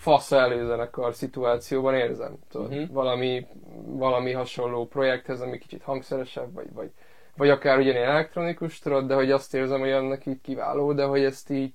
fasz 0.00 0.32
előzenekar 0.32 1.14
szituációban 1.14 1.94
érzem. 1.94 2.38
Tudod, 2.48 2.72
uh-huh. 2.72 2.88
valami, 2.90 3.46
valami 3.84 4.32
hasonló 4.32 4.86
projekthez, 4.86 5.40
ami 5.40 5.58
kicsit 5.58 5.82
hangszeresebb, 5.82 6.52
vagy, 6.52 6.72
vagy 6.72 6.90
vagy 7.40 7.48
akár 7.48 7.78
ugyanilyen 7.78 8.10
elektronikus, 8.10 8.78
tudod, 8.78 9.06
de 9.06 9.14
hogy 9.14 9.30
azt 9.30 9.54
érzem, 9.54 9.80
hogy 9.80 9.90
annak 9.90 10.26
így 10.26 10.40
kiváló, 10.40 10.92
de 10.92 11.04
hogy 11.04 11.24
ezt 11.24 11.50
így, 11.50 11.72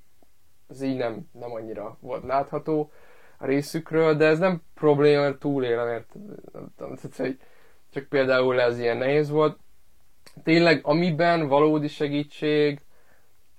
ez 0.69 0.81
így 0.81 0.97
nem, 0.97 1.29
nem 1.31 1.51
annyira 1.51 1.97
volt 1.99 2.23
látható 2.23 2.91
a 3.37 3.45
részükről, 3.45 4.15
de 4.15 4.25
ez 4.25 4.39
nem 4.39 4.61
probléma, 4.73 5.21
mert 5.21 5.39
túlélem, 5.39 5.87
érted? 5.87 6.21
Tehát, 6.77 7.15
hogy 7.17 7.39
csak 7.93 8.03
például 8.03 8.61
ez 8.61 8.79
ilyen 8.79 8.97
nehéz 8.97 9.29
volt. 9.29 9.57
Tényleg, 10.43 10.79
amiben 10.83 11.47
valódi 11.47 11.87
segítség, 11.87 12.81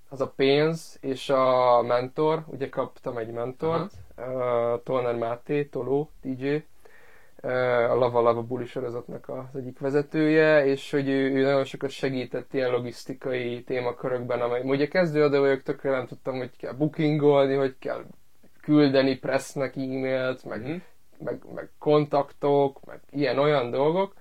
az 0.08 0.20
a 0.20 0.28
pénz 0.36 0.98
és 1.00 1.30
a 1.30 1.82
mentor, 1.82 2.44
ugye 2.46 2.68
kaptam 2.68 3.16
egy 3.16 3.30
mentort, 3.30 3.92
uh, 4.16 4.82
Tolner 4.82 5.14
Máté, 5.14 5.64
Toló, 5.64 6.10
DJ, 6.22 6.56
a 7.88 7.94
Lava 7.94 8.20
Lava 8.20 8.42
Bully 8.42 8.64
sorozatnak 8.64 9.28
az 9.28 9.56
egyik 9.60 9.78
vezetője, 9.78 10.66
és 10.66 10.90
hogy 10.90 11.08
ő, 11.08 11.32
ő 11.32 11.42
nagyon 11.42 11.64
sokat 11.64 11.90
segített 11.90 12.54
ilyen 12.54 12.70
logisztikai 12.70 13.62
témakörökben, 13.62 14.40
amely 14.40 14.62
ugye 14.64 14.88
kezdőadó 14.88 15.40
vagyok, 15.40 15.62
tökre 15.62 15.90
nem 15.90 16.06
tudtam, 16.06 16.36
hogy 16.36 16.56
kell 16.56 16.72
bookingolni, 16.72 17.54
hogy 17.54 17.74
kell 17.78 18.04
küldeni 18.60 19.18
pressnek 19.18 19.76
e-mailt, 19.76 20.44
meg, 20.44 20.60
mm-hmm. 20.60 20.76
meg, 21.18 21.42
meg 21.54 21.70
kontaktok, 21.78 22.84
meg 22.84 23.00
ilyen-olyan 23.10 23.70
dolgok, 23.70 24.14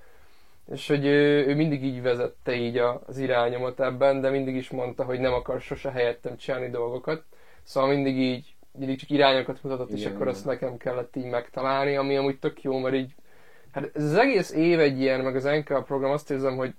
és 0.72 0.88
hogy 0.88 1.06
ő, 1.06 1.48
ő 1.48 1.56
mindig 1.56 1.84
így 1.84 2.02
vezette 2.02 2.56
így 2.56 2.78
az 2.78 3.18
irányomat 3.18 3.80
ebben, 3.80 4.22
de 4.22 4.30
mindig 4.30 4.56
is 4.56 4.70
mondta, 4.70 5.04
hogy 5.04 5.20
nem 5.20 5.34
akar 5.34 5.62
sose 5.62 5.92
helyettem 5.92 6.38
csinálni 6.38 6.70
dolgokat, 6.70 7.24
szóval 7.64 7.90
mindig 7.90 8.18
így 8.18 8.55
mindig 8.78 9.00
csak 9.00 9.10
irányokat 9.10 9.64
mutatott, 9.64 9.90
Igen, 9.90 10.00
és 10.00 10.06
akkor 10.06 10.28
azt 10.28 10.46
nekem 10.46 10.78
kellett 10.78 11.16
így 11.16 11.30
megtalálni, 11.30 11.96
ami 11.96 12.18
amúgy 12.18 12.40
tök 12.40 12.62
jó, 12.62 12.78
mert 12.78 12.96
így, 12.96 13.16
hát 13.72 13.90
ez 13.94 14.04
az 14.04 14.16
egész 14.16 14.52
év 14.52 14.80
egy 14.80 15.00
ilyen, 15.00 15.20
meg 15.20 15.36
az 15.36 15.44
NK 15.44 15.84
program, 15.86 16.12
azt 16.12 16.32
érzem, 16.32 16.56
hogy 16.56 16.74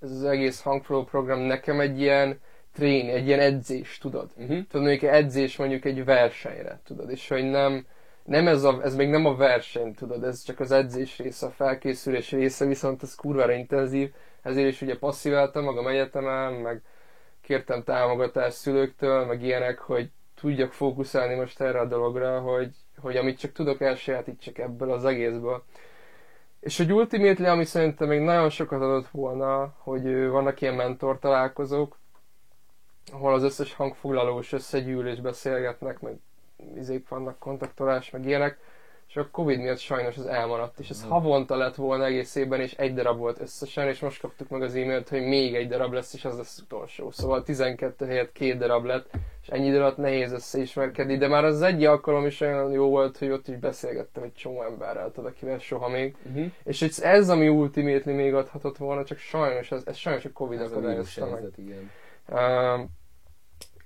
ez 0.00 0.10
az 0.10 0.24
egész 0.24 0.60
hangflow 0.60 1.04
program 1.04 1.38
nekem 1.38 1.80
egy 1.80 2.00
ilyen 2.00 2.40
trén, 2.74 3.08
egy 3.08 3.26
ilyen 3.26 3.40
edzés, 3.40 3.98
tudod? 3.98 4.30
Uh-huh. 4.36 4.48
Tudod, 4.48 4.86
mondjuk 4.86 5.02
egy 5.02 5.22
edzés 5.22 5.56
mondjuk 5.56 5.84
egy 5.84 6.04
versenyre, 6.04 6.80
tudod, 6.84 7.10
és 7.10 7.28
hogy 7.28 7.44
nem, 7.44 7.86
nem 8.24 8.48
ez, 8.48 8.62
a, 8.62 8.80
ez 8.82 8.94
még 8.94 9.08
nem 9.08 9.26
a 9.26 9.36
verseny, 9.36 9.94
tudod, 9.94 10.24
ez 10.24 10.42
csak 10.42 10.60
az 10.60 10.70
edzés 10.70 11.18
része, 11.18 11.46
a 11.46 11.50
felkészülés 11.50 12.30
része, 12.30 12.64
viszont 12.64 13.02
ez 13.02 13.14
kurvára 13.14 13.52
intenzív, 13.52 14.12
ezért 14.42 14.68
is 14.68 14.82
ugye 14.82 14.98
passziváltam 14.98 15.64
magam 15.64 15.86
egyetemen, 15.86 16.52
meg 16.52 16.82
kértem 17.40 17.82
támogatást 17.82 18.56
szülőktől, 18.56 19.24
meg 19.24 19.42
ilyenek, 19.42 19.78
hogy 19.78 20.10
tudjak 20.42 20.72
fókuszálni 20.72 21.34
most 21.34 21.60
erre 21.60 21.80
a 21.80 21.86
dologra, 21.86 22.40
hogy, 22.40 22.74
hogy 22.96 23.16
amit 23.16 23.38
csak 23.38 23.52
tudok 23.52 23.80
elsajátítsak 23.80 24.58
ebből 24.58 24.92
az 24.92 25.04
egészből. 25.04 25.62
És 26.60 26.76
hogy 26.76 26.92
ultimately, 26.92 27.46
ami 27.46 27.64
szerintem 27.64 28.08
még 28.08 28.20
nagyon 28.20 28.50
sokat 28.50 28.80
adott 28.80 29.08
volna, 29.08 29.74
hogy 29.78 30.26
vannak 30.26 30.60
ilyen 30.60 30.74
mentor 30.74 31.18
találkozók, 31.18 31.98
ahol 33.12 33.34
az 33.34 33.42
összes 33.42 33.74
hangfoglalós 33.74 34.52
összegyűl 34.52 35.06
és 35.08 35.20
beszélgetnek, 35.20 36.00
meg 36.00 36.16
izék 36.76 37.08
vannak, 37.08 37.38
kontaktolás, 37.38 38.10
meg 38.10 38.26
ilyenek, 38.26 38.58
és 39.12 39.18
a 39.18 39.28
Covid 39.30 39.60
miatt 39.60 39.78
sajnos 39.78 40.16
az 40.16 40.26
elmaradt, 40.26 40.78
és 40.78 40.88
ez 40.88 41.04
mm. 41.04 41.08
havonta 41.08 41.56
lett 41.56 41.74
volna 41.74 42.04
egész 42.04 42.34
évben, 42.34 42.60
és 42.60 42.72
egy 42.72 42.94
darab 42.94 43.18
volt 43.18 43.40
összesen, 43.40 43.88
és 43.88 44.00
most 44.00 44.20
kaptuk 44.20 44.48
meg 44.48 44.62
az 44.62 44.74
e-mailt, 44.74 45.08
hogy 45.08 45.22
még 45.22 45.54
egy 45.54 45.68
darab 45.68 45.92
lesz, 45.92 46.14
és 46.14 46.24
az 46.24 46.36
lesz 46.36 46.58
utolsó. 46.58 47.10
Szóval 47.10 47.42
12 47.42 48.06
helyett 48.06 48.32
két 48.32 48.58
darab 48.58 48.84
lett, 48.84 49.10
és 49.42 49.48
ennyi 49.48 49.66
idő 49.66 49.78
alatt 49.78 49.96
nehéz 49.96 50.32
összeismerkedni, 50.32 51.16
de 51.16 51.28
már 51.28 51.44
az 51.44 51.62
egy 51.62 51.84
alkalom 51.84 52.26
is 52.26 52.40
olyan 52.40 52.70
jó 52.70 52.88
volt, 52.88 53.18
hogy 53.18 53.30
ott 53.30 53.48
is 53.48 53.56
beszélgettem 53.56 54.22
egy 54.22 54.34
csomó 54.34 54.62
emberrel, 54.62 55.10
tudod, 55.10 55.30
akivel 55.30 55.58
soha 55.58 55.88
még. 55.88 56.16
Uh-huh. 56.26 56.46
És 56.64 56.82
ez, 56.82 57.00
ez, 57.00 57.28
ami 57.28 57.48
ultimately 57.48 58.14
még 58.14 58.34
adhatott 58.34 58.76
volna, 58.76 59.04
csak 59.04 59.18
sajnos, 59.18 59.70
ez, 59.70 59.82
ez 59.86 59.96
sajnos 59.96 60.24
a 60.24 60.32
Covid 60.32 60.60
akadályozta 60.60 61.26
meg. 61.30 61.42
Igen. 61.56 61.90
Uh, 62.28 62.80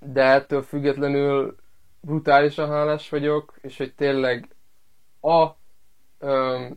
de 0.01 0.23
ettől 0.23 0.63
függetlenül 0.63 1.57
brutálisan 2.01 2.69
hálás 2.69 3.09
vagyok, 3.09 3.55
és 3.63 3.77
hogy 3.77 3.95
tényleg 3.95 4.49
a, 5.27 5.57
um, 6.21 6.77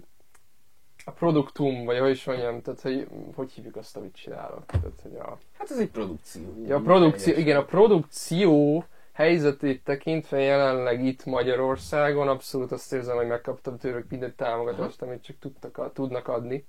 a 1.06 1.12
produktum, 1.12 1.86
vagy 1.86 2.00
hogy 2.00 2.10
is 2.10 2.26
mondjam, 2.26 2.62
tehát 2.62 2.82
hogy, 2.82 3.08
hogy 3.36 3.52
hívjuk 3.52 3.76
azt, 3.76 3.98
amit 3.98 4.16
csinálok? 4.16 4.66
Tehát, 4.66 5.00
hogy 5.04 5.16
a, 5.16 5.38
hát 5.58 5.72
ez 5.72 5.80
egy 5.80 5.90
produkció. 5.90 6.42
Ja, 6.68 6.76
a 6.76 6.82
produkció, 6.82 7.34
igen, 7.36 7.58
a 7.58 7.66
produkció 7.66 8.84
helyzetét 9.12 9.84
tekintve 9.84 10.40
jelenleg 10.40 11.06
itt 11.06 11.26
Magyarországon 11.26 12.28
abszolút 12.28 12.72
azt 12.72 12.94
érzem, 12.94 13.16
hogy 13.16 13.28
megkaptam 13.28 13.78
tőlük 13.78 14.10
minden 14.10 14.34
támogatást, 14.36 15.02
amit 15.02 15.24
csak 15.24 15.36
tudtak, 15.40 15.94
tudnak 15.94 16.28
adni. 16.28 16.66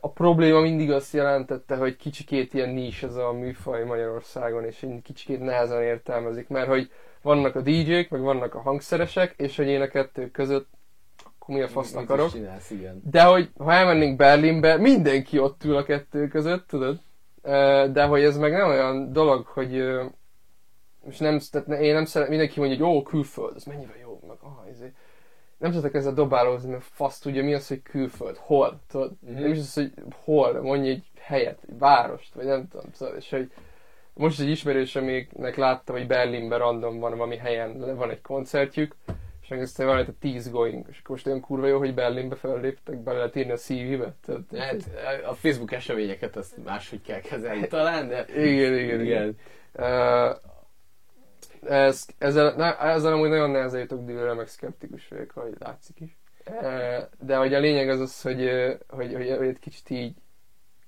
A 0.00 0.10
probléma 0.10 0.60
mindig 0.60 0.90
azt 0.90 1.12
jelentette, 1.12 1.76
hogy 1.76 1.96
kicsikét 1.96 2.54
ilyen 2.54 2.68
nis 2.68 3.02
ez 3.02 3.14
a 3.16 3.32
műfaj 3.32 3.84
Magyarországon, 3.84 4.64
és 4.64 4.86
kicsikét 5.02 5.40
nehezen 5.40 5.82
értelmezik, 5.82 6.48
mert 6.48 6.68
hogy 6.68 6.90
vannak 7.22 7.54
a 7.56 7.60
DJ-k, 7.60 8.10
meg 8.10 8.20
vannak 8.20 8.54
a 8.54 8.60
hangszeresek, 8.60 9.34
és 9.36 9.56
hogy 9.56 9.66
én 9.66 9.80
a 9.80 9.88
kettő 9.88 10.30
között 10.30 10.68
akkor 11.24 11.54
mi 11.54 11.62
a 11.62 11.68
fasz 11.68 11.92
Mit 11.92 12.02
akarok. 12.02 12.30
csinálsz, 12.30 12.70
igen. 12.70 13.02
De 13.10 13.22
hogy 13.22 13.50
ha 13.58 13.72
elmennénk 13.72 14.16
Berlinbe, 14.16 14.76
mindenki 14.76 15.38
ott 15.38 15.64
ül 15.64 15.76
a 15.76 15.82
kettő 15.82 16.28
között, 16.28 16.66
tudod? 16.66 17.00
De 17.92 18.04
hogy 18.04 18.22
ez 18.22 18.36
meg 18.36 18.52
nem 18.52 18.68
olyan 18.68 19.12
dolog, 19.12 19.46
hogy 19.46 19.82
most 21.04 21.20
nem, 21.20 21.38
tehát 21.50 21.80
én 21.80 21.94
nem 21.94 22.04
szeret, 22.04 22.28
mindenki 22.28 22.60
mondja, 22.60 22.76
hogy 22.78 22.86
jó, 22.86 23.02
külföld, 23.02 23.56
ez 23.56 23.64
mennyivel 23.64 23.96
jó, 24.00 24.20
meg 24.28 24.36
ah, 24.40 24.68
ezért. 24.70 24.92
Nem 25.58 25.70
szeretek 25.70 25.94
ezzel 25.94 26.12
dobálózni, 26.12 26.70
mert 26.70 26.82
fasz 26.82 27.18
tudja, 27.18 27.44
mi 27.44 27.54
az, 27.54 27.68
hogy 27.68 27.82
külföld, 27.82 28.36
hol, 28.36 28.80
tudod? 28.88 29.12
Mhm. 29.20 29.40
Nem 29.40 29.50
is 29.50 29.58
az, 29.58 29.74
hogy 29.74 29.92
hol, 30.24 30.60
mondj 30.60 30.88
egy 30.88 31.04
helyet, 31.18 31.58
egy 31.68 31.78
várost, 31.78 32.34
vagy 32.34 32.44
nem 32.44 32.68
tudom, 32.68 32.86
tudod, 32.98 33.16
és 33.16 33.30
hogy 33.30 33.52
most 34.14 34.40
egy 34.40 34.48
ismerősöméknek 34.48 35.56
láttam, 35.56 35.96
hogy 35.96 36.06
Berlinben 36.06 36.58
random 36.58 36.98
van 36.98 37.10
valami 37.10 37.36
helyen, 37.36 37.96
van 37.96 38.10
egy 38.10 38.20
koncertjük, 38.20 38.96
és 39.42 39.76
van 39.76 39.98
itt 39.98 40.08
a 40.08 40.12
10 40.20 40.50
going, 40.50 40.86
és 40.90 40.98
akkor 40.98 41.10
most 41.10 41.26
olyan 41.26 41.40
kurva 41.40 41.66
jó, 41.66 41.78
hogy 41.78 41.94
Berlinbe 41.94 42.36
felléptek, 42.36 42.98
be 43.02 43.12
lehet 43.12 43.36
írni 43.36 43.52
a 43.52 43.56
CV-be. 43.56 44.14
Hát 44.58 44.88
a 45.26 45.34
Facebook 45.34 45.72
eseményeket 45.72 46.36
azt 46.36 46.64
máshogy 46.64 47.02
kell 47.02 47.20
kezelni 47.20 47.66
talán, 47.66 48.08
de... 48.08 48.24
Igen, 48.36 48.74
igen, 48.74 49.00
igen. 49.00 49.36
Uh, 49.74 50.36
ez, 51.62 52.06
ezzel, 52.18 52.54
na, 52.56 52.76
ezzel 52.76 53.12
amúgy 53.12 53.28
nagyon 53.28 53.50
nehezen 53.50 53.80
jutok 53.80 54.04
dűlőre, 54.04 54.34
meg 54.34 54.46
szkeptikus 54.46 55.08
vagyok, 55.08 55.36
ahogy 55.36 55.54
látszik 55.58 56.00
is. 56.00 56.18
De 57.20 57.36
hogy 57.36 57.54
a 57.54 57.58
lényeg 57.58 57.88
az 57.88 58.00
az, 58.00 58.22
hogy, 58.22 58.50
hogy, 58.88 59.14
hogy, 59.14 59.36
hogy 59.36 59.46
egy 59.46 59.58
kicsit 59.58 59.90
így, 59.90 60.14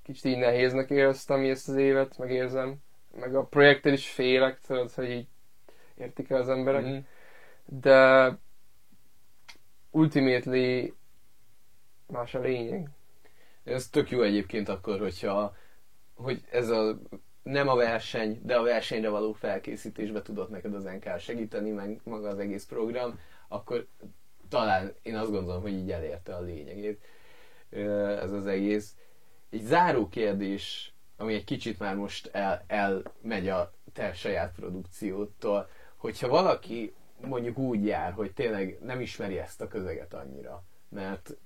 kicsit 0.03 0.25
így 0.25 0.37
nehéznek 0.37 0.89
éreztem 0.89 1.43
ezt 1.43 1.69
az 1.69 1.75
évet, 1.75 2.17
meg 2.17 2.31
érzem. 2.31 2.75
Meg 3.17 3.35
a 3.35 3.43
projekttel 3.43 3.93
is 3.93 4.09
félek, 4.09 4.61
tudod, 4.61 4.91
hogy 4.91 5.09
így 5.09 5.27
értik 5.97 6.29
el 6.29 6.41
az 6.41 6.49
emberek. 6.49 6.83
Mhm. 6.83 6.97
De 7.65 8.37
ultimately 9.91 10.93
más 12.07 12.35
a 12.35 12.39
lényeg. 12.39 12.89
Ez 13.63 13.89
tök 13.89 14.09
jó 14.09 14.21
egyébként 14.21 14.69
akkor, 14.69 14.99
hogyha 14.99 15.55
hogy 16.15 16.41
ez 16.51 16.69
a 16.69 16.97
nem 17.43 17.67
a 17.67 17.75
verseny, 17.75 18.39
de 18.43 18.55
a 18.55 18.63
versenyre 18.63 19.09
való 19.09 19.33
felkészítésbe 19.33 20.21
tudott 20.21 20.49
neked 20.49 20.73
az 20.73 20.83
NK 20.83 21.19
segíteni, 21.19 21.71
meg 21.71 22.01
maga 22.03 22.27
az 22.29 22.39
egész 22.39 22.65
program, 22.65 23.19
akkor 23.47 23.87
talán 24.49 24.93
én 25.01 25.15
azt 25.15 25.31
gondolom, 25.31 25.61
hogy 25.61 25.73
így 25.73 25.91
elérte 25.91 26.35
a 26.35 26.41
lényegét 26.41 27.01
ez 28.21 28.31
az 28.31 28.45
egész. 28.45 28.95
Egy 29.49 29.61
záró 29.63 30.09
kérdés, 30.09 30.92
ami 31.17 31.33
egy 31.33 31.43
kicsit 31.43 31.79
már 31.79 31.95
most 31.95 32.29
el, 32.33 32.63
elmegy 32.67 33.47
a 33.47 33.73
te 33.93 34.13
saját 34.13 34.55
produkciótól, 34.55 35.69
hogyha 35.95 36.27
valaki 36.27 36.93
mondjuk 37.21 37.57
úgy 37.57 37.85
jár, 37.85 38.13
hogy 38.13 38.33
tényleg 38.33 38.77
nem 38.81 39.01
ismeri 39.01 39.37
ezt 39.37 39.61
a 39.61 39.67
közeget 39.67 40.13
annyira, 40.13 40.63
mert 40.89 41.37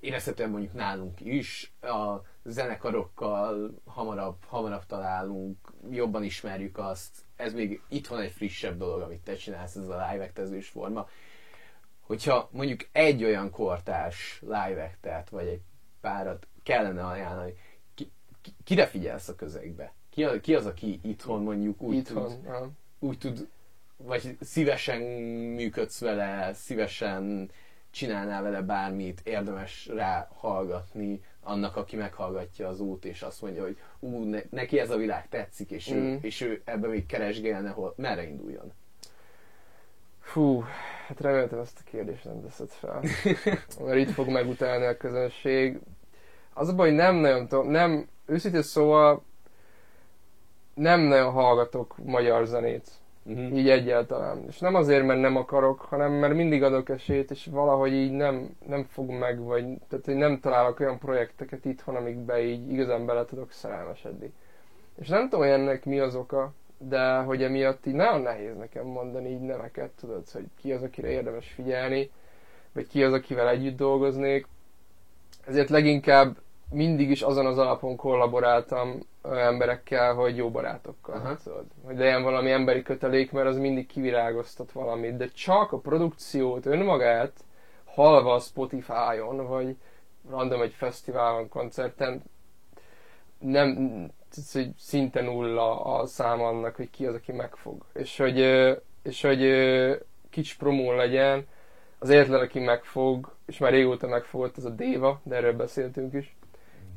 érezhetően 0.00 0.50
mondjuk 0.50 0.72
nálunk 0.72 1.20
is 1.20 1.72
a 1.80 2.16
zenekarokkal 2.44 3.74
hamarabb, 3.84 4.36
hamarabb 4.46 4.86
találunk, 4.86 5.72
jobban 5.90 6.24
ismerjük 6.24 6.78
azt, 6.78 7.24
ez 7.36 7.54
még 7.54 7.82
itthon 7.88 8.20
egy 8.20 8.32
frissebb 8.32 8.78
dolog, 8.78 9.00
amit 9.00 9.22
te 9.22 9.34
csinálsz, 9.34 9.76
ez 9.76 9.88
a 9.88 10.06
live 10.10 10.60
forma. 10.60 11.08
Hogyha 12.00 12.48
mondjuk 12.52 12.88
egy 12.92 13.24
olyan 13.24 13.50
kortárs 13.50 14.40
live 14.40 14.96
vagy 15.30 15.46
egy 15.46 15.60
párat 16.00 16.46
kellene 16.62 17.06
ajánlani, 17.06 17.54
kire 18.64 18.86
figyelsz 18.86 19.28
a 19.28 19.34
közegbe? 19.34 19.92
Ki, 20.10 20.24
a- 20.24 20.40
ki 20.40 20.54
az, 20.54 20.66
aki 20.66 21.00
itthon 21.02 21.42
mondjuk 21.42 21.80
úgy 21.82 22.02
tud, 22.02 22.16
Itthon. 22.16 22.32
aha. 22.46 22.68
úgy 22.98 23.18
tud, 23.18 23.48
vagy 23.96 24.36
szívesen 24.40 25.00
működsz 25.54 26.00
vele, 26.00 26.52
szívesen 26.54 27.50
csinálnál 27.90 28.42
vele 28.42 28.60
bármit, 28.62 29.20
érdemes 29.24 29.86
rá 29.86 30.28
hallgatni 30.34 31.20
annak, 31.42 31.76
aki 31.76 31.96
meghallgatja 31.96 32.68
az 32.68 32.80
út, 32.80 33.04
és 33.04 33.22
azt 33.22 33.42
mondja, 33.42 33.62
hogy 33.62 33.78
ú, 33.98 34.24
ne, 34.24 34.40
neki 34.50 34.78
ez 34.78 34.90
a 34.90 34.96
világ 34.96 35.28
tetszik, 35.28 35.70
és, 35.70 35.90
ő, 35.90 35.96
Mm. 36.00 36.16
és 36.20 36.40
ő 36.40 36.62
ebbe 36.64 36.88
még 36.88 37.06
keresgélne, 37.06 37.70
hol, 37.70 37.94
merre 37.96 38.22
induljon. 38.28 38.72
Fú, 40.20 40.60
hát 41.06 41.20
reméltem 41.20 41.58
ezt 41.58 41.78
a 41.84 41.90
kérdést 41.90 42.24
nem 42.24 42.42
teszed 42.42 42.68
fel. 42.70 43.02
Mert 43.84 43.98
itt 43.98 44.10
fog 44.10 44.28
megutálni 44.28 44.84
a 44.84 44.96
közönség. 44.96 45.78
Az 46.52 46.68
a 46.68 46.74
baj, 46.74 46.90
nem 46.90 47.14
nagyon 47.14 47.48
tudom, 47.48 47.68
nem, 47.70 48.08
őszintén 48.28 48.62
szóval 48.62 49.22
nem 50.74 51.00
nagyon 51.00 51.32
hallgatok 51.32 51.94
magyar 52.04 52.46
zenét. 52.46 52.90
Uh-huh. 53.24 53.58
Így 53.58 53.68
egyáltalán. 53.70 54.44
És 54.48 54.58
nem 54.58 54.74
azért, 54.74 55.06
mert 55.06 55.20
nem 55.20 55.36
akarok, 55.36 55.80
hanem 55.80 56.12
mert 56.12 56.34
mindig 56.34 56.62
adok 56.62 56.88
esélyt, 56.88 57.30
és 57.30 57.48
valahogy 57.50 57.92
így 57.92 58.12
nem, 58.12 58.56
nem 58.66 58.84
fog 58.84 59.10
meg, 59.10 59.40
vagy 59.40 59.64
tehát 59.88 60.04
hogy 60.04 60.16
nem 60.16 60.40
találok 60.40 60.80
olyan 60.80 60.98
projekteket 60.98 61.64
itthon, 61.64 61.96
amikbe 61.96 62.42
így 62.42 62.72
igazán 62.72 63.06
bele 63.06 63.24
tudok 63.24 63.52
szerelmesedni. 63.52 64.32
És 65.00 65.08
nem 65.08 65.22
tudom, 65.22 65.40
hogy 65.40 65.48
ennek 65.48 65.84
mi 65.84 65.98
az 65.98 66.14
oka, 66.14 66.52
de 66.78 67.16
hogy 67.16 67.42
emiatt 67.42 67.86
így 67.86 67.94
nagyon 67.94 68.20
nehéz 68.20 68.56
nekem 68.56 68.86
mondani 68.86 69.28
így 69.28 69.40
neveket, 69.40 69.90
tudod, 70.00 70.30
hogy 70.32 70.46
ki 70.60 70.72
az, 70.72 70.82
akire 70.82 71.08
érdemes 71.08 71.48
figyelni, 71.48 72.10
vagy 72.72 72.86
ki 72.86 73.04
az, 73.04 73.12
akivel 73.12 73.48
együtt 73.48 73.76
dolgoznék. 73.76 74.46
Ezért 75.46 75.68
leginkább 75.68 76.36
mindig 76.70 77.10
is 77.10 77.22
azon 77.22 77.46
az 77.46 77.58
alapon 77.58 77.96
kollaboráltam 77.96 78.98
emberekkel, 79.22 80.14
hogy 80.14 80.36
jó 80.36 80.50
barátokkal. 80.50 81.14
Aha. 81.14 81.36
Tudod? 81.36 81.64
Hogy 81.84 81.96
legyen 81.96 82.22
valami 82.22 82.50
emberi 82.50 82.82
kötelék, 82.82 83.32
mert 83.32 83.46
az 83.46 83.56
mindig 83.56 83.86
kivirágoztat 83.86 84.72
valamit. 84.72 85.16
De 85.16 85.26
csak 85.26 85.72
a 85.72 85.78
produkciót, 85.78 86.66
önmagát 86.66 87.32
halva 87.84 88.34
a 88.34 88.38
Spotify-on, 88.38 89.46
vagy 89.46 89.76
random 90.30 90.62
egy 90.62 90.72
fesztiválon, 90.72 91.48
koncerten, 91.48 92.22
nem, 93.38 94.10
szinte 94.78 95.22
nulla 95.22 95.84
a 95.84 96.06
szám 96.06 96.40
annak, 96.40 96.76
hogy 96.76 96.90
ki 96.90 97.06
az, 97.06 97.14
aki 97.14 97.32
megfog. 97.32 97.84
És 97.94 98.16
hogy, 98.16 98.38
és 99.02 99.22
hogy 99.22 99.40
kicsi 100.30 100.56
promó 100.56 100.92
legyen, 100.92 101.46
az 101.98 102.10
egyetlen, 102.10 102.40
aki 102.40 102.58
megfog, 102.58 103.36
és 103.46 103.58
már 103.58 103.72
régóta 103.72 104.06
megfogott, 104.06 104.56
az 104.56 104.64
a 104.64 104.70
Déva, 104.70 105.20
de 105.22 105.36
erről 105.36 105.56
beszéltünk 105.56 106.14
is. 106.14 106.36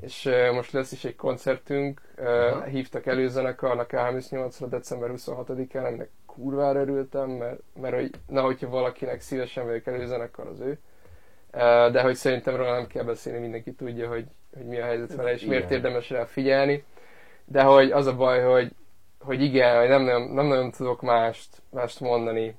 És 0.01 0.29
most 0.53 0.71
lesz 0.71 0.91
is 0.91 1.05
egy 1.05 1.15
koncertünk, 1.15 2.01
Aha. 2.17 2.63
hívtak 2.63 3.05
előzenekarnak 3.05 3.89
A38-ra 3.93 4.65
december 4.69 5.09
26-án, 5.15 5.85
aminek 5.85 6.09
kurvára 6.25 6.79
örültem, 6.79 7.29
mert, 7.29 7.59
mert 7.81 7.95
hogy, 7.95 8.09
na, 8.27 8.41
hogyha 8.41 8.69
valakinek 8.69 9.21
szívesen 9.21 9.65
vagyok 9.65 9.87
előzenekar, 9.87 10.47
az 10.47 10.59
ő. 10.59 10.79
De 11.91 12.01
hogy 12.01 12.15
szerintem 12.15 12.55
róla 12.55 12.71
nem 12.71 12.87
kell 12.87 13.03
beszélni, 13.03 13.39
mindenki 13.39 13.73
tudja, 13.73 14.07
hogy, 14.07 14.25
hogy 14.53 14.65
mi 14.65 14.79
a 14.79 14.85
helyzet 14.85 15.15
vele, 15.15 15.31
és 15.31 15.45
miért 15.45 15.71
érdemes 15.71 16.09
rá 16.09 16.25
figyelni. 16.25 16.83
De 17.45 17.63
hogy 17.63 17.91
az 17.91 18.05
a 18.05 18.15
baj, 18.15 18.41
hogy, 18.41 18.71
hogy 19.19 19.41
igen, 19.41 19.79
hogy 19.79 19.89
nem 19.89 20.01
nagyon, 20.01 20.21
nem 20.21 20.45
nagyon 20.45 20.71
tudok 20.71 21.01
mást, 21.01 21.61
mást 21.69 21.99
mondani 21.99 22.55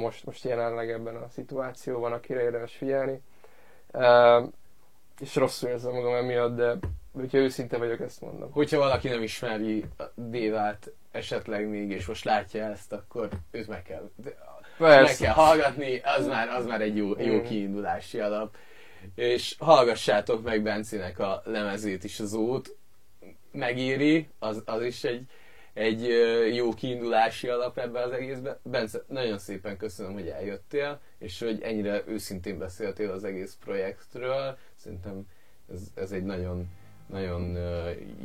most, 0.00 0.24
most 0.24 0.44
jelenleg 0.44 0.90
ebben 0.90 1.16
a 1.16 1.28
szituációban, 1.28 2.12
akire 2.12 2.42
érdemes 2.42 2.76
figyelni. 2.76 3.22
És 5.20 5.34
rosszul 5.34 5.68
érzem 5.68 5.92
magam 5.92 6.14
emiatt, 6.14 6.56
de 6.56 6.76
hogyha 7.12 7.38
őszinte 7.38 7.78
vagyok, 7.78 8.00
ezt 8.00 8.20
mondom. 8.20 8.50
Hogyha 8.52 8.78
valaki 8.78 9.08
nem 9.08 9.22
ismeri 9.22 9.84
Dévát 10.14 10.92
esetleg 11.10 11.68
még, 11.68 11.90
és 11.90 12.06
most 12.06 12.24
látja 12.24 12.64
ezt, 12.64 12.92
akkor 12.92 13.28
őt 13.50 13.68
meg 13.68 13.82
kell, 13.82 14.10
de- 14.16 14.36
meg 14.78 14.88
Persze. 14.96 15.24
kell 15.24 15.34
hallgatni, 15.34 16.00
az 16.18 16.26
már, 16.26 16.48
az 16.48 16.66
már 16.66 16.80
egy 16.80 16.96
jó, 16.96 17.20
jó 17.20 17.34
Mm. 17.34 17.42
kiindulási 17.42 18.18
alap. 18.20 18.56
És 19.14 19.54
hallgassátok 19.58 20.42
meg 20.42 20.62
Bencinek 20.62 21.18
a 21.18 21.42
lemezét 21.44 22.04
is 22.04 22.20
az 22.20 22.32
út, 22.34 22.76
megéri, 23.52 24.28
az, 24.38 24.62
az 24.64 24.82
is 24.82 25.04
egy, 25.04 25.26
egy 25.74 26.08
jó 26.54 26.74
kiindulási 26.74 27.48
alap 27.48 27.78
ebbe 27.78 28.00
az 28.00 28.12
egészbe. 28.12 28.58
Bence, 28.62 29.02
nagyon 29.08 29.38
szépen 29.38 29.76
köszönöm, 29.76 30.12
hogy 30.12 30.28
eljöttél, 30.28 31.00
és 31.18 31.38
hogy 31.38 31.60
ennyire 31.62 32.02
őszintén 32.06 32.58
beszéltél 32.58 33.10
az 33.10 33.24
egész 33.24 33.56
projektről. 33.64 34.58
Szerintem 34.76 35.22
ez, 35.72 35.80
ez 35.94 36.12
egy 36.12 36.24
nagyon, 36.24 36.68
nagyon 37.06 37.58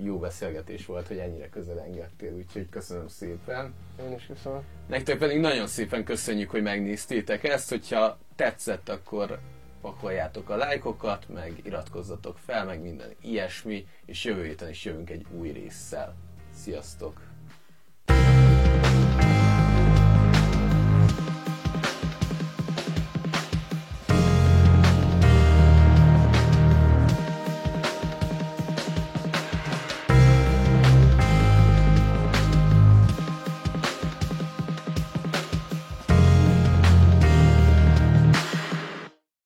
jó 0.03 0.19
beszélgetés 0.19 0.85
volt, 0.85 1.07
hogy 1.07 1.17
ennyire 1.17 1.49
közel 1.49 1.79
engedtél, 1.79 2.33
úgyhogy 2.33 2.69
köszönöm 2.69 3.07
szépen. 3.07 3.73
Én 3.99 4.13
is 4.13 4.25
köszönöm. 4.25 4.61
Nektek 4.87 5.17
pedig 5.17 5.39
nagyon 5.39 5.67
szépen 5.67 6.03
köszönjük, 6.03 6.49
hogy 6.49 6.61
megnéztétek 6.61 7.43
ezt, 7.43 7.69
hogyha 7.69 8.17
tetszett, 8.35 8.89
akkor 8.89 9.39
pakoljátok 9.81 10.49
a 10.49 10.55
lájkokat, 10.55 11.25
meg 11.29 11.53
iratkozzatok 11.63 12.37
fel, 12.37 12.65
meg 12.65 12.81
minden 12.81 13.15
ilyesmi, 13.21 13.87
és 14.05 14.23
jövő 14.23 14.45
héten 14.45 14.69
is 14.69 14.85
jövünk 14.85 15.09
egy 15.09 15.25
új 15.31 15.49
résszel. 15.51 16.15
Sziasztok! 16.53 17.28